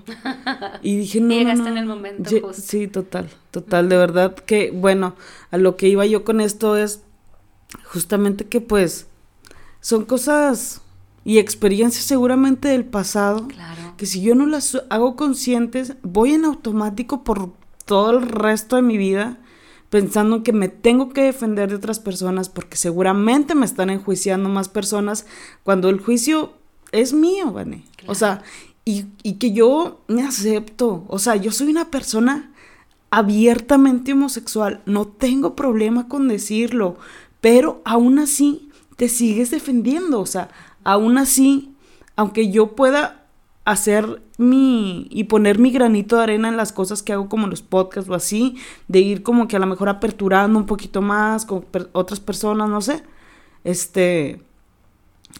Y 0.81 0.97
dije, 0.97 1.21
no. 1.21 1.29
Llegaste 1.33 1.69
en 1.69 1.77
el 1.77 1.85
momento 1.85 2.29
justo. 2.29 2.61
Sí, 2.61 2.87
total, 2.87 3.29
total, 3.51 3.89
de 3.89 3.97
verdad 3.97 4.35
que, 4.35 4.71
bueno, 4.71 5.15
a 5.51 5.57
lo 5.57 5.75
que 5.77 5.87
iba 5.87 6.05
yo 6.05 6.23
con 6.23 6.41
esto 6.41 6.77
es 6.77 7.01
justamente 7.83 8.45
que 8.45 8.61
pues 8.61 9.07
son 9.79 10.05
cosas 10.05 10.81
y 11.23 11.39
experiencias 11.39 12.05
seguramente 12.05 12.67
del 12.69 12.85
pasado 12.85 13.47
claro. 13.47 13.95
que 13.97 14.05
si 14.05 14.21
yo 14.21 14.35
no 14.35 14.45
las 14.45 14.81
hago 14.89 15.15
conscientes, 15.15 15.95
voy 16.03 16.33
en 16.33 16.45
automático 16.45 17.23
por 17.23 17.51
todo 17.85 18.11
el 18.11 18.21
resto 18.21 18.75
de 18.75 18.81
mi 18.83 18.97
vida 18.97 19.39
pensando 19.89 20.43
que 20.43 20.53
me 20.53 20.67
tengo 20.67 21.09
que 21.09 21.21
defender 21.21 21.69
de 21.69 21.75
otras 21.75 21.99
personas 21.99 22.49
porque 22.49 22.77
seguramente 22.77 23.55
me 23.55 23.65
están 23.65 23.89
enjuiciando 23.89 24.49
más 24.49 24.69
personas 24.69 25.25
cuando 25.63 25.89
el 25.89 25.99
juicio 25.99 26.53
es 26.95 27.13
mío, 27.13 27.51
Vane. 27.51 27.83
O 28.07 28.15
sea, 28.15 28.41
y, 28.85 29.03
que 29.33 29.51
yo 29.51 30.01
me 30.07 30.23
acepto. 30.23 31.05
O 31.07 31.19
sea, 31.19 31.35
yo 31.35 31.51
soy 31.51 31.67
una 31.69 31.91
persona 31.91 32.51
abiertamente 33.09 34.13
homosexual. 34.13 34.81
No 34.85 35.07
tengo 35.07 35.55
problema 35.55 36.07
con 36.07 36.27
decirlo. 36.27 36.97
Pero 37.41 37.81
aún 37.83 38.19
así 38.19 38.69
te 38.95 39.09
sigues 39.09 39.51
defendiendo. 39.51 40.19
O 40.19 40.25
sea, 40.25 40.49
aún 40.83 41.17
así, 41.17 41.73
aunque 42.15 42.51
yo 42.51 42.75
pueda 42.75 43.25
hacer 43.65 44.21
mi 44.37 45.07
y 45.09 45.23
poner 45.23 45.57
mi 45.57 45.71
granito 45.71 46.17
de 46.17 46.23
arena 46.23 46.49
en 46.49 46.57
las 46.57 46.71
cosas 46.71 47.01
que 47.01 47.13
hago 47.13 47.27
como 47.27 47.47
los 47.47 47.63
podcasts 47.63 48.09
o 48.09 48.13
así, 48.13 48.57
de 48.87 48.99
ir 48.99 49.23
como 49.23 49.47
que 49.47 49.55
a 49.55 49.59
lo 49.59 49.65
mejor 49.65 49.89
aperturando 49.89 50.59
un 50.59 50.67
poquito 50.67 51.01
más 51.01 51.45
con 51.45 51.65
otras 51.93 52.19
personas, 52.19 52.69
no 52.69 52.81
sé. 52.81 53.03
Este, 53.63 54.43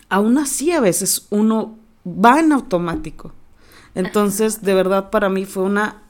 aún 0.10 0.38
así 0.38 0.72
a 0.72 0.80
veces 0.80 1.28
uno 1.30 1.78
va 2.06 2.40
en 2.40 2.52
automático. 2.52 3.34
Entonces, 3.94 4.62
de 4.62 4.74
verdad, 4.74 5.10
para 5.10 5.30
mí 5.30 5.46
fue 5.46 5.64
una 5.64 6.04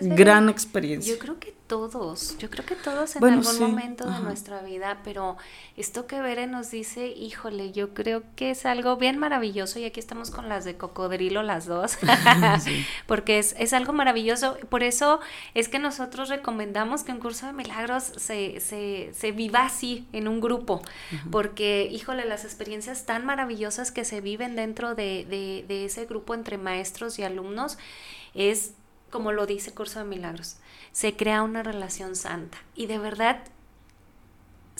gran 0.00 0.48
experiencia. 0.48 1.14
Yo 1.14 1.18
creo 1.18 1.38
que 1.38 1.54
todos, 1.70 2.36
yo 2.38 2.50
creo 2.50 2.66
que 2.66 2.74
todos 2.74 3.14
en 3.14 3.24
algún 3.24 3.60
momento 3.60 4.10
de 4.10 4.18
nuestra 4.18 4.60
vida, 4.60 4.98
pero 5.04 5.36
esto 5.76 6.08
que 6.08 6.20
Bere 6.20 6.48
nos 6.48 6.72
dice, 6.72 7.06
híjole, 7.06 7.70
yo 7.70 7.94
creo 7.94 8.24
que 8.34 8.50
es 8.50 8.66
algo 8.66 8.96
bien 8.96 9.18
maravilloso 9.18 9.78
y 9.78 9.84
aquí 9.84 10.00
estamos 10.00 10.32
con 10.32 10.48
las 10.48 10.64
de 10.64 10.76
cocodrilo 10.76 11.44
las 11.44 11.66
dos, 11.66 11.96
porque 13.06 13.38
es, 13.38 13.54
es, 13.56 13.72
algo 13.72 13.92
maravilloso, 13.92 14.56
por 14.68 14.82
eso 14.82 15.20
es 15.54 15.68
que 15.68 15.78
nosotros 15.78 16.28
recomendamos 16.28 17.04
que 17.04 17.12
un 17.12 17.20
curso 17.20 17.46
de 17.46 17.52
milagros 17.52 18.02
se, 18.02 18.58
se, 18.58 19.10
se 19.14 19.30
viva 19.30 19.64
así, 19.64 20.08
en 20.12 20.26
un 20.26 20.40
grupo, 20.40 20.82
porque, 21.30 21.88
híjole, 21.92 22.24
las 22.24 22.44
experiencias 22.44 23.06
tan 23.06 23.24
maravillosas 23.24 23.92
que 23.92 24.04
se 24.04 24.20
viven 24.20 24.56
dentro 24.56 24.96
de, 24.96 25.24
de, 25.30 25.64
de 25.68 25.84
ese 25.84 26.06
grupo 26.06 26.34
entre 26.34 26.58
maestros 26.58 27.20
y 27.20 27.22
alumnos 27.22 27.78
es 28.34 28.72
como 29.10 29.32
lo 29.32 29.46
dice 29.46 29.72
Curso 29.72 29.98
de 29.98 30.04
Milagros, 30.06 30.56
se 30.92 31.16
crea 31.16 31.42
una 31.42 31.62
relación 31.62 32.16
santa. 32.16 32.58
Y 32.74 32.86
de 32.86 32.98
verdad, 32.98 33.42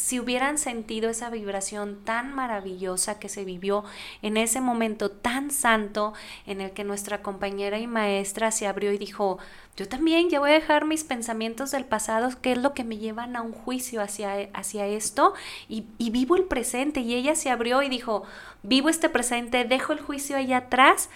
si 0.00 0.18
hubieran 0.18 0.56
sentido 0.56 1.10
esa 1.10 1.28
vibración 1.28 2.00
tan 2.04 2.34
maravillosa 2.34 3.18
que 3.18 3.28
se 3.28 3.44
vivió 3.44 3.84
en 4.22 4.38
ese 4.38 4.62
momento 4.62 5.10
tan 5.10 5.50
santo 5.50 6.14
en 6.46 6.62
el 6.62 6.70
que 6.70 6.84
nuestra 6.84 7.20
compañera 7.20 7.78
y 7.78 7.86
maestra 7.86 8.50
se 8.50 8.66
abrió 8.66 8.92
y 8.92 8.98
dijo, 8.98 9.38
yo 9.76 9.86
también 9.88 10.30
ya 10.30 10.40
voy 10.40 10.52
a 10.52 10.54
dejar 10.54 10.86
mis 10.86 11.04
pensamientos 11.04 11.70
del 11.70 11.84
pasado, 11.84 12.30
que 12.40 12.52
es 12.52 12.58
lo 12.58 12.72
que 12.72 12.82
me 12.82 12.96
llevan 12.96 13.36
a 13.36 13.42
un 13.42 13.52
juicio 13.52 14.00
hacia, 14.00 14.48
hacia 14.54 14.86
esto, 14.86 15.34
y, 15.68 15.84
y 15.98 16.08
vivo 16.08 16.34
el 16.34 16.44
presente. 16.44 17.00
Y 17.00 17.14
ella 17.14 17.34
se 17.34 17.50
abrió 17.50 17.82
y 17.82 17.90
dijo, 17.90 18.22
vivo 18.62 18.88
este 18.88 19.10
presente, 19.10 19.64
dejo 19.64 19.92
el 19.92 20.00
juicio 20.00 20.38
allá 20.38 20.56
atrás 20.58 21.10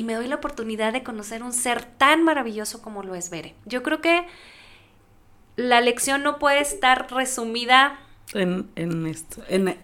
y 0.00 0.02
me 0.02 0.14
doy 0.14 0.28
la 0.28 0.36
oportunidad 0.36 0.94
de 0.94 1.02
conocer 1.02 1.42
un 1.42 1.52
ser 1.52 1.84
tan 1.84 2.24
maravilloso 2.24 2.80
como 2.80 3.02
lo 3.02 3.14
es 3.14 3.28
Bere. 3.28 3.54
Yo 3.66 3.82
creo 3.82 4.00
que 4.00 4.24
la 5.56 5.82
lección 5.82 6.22
no 6.22 6.38
puede 6.38 6.60
estar 6.60 7.12
resumida 7.12 8.00
en, 8.32 8.70
en 8.76 9.06
esto. 9.06 9.42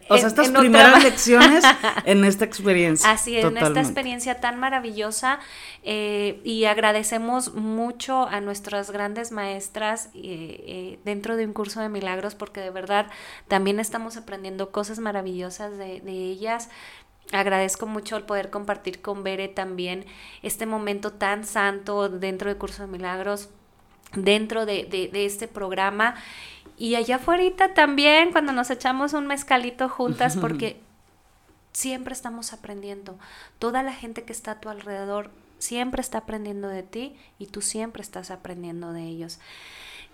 o 0.08 0.16
sea, 0.16 0.28
estas 0.28 0.48
primeras 0.52 1.04
lecciones 1.04 1.64
en 2.06 2.24
esta 2.24 2.46
experiencia. 2.46 3.10
Así, 3.10 3.36
en 3.36 3.58
esta 3.58 3.78
experiencia 3.78 4.40
tan 4.40 4.58
maravillosa. 4.58 5.38
Eh, 5.82 6.40
y 6.44 6.64
agradecemos 6.64 7.52
mucho 7.52 8.26
a 8.26 8.40
nuestras 8.40 8.90
grandes 8.90 9.32
maestras 9.32 10.06
eh, 10.14 10.64
eh, 10.66 10.98
dentro 11.04 11.36
de 11.36 11.44
un 11.44 11.52
curso 11.52 11.82
de 11.82 11.90
milagros, 11.90 12.34
porque 12.34 12.62
de 12.62 12.70
verdad 12.70 13.08
también 13.48 13.80
estamos 13.80 14.16
aprendiendo 14.16 14.70
cosas 14.70 14.98
maravillosas 14.98 15.76
de, 15.76 16.00
de 16.00 16.12
ellas 16.12 16.70
Agradezco 17.32 17.86
mucho 17.86 18.16
el 18.16 18.24
poder 18.24 18.50
compartir 18.50 19.02
con 19.02 19.24
Bere 19.24 19.48
también 19.48 20.04
este 20.42 20.66
momento 20.66 21.12
tan 21.12 21.44
santo 21.44 22.08
dentro 22.08 22.48
del 22.48 22.58
Curso 22.58 22.82
de 22.82 22.88
Milagros, 22.88 23.48
dentro 24.14 24.66
de, 24.66 24.84
de 24.84 25.26
este 25.26 25.48
programa. 25.48 26.14
Y 26.78 26.94
allá 26.94 27.16
afuera 27.16 27.74
también, 27.74 28.32
cuando 28.32 28.52
nos 28.52 28.70
echamos 28.70 29.12
un 29.12 29.26
mezcalito 29.26 29.88
juntas, 29.88 30.36
porque 30.40 30.80
siempre 31.72 32.14
estamos 32.14 32.52
aprendiendo. 32.52 33.18
Toda 33.58 33.82
la 33.82 33.92
gente 33.92 34.24
que 34.24 34.32
está 34.32 34.52
a 34.52 34.60
tu 34.60 34.68
alrededor 34.68 35.30
siempre 35.58 36.00
está 36.00 36.18
aprendiendo 36.18 36.68
de 36.68 36.82
ti 36.82 37.16
y 37.38 37.46
tú 37.46 37.60
siempre 37.60 38.02
estás 38.02 38.30
aprendiendo 38.30 38.92
de 38.92 39.02
ellos. 39.02 39.38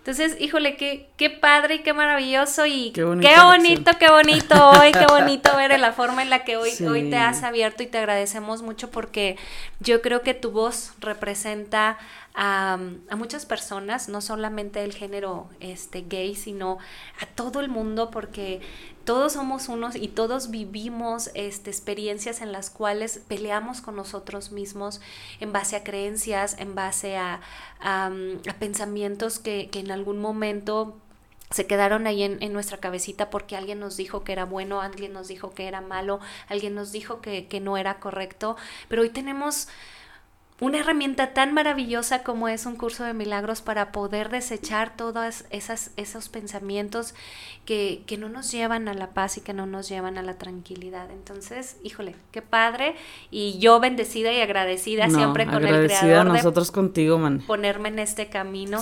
Entonces, 0.03 0.35
híjole, 0.37 0.75
qué, 0.75 1.07
qué 1.15 1.29
padre 1.29 1.75
y 1.75 1.79
qué 1.79 1.93
maravilloso 1.93 2.65
y 2.65 2.91
qué, 2.91 3.05
bonito, 3.05 3.91
qué 3.97 4.09
bonito 4.11 4.71
hoy, 4.71 4.91
qué 4.91 5.05
bonito 5.07 5.55
ver 5.55 5.79
la 5.79 5.93
forma 5.93 6.21
en 6.21 6.29
la 6.29 6.43
que 6.43 6.57
hoy, 6.57 6.71
hoy 6.85 7.09
te 7.09 7.15
has 7.15 7.41
abierto 7.43 7.83
y 7.83 7.87
te 7.87 7.99
agradecemos 7.99 8.61
mucho 8.61 8.91
porque 8.91 9.37
yo 9.79 10.01
creo 10.01 10.21
que 10.21 10.33
tu 10.33 10.51
voz 10.51 10.91
representa 10.99 11.97
a, 12.33 12.79
muchas 13.15 13.45
personas, 13.45 14.09
no 14.09 14.21
solamente 14.21 14.83
el 14.83 14.93
género 14.93 15.47
este, 15.59 16.01
gay, 16.01 16.35
sino 16.35 16.79
a 17.19 17.25
todo 17.25 17.59
el 17.59 17.69
mundo, 17.69 18.09
porque 18.09 18.61
todos 19.03 19.33
somos 19.33 19.69
unos 19.69 19.95
y 19.95 20.07
todos 20.07 20.49
vivimos 20.49 21.29
este, 21.35 21.69
experiencias 21.69 22.41
en 22.41 22.51
las 22.51 22.69
cuales 22.69 23.21
peleamos 23.27 23.81
con 23.81 23.95
nosotros 23.95 24.51
mismos 24.51 24.99
en 25.39 25.51
base 25.51 25.75
a 25.75 25.83
creencias, 25.83 26.55
en 26.57 26.73
base 26.73 27.17
a, 27.17 27.41
a, 27.81 28.11
pensamientos 28.59 29.39
que, 29.39 29.69
que 29.69 29.79
en 29.79 29.91
algún 29.91 30.19
momento 30.19 30.97
se 31.51 31.67
quedaron 31.67 32.07
ahí 32.07 32.23
en, 32.23 32.41
en, 32.41 32.51
nuestra 32.51 32.77
cabecita 32.77 33.29
porque 33.29 33.55
alguien 33.55 33.79
nos 33.79 33.95
dijo 33.95 34.23
que 34.23 34.31
era 34.31 34.45
bueno, 34.45 34.81
alguien 34.81 35.13
nos 35.13 35.27
dijo 35.27 35.51
que 35.51 35.67
era 35.67 35.81
malo, 35.81 36.19
alguien 36.47 36.73
nos 36.73 36.91
dijo 36.91 37.21
que, 37.21 37.47
que 37.47 37.59
no 37.59 37.77
era 37.77 37.99
correcto, 37.99 38.57
pero 38.87 39.03
hoy 39.03 39.09
tenemos 39.09 39.67
una 40.59 40.79
herramienta 40.79 41.33
tan 41.33 41.53
maravillosa 41.53 42.23
como 42.23 42.47
es 42.47 42.65
un 42.65 42.75
curso 42.75 43.03
de 43.03 43.13
milagros 43.13 43.61
para 43.61 43.91
poder 43.91 44.29
desechar 44.29 44.95
todos 44.95 45.45
esas, 45.49 45.91
esos 45.97 46.29
pensamientos 46.29 47.15
que, 47.65 48.03
que, 48.05 48.17
no 48.17 48.29
nos 48.29 48.51
llevan 48.51 48.87
a 48.87 48.93
la 48.93 49.09
paz 49.11 49.37
y 49.37 49.41
que 49.41 49.53
no 49.53 49.65
nos 49.65 49.89
llevan 49.89 50.17
a 50.17 50.21
la 50.21 50.35
tranquilidad. 50.35 51.09
Entonces, 51.11 51.77
híjole, 51.83 52.15
qué 52.31 52.41
padre. 52.41 52.95
Y 53.31 53.57
yo 53.59 53.79
bendecida 53.79 54.31
y 54.31 54.41
agradecida 54.41 55.09
siempre 55.09 55.45
con 55.45 55.65
el 55.65 55.87
creador. 55.87 56.27
nosotros 56.27 56.71
contigo, 56.71 57.17
man. 57.17 57.41
Ponerme 57.45 57.89
en 57.89 57.99
este 57.99 58.27
camino. 58.29 58.81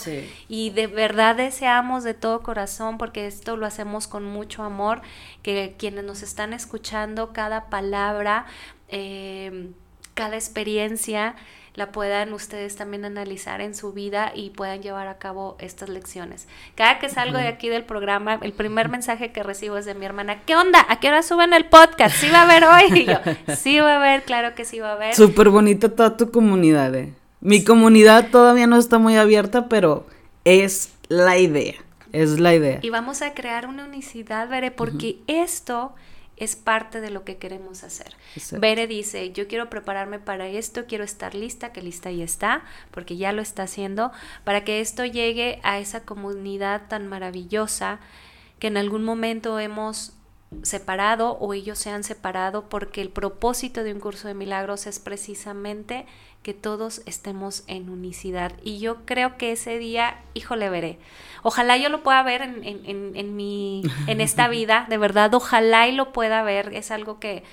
Y 0.49 0.71
de 0.71 0.87
verdad 0.87 1.35
deseamos 1.35 2.03
de 2.03 2.13
todo 2.13 2.41
corazón, 2.41 2.97
porque 2.97 3.27
esto 3.27 3.55
lo 3.55 3.65
hacemos 3.65 4.07
con 4.07 4.25
mucho 4.25 4.63
amor, 4.63 5.01
que 5.41 5.75
quienes 5.77 6.03
nos 6.03 6.21
están 6.21 6.53
escuchando, 6.53 7.33
cada 7.33 7.69
palabra, 7.69 8.45
eh, 8.89 9.69
cada 10.13 10.35
experiencia, 10.35 11.35
la 11.73 11.91
puedan 11.91 12.33
ustedes 12.33 12.75
también 12.75 13.05
analizar 13.05 13.61
en 13.61 13.75
su 13.75 13.93
vida 13.93 14.31
y 14.35 14.49
puedan 14.49 14.81
llevar 14.81 15.07
a 15.07 15.17
cabo 15.17 15.55
estas 15.59 15.89
lecciones. 15.89 16.47
Cada 16.75 16.99
que 16.99 17.09
salgo 17.09 17.37
de 17.37 17.47
aquí 17.47 17.69
del 17.69 17.85
programa, 17.85 18.39
el 18.41 18.51
primer 18.51 18.89
mensaje 18.89 19.31
que 19.31 19.43
recibo 19.43 19.77
es 19.77 19.85
de 19.85 19.95
mi 19.95 20.05
hermana, 20.05 20.41
¿qué 20.45 20.55
onda? 20.55 20.85
¿A 20.89 20.99
qué 20.99 21.07
hora 21.07 21.23
suben 21.23 21.53
el 21.53 21.65
podcast? 21.65 22.15
¿Sí 22.17 22.29
va 22.29 22.39
a 22.39 22.43
haber 22.43 22.65
hoy? 22.65 23.01
Y 23.01 23.05
yo, 23.05 23.19
sí 23.55 23.79
va 23.79 23.93
a 23.93 23.95
haber, 23.97 24.23
claro 24.23 24.53
que 24.53 24.65
sí 24.65 24.79
va 24.79 24.89
a 24.89 24.93
haber. 24.93 25.15
Súper 25.15 25.49
bonita 25.49 25.89
toda 25.89 26.17
tu 26.17 26.29
comunidad, 26.31 26.93
eh. 26.95 27.13
Mi 27.39 27.63
comunidad 27.63 28.29
todavía 28.29 28.67
no 28.67 28.77
está 28.77 28.97
muy 28.99 29.15
abierta, 29.15 29.67
pero 29.67 30.05
es 30.43 30.93
la 31.07 31.37
idea, 31.37 31.75
es 32.11 32.39
la 32.39 32.53
idea. 32.53 32.79
Y 32.81 32.89
vamos 32.89 33.21
a 33.21 33.33
crear 33.33 33.65
una 33.65 33.85
unicidad, 33.85 34.47
Veré, 34.47 34.71
porque 34.71 35.17
esto 35.27 35.93
es 36.41 36.55
parte 36.55 37.01
de 37.01 37.11
lo 37.11 37.23
que 37.23 37.37
queremos 37.37 37.83
hacer. 37.83 38.15
Bere 38.59 38.87
dice, 38.87 39.31
yo 39.31 39.47
quiero 39.47 39.69
prepararme 39.69 40.17
para 40.17 40.47
esto, 40.47 40.87
quiero 40.87 41.03
estar 41.03 41.35
lista, 41.35 41.71
que 41.71 41.83
lista 41.83 42.09
ya 42.09 42.23
está, 42.23 42.63
porque 42.89 43.15
ya 43.15 43.31
lo 43.31 43.43
está 43.43 43.61
haciendo, 43.63 44.11
para 44.43 44.63
que 44.63 44.81
esto 44.81 45.05
llegue 45.05 45.59
a 45.61 45.77
esa 45.77 46.03
comunidad 46.03 46.87
tan 46.87 47.07
maravillosa 47.07 47.99
que 48.57 48.67
en 48.67 48.77
algún 48.77 49.03
momento 49.03 49.59
hemos 49.59 50.13
separado 50.63 51.37
o 51.39 51.53
ellos 51.53 51.79
se 51.79 51.89
han 51.89 52.03
separado 52.03 52.67
porque 52.69 53.01
el 53.01 53.09
propósito 53.09 53.83
de 53.83 53.93
un 53.93 53.99
curso 53.99 54.27
de 54.27 54.33
milagros 54.33 54.85
es 54.85 54.99
precisamente 54.99 56.05
que 56.43 56.53
todos 56.53 57.01
estemos 57.05 57.63
en 57.67 57.89
unicidad. 57.89 58.53
Y 58.63 58.79
yo 58.79 59.05
creo 59.05 59.37
que 59.37 59.51
ese 59.51 59.77
día, 59.77 60.19
híjole, 60.33 60.69
veré. 60.69 60.99
Ojalá 61.43 61.77
yo 61.77 61.89
lo 61.89 62.03
pueda 62.03 62.21
ver 62.23 62.41
en, 62.41 62.63
en, 62.63 63.15
en, 63.15 63.35
mi, 63.35 63.83
en 64.07 64.21
esta 64.21 64.47
vida, 64.49 64.85
de 64.89 64.97
verdad, 64.97 65.33
ojalá 65.33 65.87
y 65.87 65.93
lo 65.93 66.11
pueda 66.11 66.43
ver. 66.43 66.73
Es 66.73 66.91
algo 66.91 67.19
que, 67.19 67.43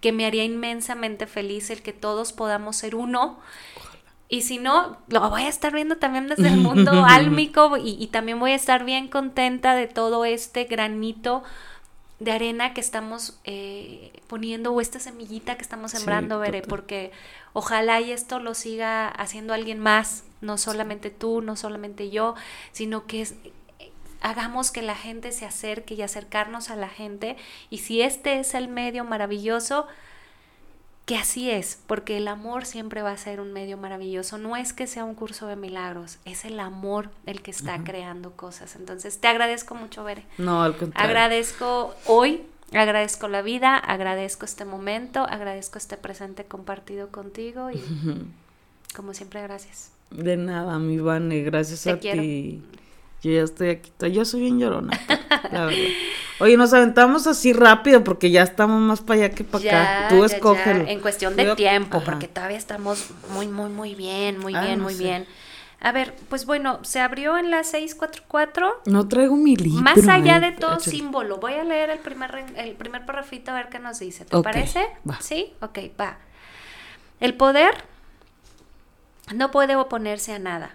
que 0.00 0.12
me 0.12 0.26
haría 0.26 0.44
inmensamente 0.44 1.26
feliz 1.26 1.70
el 1.70 1.82
que 1.82 1.92
todos 1.92 2.32
podamos 2.32 2.76
ser 2.76 2.94
uno. 2.94 3.40
Y 4.28 4.42
si 4.42 4.58
no, 4.58 4.98
lo 5.08 5.28
voy 5.28 5.42
a 5.42 5.48
estar 5.48 5.72
viendo 5.72 5.96
también 5.96 6.28
desde 6.28 6.48
el 6.48 6.56
mundo 6.56 7.04
álmico 7.08 7.76
y, 7.76 7.96
y 8.02 8.08
también 8.08 8.38
voy 8.40 8.52
a 8.52 8.56
estar 8.56 8.84
bien 8.84 9.08
contenta 9.08 9.74
de 9.74 9.86
todo 9.86 10.24
este 10.24 10.64
granito 10.64 11.42
de 12.20 12.32
arena 12.32 12.74
que 12.74 12.80
estamos 12.80 13.38
eh, 13.44 14.12
poniendo 14.28 14.72
o 14.72 14.80
esta 14.80 14.98
semillita 15.00 15.56
que 15.56 15.62
estamos 15.62 15.90
sembrando, 15.90 16.38
Veré, 16.38 16.62
porque 16.62 17.10
ojalá 17.52 18.00
y 18.00 18.12
esto 18.12 18.38
lo 18.38 18.54
siga 18.54 19.08
haciendo 19.08 19.52
alguien 19.52 19.80
más, 19.80 20.24
no 20.40 20.56
solamente 20.56 21.10
tú, 21.10 21.40
no 21.40 21.56
solamente 21.56 22.10
yo, 22.10 22.34
sino 22.72 23.06
que 23.06 23.22
es, 23.22 23.34
hagamos 24.20 24.70
que 24.70 24.80
la 24.80 24.94
gente 24.94 25.32
se 25.32 25.44
acerque 25.44 25.94
y 25.94 26.02
acercarnos 26.02 26.70
a 26.70 26.76
la 26.76 26.88
gente. 26.88 27.36
Y 27.68 27.78
si 27.78 28.00
este 28.00 28.38
es 28.38 28.54
el 28.54 28.68
medio 28.68 29.04
maravilloso, 29.04 29.86
que 31.06 31.16
así 31.16 31.50
es, 31.50 31.78
porque 31.86 32.16
el 32.16 32.28
amor 32.28 32.64
siempre 32.64 33.02
va 33.02 33.10
a 33.10 33.16
ser 33.16 33.40
un 33.40 33.52
medio 33.52 33.76
maravilloso. 33.76 34.38
No 34.38 34.56
es 34.56 34.72
que 34.72 34.86
sea 34.86 35.04
un 35.04 35.14
curso 35.14 35.46
de 35.46 35.56
milagros, 35.56 36.18
es 36.24 36.44
el 36.44 36.58
amor 36.58 37.10
el 37.26 37.42
que 37.42 37.50
está 37.50 37.84
creando 37.84 38.32
cosas. 38.32 38.74
Entonces, 38.76 39.20
te 39.20 39.28
agradezco 39.28 39.74
mucho, 39.74 40.02
Bere. 40.02 40.24
No, 40.38 40.62
al 40.62 40.76
contrario. 40.76 41.10
Agradezco 41.10 41.94
hoy, 42.06 42.42
agradezco 42.72 43.28
la 43.28 43.42
vida, 43.42 43.76
agradezco 43.76 44.46
este 44.46 44.64
momento, 44.64 45.24
agradezco 45.24 45.76
este 45.76 45.98
presente 45.98 46.44
compartido 46.44 47.08
contigo 47.08 47.70
y, 47.70 47.82
como 48.96 49.12
siempre, 49.12 49.42
gracias. 49.42 49.90
De 50.10 50.36
nada, 50.38 50.78
mi 50.78 50.98
Vane, 50.98 51.42
gracias 51.42 51.86
a 51.86 51.98
ti. 51.98 52.62
Yo 53.24 53.30
ya 53.30 53.42
estoy 53.42 53.70
aquí, 53.70 53.90
yo 54.12 54.26
soy 54.26 54.42
bien 54.42 54.58
llorona, 54.58 55.00
la 55.50 55.64
verdad. 55.64 55.88
Oye, 56.40 56.58
nos 56.58 56.74
aventamos 56.74 57.26
así 57.26 57.54
rápido 57.54 58.04
porque 58.04 58.30
ya 58.30 58.42
estamos 58.42 58.82
más 58.82 59.00
para 59.00 59.20
allá 59.20 59.34
que 59.34 59.44
para 59.44 59.64
acá. 59.66 60.08
Tú 60.10 60.24
escógelo. 60.24 60.86
En 60.86 61.00
cuestión 61.00 61.34
de 61.34 61.56
tiempo, 61.56 62.02
porque 62.04 62.28
todavía 62.28 62.58
estamos 62.58 63.08
muy, 63.32 63.48
muy, 63.48 63.70
muy 63.70 63.94
bien, 63.94 64.38
muy 64.40 64.54
ah, 64.54 64.62
bien, 64.62 64.78
muy 64.78 64.94
bien. 64.94 65.26
A 65.80 65.90
ver, 65.92 66.14
pues 66.28 66.44
bueno, 66.44 66.80
se 66.82 67.00
abrió 67.00 67.38
en 67.38 67.50
la 67.50 67.64
644. 67.64 68.82
No 68.84 69.08
traigo 69.08 69.36
mi 69.36 69.56
libro. 69.56 69.80
Más 69.80 70.06
allá 70.06 70.38
de 70.38 70.52
todo 70.52 70.78
símbolo, 70.80 71.38
voy 71.38 71.54
a 71.54 71.64
leer 71.64 71.88
el 71.88 72.00
primer, 72.00 72.44
el 72.56 72.72
primer 72.72 73.06
parrafito 73.06 73.52
a 73.52 73.54
ver 73.54 73.70
qué 73.70 73.78
nos 73.78 74.00
dice. 74.00 74.26
¿Te 74.26 74.38
parece? 74.42 74.86
Sí, 75.20 75.54
ok, 75.62 75.78
va. 75.98 76.18
El 77.20 77.34
poder 77.34 77.74
no 79.34 79.50
puede 79.50 79.76
oponerse 79.76 80.34
a 80.34 80.38
nada 80.38 80.74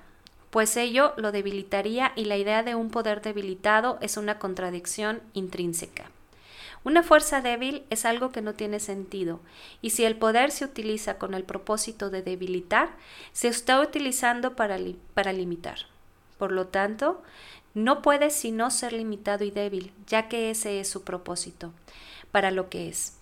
pues 0.50 0.78
ello 0.78 1.14
lo 1.18 1.32
debilitaría 1.32 2.12
y 2.16 2.26
la 2.26 2.38
idea 2.38 2.64
de 2.64 2.76
un 2.76 2.90
poder 2.90 3.22
debilitado 3.22 3.98
es 4.02 4.18
una 4.18 4.40
contradicción 4.40 5.22
intrínseca. 5.34 6.10
Una 6.84 7.04
fuerza 7.04 7.42
débil 7.42 7.84
es 7.90 8.06
algo 8.06 8.32
que 8.32 8.42
no 8.42 8.54
tiene 8.54 8.80
sentido, 8.80 9.42
y 9.82 9.90
si 9.90 10.06
el 10.06 10.16
poder 10.16 10.52
se 10.52 10.64
utiliza 10.64 11.18
con 11.18 11.34
el 11.34 11.44
propósito 11.44 12.10
de 12.10 12.22
debilitar, 12.22 12.90
se 13.34 13.50
está 13.50 13.82
utilizando 13.82 14.56
para, 14.56 14.78
para 15.14 15.34
limitar. 15.34 15.80
Por 16.38 16.54
lo 16.54 16.68
tanto, 16.68 17.22
no 17.74 18.02
puede 18.02 18.30
sino 18.30 18.72
ser 18.72 18.94
limitado 18.94 19.44
y 19.44 19.52
débil, 19.52 19.92
ya 20.08 20.30
que 20.30 20.50
ese 20.50 20.80
es 20.80 20.88
su 20.88 21.04
propósito, 21.04 21.74
para 22.32 22.50
lo 22.50 22.70
que 22.70 22.88
es. 22.88 23.19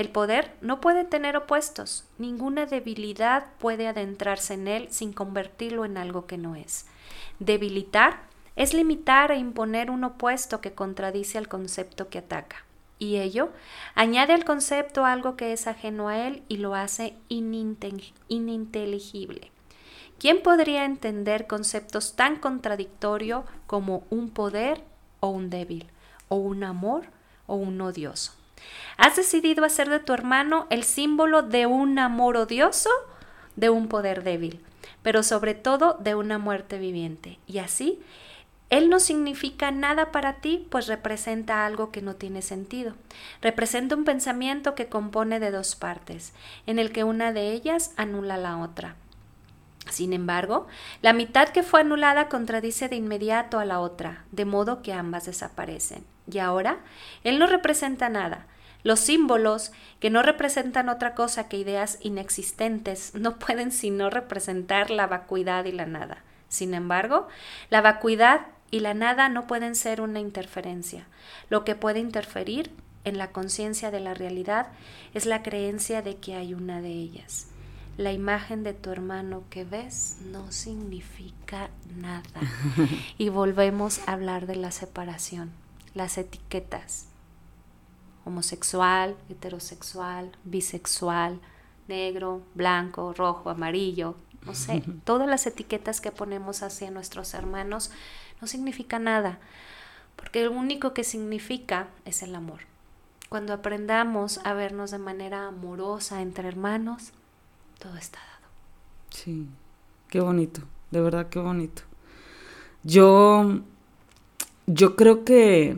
El 0.00 0.08
poder 0.08 0.56
no 0.62 0.80
puede 0.80 1.04
tener 1.04 1.36
opuestos, 1.36 2.06
ninguna 2.16 2.64
debilidad 2.64 3.48
puede 3.58 3.86
adentrarse 3.86 4.54
en 4.54 4.66
él 4.66 4.88
sin 4.90 5.12
convertirlo 5.12 5.84
en 5.84 5.98
algo 5.98 6.26
que 6.26 6.38
no 6.38 6.56
es. 6.56 6.86
Debilitar 7.38 8.22
es 8.56 8.72
limitar 8.72 9.30
e 9.30 9.36
imponer 9.36 9.90
un 9.90 10.02
opuesto 10.04 10.62
que 10.62 10.72
contradice 10.72 11.36
al 11.36 11.48
concepto 11.48 12.08
que 12.08 12.16
ataca. 12.16 12.64
Y 12.98 13.18
ello 13.18 13.50
añade 13.94 14.32
al 14.32 14.46
concepto 14.46 15.04
algo 15.04 15.36
que 15.36 15.52
es 15.52 15.66
ajeno 15.66 16.08
a 16.08 16.26
él 16.26 16.44
y 16.48 16.56
lo 16.56 16.74
hace 16.74 17.14
ininteligible. 17.28 19.52
¿Quién 20.18 20.42
podría 20.42 20.86
entender 20.86 21.46
conceptos 21.46 22.16
tan 22.16 22.36
contradictorios 22.36 23.44
como 23.66 24.04
un 24.08 24.30
poder 24.30 24.82
o 25.20 25.28
un 25.28 25.50
débil, 25.50 25.90
o 26.30 26.36
un 26.36 26.64
amor 26.64 27.04
o 27.46 27.56
un 27.56 27.78
odioso? 27.82 28.39
Has 28.96 29.16
decidido 29.16 29.64
hacer 29.64 29.88
de 29.88 30.00
tu 30.00 30.12
hermano 30.12 30.66
el 30.70 30.84
símbolo 30.84 31.42
de 31.42 31.66
un 31.66 31.98
amor 31.98 32.36
odioso, 32.36 32.90
de 33.56 33.70
un 33.70 33.88
poder 33.88 34.22
débil, 34.22 34.60
pero 35.02 35.22
sobre 35.22 35.54
todo 35.54 35.96
de 36.00 36.14
una 36.14 36.38
muerte 36.38 36.78
viviente. 36.78 37.38
Y 37.46 37.58
así, 37.58 38.00
Él 38.68 38.88
no 38.88 39.00
significa 39.00 39.70
nada 39.70 40.12
para 40.12 40.34
ti, 40.34 40.66
pues 40.70 40.86
representa 40.86 41.66
algo 41.66 41.90
que 41.90 42.02
no 42.02 42.16
tiene 42.16 42.42
sentido. 42.42 42.94
Representa 43.42 43.96
un 43.96 44.04
pensamiento 44.04 44.74
que 44.74 44.88
compone 44.88 45.40
de 45.40 45.50
dos 45.50 45.76
partes, 45.76 46.32
en 46.66 46.78
el 46.78 46.92
que 46.92 47.04
una 47.04 47.32
de 47.32 47.52
ellas 47.52 47.92
anula 47.96 48.36
la 48.36 48.58
otra. 48.58 48.96
Sin 49.88 50.12
embargo, 50.12 50.68
la 51.02 51.12
mitad 51.12 51.48
que 51.48 51.62
fue 51.62 51.80
anulada 51.80 52.28
contradice 52.28 52.88
de 52.88 52.96
inmediato 52.96 53.58
a 53.58 53.64
la 53.64 53.80
otra, 53.80 54.24
de 54.30 54.44
modo 54.44 54.82
que 54.82 54.92
ambas 54.92 55.24
desaparecen. 55.26 56.04
Y 56.30 56.38
ahora, 56.38 56.78
Él 57.24 57.38
no 57.38 57.46
representa 57.46 58.08
nada. 58.08 58.46
Los 58.82 59.00
símbolos, 59.00 59.72
que 59.98 60.10
no 60.10 60.22
representan 60.22 60.88
otra 60.88 61.14
cosa 61.14 61.48
que 61.48 61.58
ideas 61.58 61.98
inexistentes, 62.00 63.14
no 63.14 63.38
pueden 63.38 63.72
sino 63.72 64.10
representar 64.10 64.90
la 64.90 65.06
vacuidad 65.06 65.64
y 65.64 65.72
la 65.72 65.86
nada. 65.86 66.18
Sin 66.48 66.74
embargo, 66.74 67.28
la 67.68 67.80
vacuidad 67.80 68.46
y 68.70 68.80
la 68.80 68.94
nada 68.94 69.28
no 69.28 69.46
pueden 69.46 69.74
ser 69.74 70.00
una 70.00 70.20
interferencia. 70.20 71.06
Lo 71.48 71.64
que 71.64 71.74
puede 71.74 72.00
interferir 72.00 72.70
en 73.04 73.18
la 73.18 73.30
conciencia 73.30 73.90
de 73.90 74.00
la 74.00 74.14
realidad 74.14 74.68
es 75.14 75.26
la 75.26 75.42
creencia 75.42 76.02
de 76.02 76.16
que 76.16 76.34
hay 76.34 76.54
una 76.54 76.80
de 76.80 76.90
ellas. 76.90 77.48
La 77.96 78.12
imagen 78.12 78.62
de 78.62 78.72
tu 78.72 78.90
hermano 78.90 79.44
que 79.50 79.64
ves 79.64 80.18
no 80.24 80.52
significa 80.52 81.70
nada. 81.96 82.40
Y 83.18 83.28
volvemos 83.28 84.00
a 84.06 84.12
hablar 84.12 84.46
de 84.46 84.56
la 84.56 84.70
separación, 84.70 85.50
las 85.94 86.18
etiquetas. 86.18 87.06
Homosexual, 88.24 89.16
heterosexual, 89.28 90.32
bisexual, 90.44 91.40
negro, 91.88 92.42
blanco, 92.54 93.12
rojo, 93.14 93.50
amarillo, 93.50 94.16
no 94.46 94.54
sé, 94.54 94.82
todas 95.04 95.28
las 95.28 95.46
etiquetas 95.46 96.00
que 96.00 96.12
ponemos 96.12 96.62
hacia 96.62 96.90
nuestros 96.90 97.34
hermanos 97.34 97.90
no 98.40 98.46
significa 98.46 98.98
nada, 98.98 99.38
porque 100.16 100.44
lo 100.44 100.52
único 100.52 100.94
que 100.94 101.04
significa 101.04 101.88
es 102.04 102.22
el 102.22 102.34
amor. 102.34 102.60
Cuando 103.28 103.52
aprendamos 103.52 104.40
a 104.44 104.54
vernos 104.54 104.90
de 104.90 104.98
manera 104.98 105.46
amorosa 105.46 106.20
entre 106.20 106.48
hermanos, 106.48 107.12
todo 107.78 107.96
está 107.96 108.18
dado. 108.18 108.52
Sí, 109.10 109.46
qué 110.08 110.20
bonito, 110.20 110.62
de 110.90 111.00
verdad 111.00 111.28
qué 111.28 111.38
bonito. 111.38 111.82
Yo, 112.82 113.60
yo 114.72 114.96
creo 114.96 115.24
que 115.24 115.76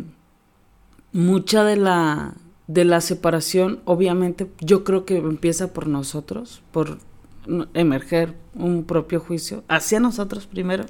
mucha 1.13 1.65
de 1.65 1.77
la, 1.77 2.35
de 2.67 2.85
la 2.85 3.01
separación, 3.01 3.81
obviamente, 3.85 4.51
yo 4.61 4.85
creo 4.85 5.05
que 5.05 5.19
empieza 5.19 5.73
por 5.73 5.87
nosotros, 5.87 6.63
por 6.73 6.99
emerger 7.75 8.35
un 8.55 8.85
propio 8.85 9.21
juicio 9.21 9.65
hacia 9.69 10.01
nosotros 10.01 10.47
primero. 10.47 10.85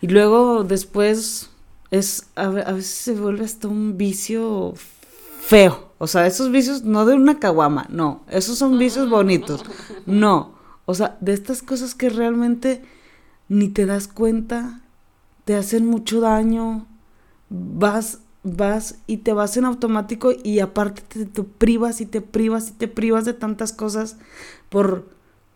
Y 0.00 0.08
luego 0.08 0.64
después 0.64 1.50
es 1.90 2.28
a, 2.36 2.48
veces 2.48 2.86
se 2.86 3.14
vuelve 3.14 3.44
hasta 3.44 3.68
un 3.68 3.96
vicio 3.96 4.74
feo. 5.40 5.92
O 5.98 6.06
sea, 6.06 6.26
esos 6.26 6.50
vicios 6.50 6.82
no 6.82 7.06
de 7.06 7.14
una 7.14 7.38
caguama, 7.38 7.86
no, 7.88 8.22
esos 8.28 8.58
son 8.58 8.78
vicios 8.78 9.08
bonitos. 9.08 9.64
No, 10.06 10.54
o 10.84 10.94
sea, 10.94 11.16
de 11.20 11.32
estas 11.32 11.62
cosas 11.62 11.94
que 11.94 12.08
realmente 12.08 12.82
ni 13.48 13.68
te 13.68 13.86
das 13.86 14.06
cuenta, 14.06 14.82
te 15.44 15.56
hacen 15.56 15.86
mucho 15.86 16.20
daño, 16.20 16.86
vas 17.50 18.20
vas 18.44 18.96
y 19.06 19.18
te 19.18 19.32
vas 19.32 19.56
en 19.56 19.64
automático 19.64 20.32
y 20.42 20.60
aparte 20.60 21.26
te, 21.26 21.42
privas 21.42 22.00
y 22.00 22.06
te 22.06 22.20
privas 22.20 22.70
y 22.70 22.72
te 22.72 22.88
privas 22.88 23.24
de 23.24 23.34
tantas 23.34 23.72
cosas 23.72 24.16
por 24.68 25.06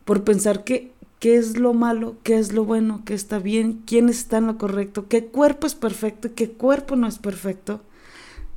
por 0.05 0.25
pensar 0.25 0.65
que 0.65 0.93
qué 1.21 1.37
es 1.37 1.57
lo 1.57 1.73
malo, 1.73 2.17
qué 2.25 2.39
es 2.39 2.53
lo 2.53 2.65
bueno, 2.65 3.03
qué 3.05 3.15
está 3.15 3.39
bien, 3.39 3.83
quién 3.87 4.09
está 4.09 4.39
en 4.39 4.49
lo 4.49 4.59
correcto, 4.59 5.07
qué 5.09 5.27
cuerpo 5.27 5.69
es 5.69 5.77
perfecto 5.77 6.27
y 6.29 6.31
qué 6.33 6.51
cuerpo 6.51 6.97
no 6.97 7.07
es 7.07 7.19
perfecto. 7.21 7.81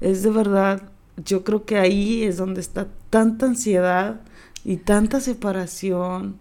Es 0.01 0.23
de 0.23 0.31
verdad, 0.31 0.89
yo 1.23 1.43
creo 1.43 1.65
que 1.65 1.77
ahí 1.77 2.23
es 2.23 2.37
donde 2.37 2.61
está 2.61 2.87
tanta 3.11 3.45
ansiedad 3.45 4.21
y 4.63 4.77
tanta 4.77 5.19
separación. 5.19 6.39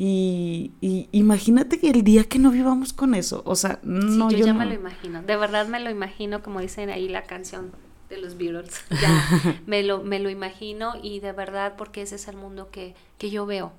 Y, 0.00 1.08
imagínate 1.10 1.80
que 1.80 1.90
el 1.90 2.04
día 2.04 2.22
que 2.22 2.38
no 2.38 2.52
vivamos 2.52 2.92
con 2.92 3.16
eso, 3.16 3.42
o 3.44 3.56
sea, 3.56 3.80
no, 3.82 4.30
yo, 4.30 4.46
ya 4.46 4.54
me 4.54 4.64
lo 4.64 4.72
imagino, 4.72 5.22
de 5.22 5.36
verdad 5.36 5.66
me 5.66 5.80
lo 5.80 5.90
imagino, 5.90 6.40
como 6.40 6.60
dicen 6.60 6.88
ahí 6.88 7.08
la 7.08 7.24
canción 7.24 7.72
de 8.08 8.18
los 8.18 8.38
Beatles, 8.38 8.84
ya 9.02 9.60
me 9.66 9.82
lo, 9.82 10.04
me 10.04 10.20
lo 10.20 10.30
imagino 10.30 10.92
y 11.02 11.18
de 11.18 11.32
verdad 11.32 11.74
porque 11.76 12.02
ese 12.02 12.14
es 12.14 12.28
el 12.28 12.36
mundo 12.36 12.70
que, 12.70 12.94
que 13.18 13.30
yo 13.30 13.44
veo. 13.44 13.72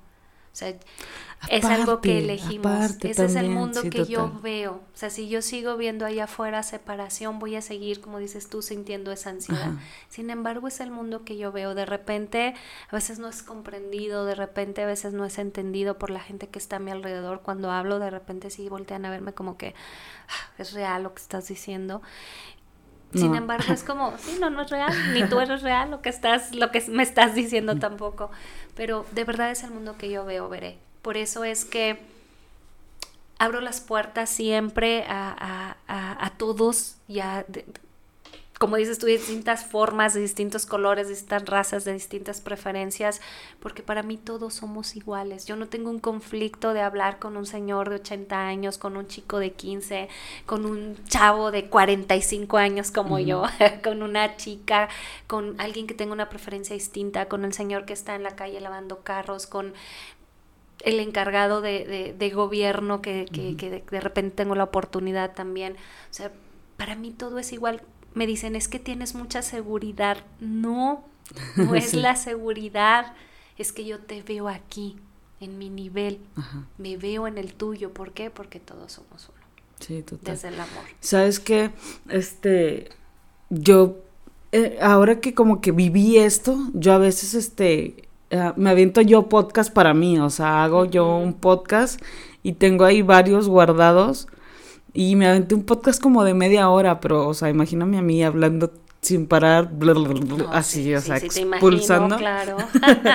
O 0.52 0.56
sea, 0.56 0.74
es 1.48 1.64
algo 1.64 2.00
que 2.00 2.18
elegimos. 2.18 2.96
Ese 3.02 3.24
es 3.24 3.34
el 3.36 3.50
mundo 3.50 3.82
que 3.82 4.04
yo 4.04 4.30
veo. 4.42 4.72
O 4.72 4.96
sea, 4.96 5.10
si 5.10 5.28
yo 5.28 5.42
sigo 5.42 5.76
viendo 5.76 6.04
allá 6.04 6.24
afuera 6.24 6.62
separación, 6.62 7.38
voy 7.38 7.56
a 7.56 7.62
seguir, 7.62 8.00
como 8.00 8.18
dices 8.18 8.48
tú, 8.48 8.60
sintiendo 8.60 9.12
esa 9.12 9.30
ansiedad. 9.30 9.72
Sin 10.08 10.30
embargo, 10.30 10.68
es 10.68 10.80
el 10.80 10.90
mundo 10.90 11.24
que 11.24 11.36
yo 11.36 11.52
veo. 11.52 11.74
De 11.74 11.86
repente, 11.86 12.54
a 12.90 12.96
veces 12.96 13.18
no 13.18 13.28
es 13.28 13.42
comprendido, 13.42 14.24
de 14.24 14.34
repente 14.34 14.82
a 14.82 14.86
veces 14.86 15.12
no 15.12 15.24
es 15.24 15.38
entendido 15.38 15.98
por 15.98 16.10
la 16.10 16.20
gente 16.20 16.48
que 16.48 16.58
está 16.58 16.76
a 16.76 16.80
mi 16.80 16.90
alrededor. 16.90 17.40
Cuando 17.42 17.70
hablo, 17.70 17.98
de 17.98 18.10
repente 18.10 18.50
sí 18.50 18.68
voltean 18.68 19.04
a 19.04 19.10
verme 19.10 19.32
como 19.32 19.56
que 19.56 19.74
ah, 20.28 20.52
es 20.58 20.72
real 20.72 21.04
lo 21.04 21.14
que 21.14 21.22
estás 21.22 21.48
diciendo. 21.48 22.02
Sin 23.12 23.34
embargo, 23.34 23.72
es 23.72 23.82
como, 23.82 24.16
sí, 24.18 24.38
no, 24.40 24.50
no 24.50 24.62
es 24.62 24.70
real, 24.70 24.92
ni 25.12 25.24
tú 25.24 25.40
eres 25.40 25.62
real, 25.62 25.90
lo 25.90 26.00
que 26.00 26.10
estás, 26.10 26.54
lo 26.54 26.70
que 26.70 26.80
me 26.88 27.02
estás 27.02 27.34
diciendo 27.34 27.76
tampoco. 27.78 28.30
Pero 28.80 29.04
de 29.12 29.24
verdad 29.24 29.50
es 29.50 29.62
el 29.62 29.72
mundo 29.72 29.98
que 29.98 30.08
yo 30.08 30.24
veo, 30.24 30.48
veré. 30.48 30.78
Por 31.02 31.18
eso 31.18 31.44
es 31.44 31.66
que 31.66 32.00
abro 33.36 33.60
las 33.60 33.82
puertas 33.82 34.30
siempre 34.30 35.04
a, 35.06 35.76
a, 35.86 36.26
a, 36.26 36.30
todos 36.38 36.96
y 37.06 37.20
a, 37.20 37.44
como 38.60 38.76
dices 38.76 38.98
tú, 38.98 39.06
distintas 39.06 39.64
formas, 39.64 40.12
de 40.12 40.20
distintos 40.20 40.66
colores, 40.66 41.06
de 41.06 41.14
distintas 41.14 41.46
razas, 41.46 41.86
de 41.86 41.94
distintas 41.94 42.42
preferencias, 42.42 43.22
porque 43.58 43.82
para 43.82 44.02
mí 44.02 44.18
todos 44.18 44.52
somos 44.52 44.96
iguales. 44.96 45.46
Yo 45.46 45.56
no 45.56 45.66
tengo 45.66 45.88
un 45.88 45.98
conflicto 45.98 46.74
de 46.74 46.82
hablar 46.82 47.18
con 47.18 47.38
un 47.38 47.46
señor 47.46 47.88
de 47.88 47.96
80 47.96 48.38
años, 48.38 48.76
con 48.76 48.98
un 48.98 49.06
chico 49.06 49.38
de 49.38 49.52
15, 49.52 50.10
con 50.44 50.66
un 50.66 51.02
chavo 51.06 51.50
de 51.50 51.70
45 51.70 52.58
años 52.58 52.90
como 52.90 53.18
yo, 53.18 53.44
con 53.82 54.02
una 54.02 54.36
chica, 54.36 54.90
con 55.26 55.58
alguien 55.58 55.86
que 55.86 55.94
tenga 55.94 56.12
una 56.12 56.28
preferencia 56.28 56.74
distinta, 56.74 57.30
con 57.30 57.46
el 57.46 57.54
señor 57.54 57.86
que 57.86 57.94
está 57.94 58.14
en 58.14 58.24
la 58.24 58.36
calle 58.36 58.60
lavando 58.60 58.98
carros, 58.98 59.46
con 59.46 59.72
el 60.80 61.00
encargado 61.00 61.62
de, 61.62 62.14
de, 62.14 62.30
gobierno 62.30 63.00
que, 63.00 63.24
que, 63.24 63.56
que 63.56 63.70
de, 63.70 63.84
de 63.90 64.00
repente 64.00 64.36
tengo 64.36 64.54
la 64.54 64.64
oportunidad 64.64 65.32
también. 65.32 65.76
O 66.10 66.12
sea, 66.12 66.30
para 66.76 66.94
mí 66.94 67.10
todo 67.10 67.38
es 67.38 67.54
igual 67.54 67.80
me 68.14 68.26
dicen, 68.26 68.56
es 68.56 68.68
que 68.68 68.78
tienes 68.78 69.14
mucha 69.14 69.42
seguridad. 69.42 70.18
No, 70.40 71.04
no 71.56 71.74
es 71.74 71.94
la 71.94 72.16
seguridad, 72.16 73.14
es 73.58 73.72
que 73.72 73.84
yo 73.84 73.98
te 73.98 74.22
veo 74.22 74.48
aquí, 74.48 74.96
en 75.40 75.56
mi 75.56 75.70
nivel, 75.70 76.18
me 76.76 76.96
veo 76.96 77.26
en 77.26 77.38
el 77.38 77.54
tuyo. 77.54 77.94
¿Por 77.94 78.12
qué? 78.12 78.30
Porque 78.30 78.60
todos 78.60 78.92
somos 78.92 79.30
uno. 79.30 79.40
Sí, 79.80 80.02
total. 80.02 80.34
Desde 80.34 80.48
el 80.48 80.54
amor. 80.54 80.84
¿Sabes 81.00 81.40
qué? 81.40 81.70
Este, 82.10 82.90
yo, 83.48 83.96
eh, 84.52 84.78
ahora 84.82 85.20
que 85.20 85.32
como 85.32 85.62
que 85.62 85.72
viví 85.72 86.18
esto, 86.18 86.58
yo 86.74 86.92
a 86.92 86.98
veces, 86.98 87.32
este, 87.32 88.08
eh, 88.28 88.52
me 88.56 88.70
aviento 88.70 89.00
yo 89.00 89.30
podcast 89.30 89.72
para 89.72 89.94
mí, 89.94 90.18
o 90.18 90.28
sea, 90.28 90.62
hago 90.62 90.84
yo 90.84 91.16
un 91.16 91.32
podcast 91.32 92.02
y 92.42 92.52
tengo 92.52 92.84
ahí 92.84 93.00
varios 93.00 93.48
guardados 93.48 94.28
y 94.92 95.16
me 95.16 95.28
aventé 95.28 95.54
un 95.54 95.64
podcast 95.64 96.00
como 96.00 96.24
de 96.24 96.34
media 96.34 96.68
hora, 96.68 97.00
pero, 97.00 97.28
o 97.28 97.34
sea, 97.34 97.48
imagíname 97.48 97.98
a 97.98 98.02
mí 98.02 98.22
hablando 98.22 98.72
sin 99.00 99.26
parar, 99.26 99.70
así, 100.50 100.94
o 100.94 101.00
sea, 101.00 101.16
expulsando. 101.16 102.18
claro. 102.18 102.58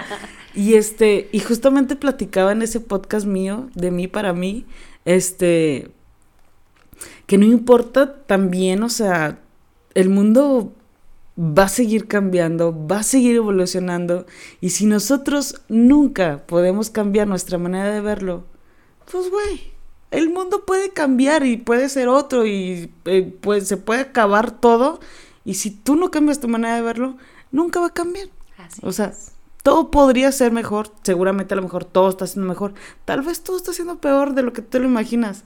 y 0.56 0.74
este, 0.74 1.30
y 1.32 1.40
justamente 1.40 1.96
platicaba 1.96 2.52
en 2.54 2.62
ese 2.62 2.80
podcast 2.80 3.28
mío, 3.28 3.70
de 3.76 3.92
mí 3.92 4.08
para 4.08 4.34
mí, 4.34 4.66
este, 5.04 5.92
que 7.28 7.38
no 7.38 7.46
importa 7.46 8.16
también, 8.26 8.82
o 8.84 8.90
sea, 8.90 9.40
el 9.94 10.10
mundo 10.10 10.74
va 11.38 11.64
a 11.64 11.70
seguir 11.70 12.08
cambiando, 12.08 12.88
va 12.88 13.00
a 13.00 13.04
seguir 13.04 13.36
evolucionando, 13.36 14.26
y 14.62 14.72
si 14.72 14.86
nosotros 14.88 15.62
nunca 15.70 16.44
podemos 16.48 16.90
cambiar 16.90 17.28
nuestra 17.28 17.58
manera 17.58 17.92
de 17.92 18.02
verlo, 18.02 18.46
pues 19.12 19.30
güey, 19.30 19.75
el 20.16 20.30
mundo 20.30 20.66
puede 20.66 20.92
cambiar 20.92 21.46
y 21.46 21.58
puede 21.58 21.90
ser 21.90 22.08
otro 22.08 22.46
y 22.46 22.92
eh, 23.06 23.38
pues 23.42 23.68
se 23.68 23.76
puede 23.76 24.02
acabar 24.02 24.52
todo 24.52 25.00
y 25.44 25.56
si 25.56 25.72
tú 25.72 25.96
no 25.96 26.10
cambias 26.10 26.40
tu 26.40 26.48
manera 26.48 26.76
de 26.76 26.82
verlo, 26.82 27.18
nunca 27.52 27.82
va 27.82 27.88
a 27.88 27.94
cambiar. 27.94 28.30
o 28.82 28.92
sea, 28.94 29.14
todo 29.62 29.92
podría 29.92 30.32
ser 30.32 30.52
mejor, 30.52 30.90
seguramente 31.04 31.54
a 31.54 31.58
lo 31.58 31.64
mejor 31.64 31.84
todo 31.84 32.10
está 32.10 32.28
siendo 32.28 32.48
mejor, 32.48 32.74
tal 33.04 33.24
vez 33.24 33.44
todo 33.44 33.58
está 33.58 33.74
siendo 33.74 34.00
peor 34.00 34.34
de 34.34 34.44
lo 34.44 34.54
que 34.54 34.62
tú 34.62 34.80
lo 34.80 34.86
imaginas. 34.86 35.44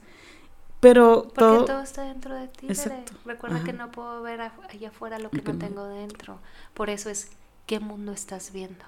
Pero 0.78 1.24
Porque 1.24 1.40
todo... 1.40 1.64
todo 1.66 1.82
está 1.82 2.04
dentro 2.04 2.34
de 2.34 2.48
ti. 2.48 2.68
Recuerda 3.26 3.62
que 3.62 3.74
no 3.74 3.90
puedo 3.90 4.22
ver 4.22 4.40
allá 4.40 4.88
afuera 4.88 5.18
lo 5.18 5.28
que 5.28 5.42
no 5.42 5.58
tengo 5.58 5.84
dentro. 5.84 6.38
Por 6.72 6.88
eso 6.88 7.10
es, 7.10 7.28
¿qué 7.66 7.80
mundo 7.80 8.12
estás 8.12 8.52
viendo? 8.52 8.82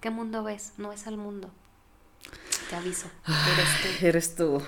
¿Qué 0.00 0.10
mundo 0.10 0.42
ves? 0.42 0.72
No 0.78 0.92
es 0.92 1.06
el 1.06 1.16
mundo. 1.16 1.50
Te 2.70 2.76
aviso. 2.76 3.06
Eres 3.26 3.82
tú. 3.82 4.06
Eres 4.06 4.34
tú. 4.34 4.62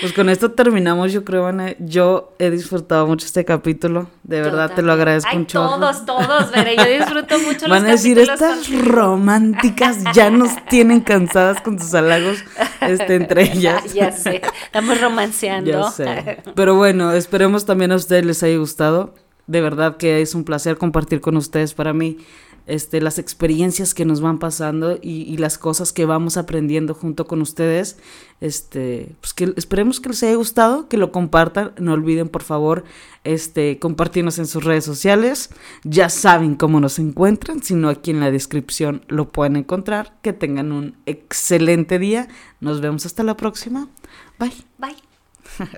Pues 0.00 0.12
con 0.12 0.28
esto 0.28 0.50
terminamos, 0.52 1.12
yo 1.12 1.24
creo, 1.24 1.46
Ana. 1.46 1.74
Yo 1.78 2.34
he 2.40 2.50
disfrutado 2.50 3.06
mucho 3.06 3.26
este 3.26 3.44
capítulo. 3.44 4.08
De 4.24 4.40
verdad, 4.40 4.72
te 4.74 4.82
lo 4.82 4.92
agradezco 4.92 5.36
un 5.36 5.46
Todos, 5.46 6.04
todos, 6.04 6.50
veré. 6.50 6.76
Yo 6.76 6.84
disfruto 6.84 7.38
mucho 7.38 7.68
Van 7.68 7.82
los 7.82 7.88
a 7.90 7.92
decir, 7.92 8.18
estas 8.18 8.66
contigo". 8.66 8.82
románticas 8.90 9.98
ya 10.14 10.30
nos 10.30 10.50
tienen 10.66 11.00
cansadas 11.00 11.60
con 11.60 11.78
sus 11.78 11.94
halagos 11.94 12.42
este, 12.80 13.14
entre 13.14 13.42
ellas. 13.52 13.92
ya 13.94 14.10
sé. 14.10 14.42
Estamos 14.64 15.00
romanceando. 15.00 15.70
Ya 15.70 15.90
sé. 15.92 16.42
Pero 16.56 16.74
bueno, 16.74 17.12
esperemos 17.12 17.66
también 17.66 17.92
a 17.92 17.96
ustedes 17.96 18.24
les 18.24 18.42
haya 18.42 18.56
gustado. 18.58 19.14
De 19.46 19.60
verdad 19.60 19.96
que 19.96 20.22
es 20.22 20.34
un 20.34 20.44
placer 20.44 20.76
compartir 20.76 21.20
con 21.20 21.36
ustedes 21.36 21.74
para 21.74 21.92
mí 21.92 22.18
este, 22.66 23.00
las 23.00 23.18
experiencias 23.18 23.94
que 23.94 24.04
nos 24.04 24.20
van 24.20 24.38
pasando 24.38 24.98
y, 25.00 25.36
las 25.38 25.58
cosas 25.58 25.92
que 25.92 26.04
vamos 26.04 26.36
aprendiendo 26.36 26.94
junto 26.94 27.26
con 27.26 27.40
ustedes. 27.40 27.98
Este, 28.40 29.14
pues 29.20 29.34
que 29.34 29.52
esperemos 29.56 30.00
que 30.00 30.10
les 30.10 30.22
haya 30.22 30.34
gustado, 30.34 30.88
que 30.88 30.96
lo 30.96 31.12
compartan. 31.12 31.72
No 31.78 31.92
olviden, 31.92 32.28
por 32.28 32.42
favor, 32.42 32.84
este, 33.24 33.78
compartirnos 33.78 34.38
en 34.38 34.46
sus 34.46 34.64
redes 34.64 34.84
sociales. 34.84 35.50
Ya 35.84 36.08
saben 36.08 36.54
cómo 36.54 36.80
nos 36.80 36.98
encuentran, 36.98 37.62
sino 37.62 37.88
aquí 37.88 38.10
en 38.10 38.20
la 38.20 38.30
descripción 38.30 39.02
lo 39.08 39.28
pueden 39.28 39.56
encontrar. 39.56 40.14
Que 40.22 40.32
tengan 40.32 40.72
un 40.72 40.96
excelente 41.06 41.98
día. 41.98 42.28
Nos 42.60 42.80
vemos 42.80 43.06
hasta 43.06 43.22
la 43.22 43.36
próxima. 43.36 43.88
Bye. 44.38 44.52
Bye. 44.78 45.09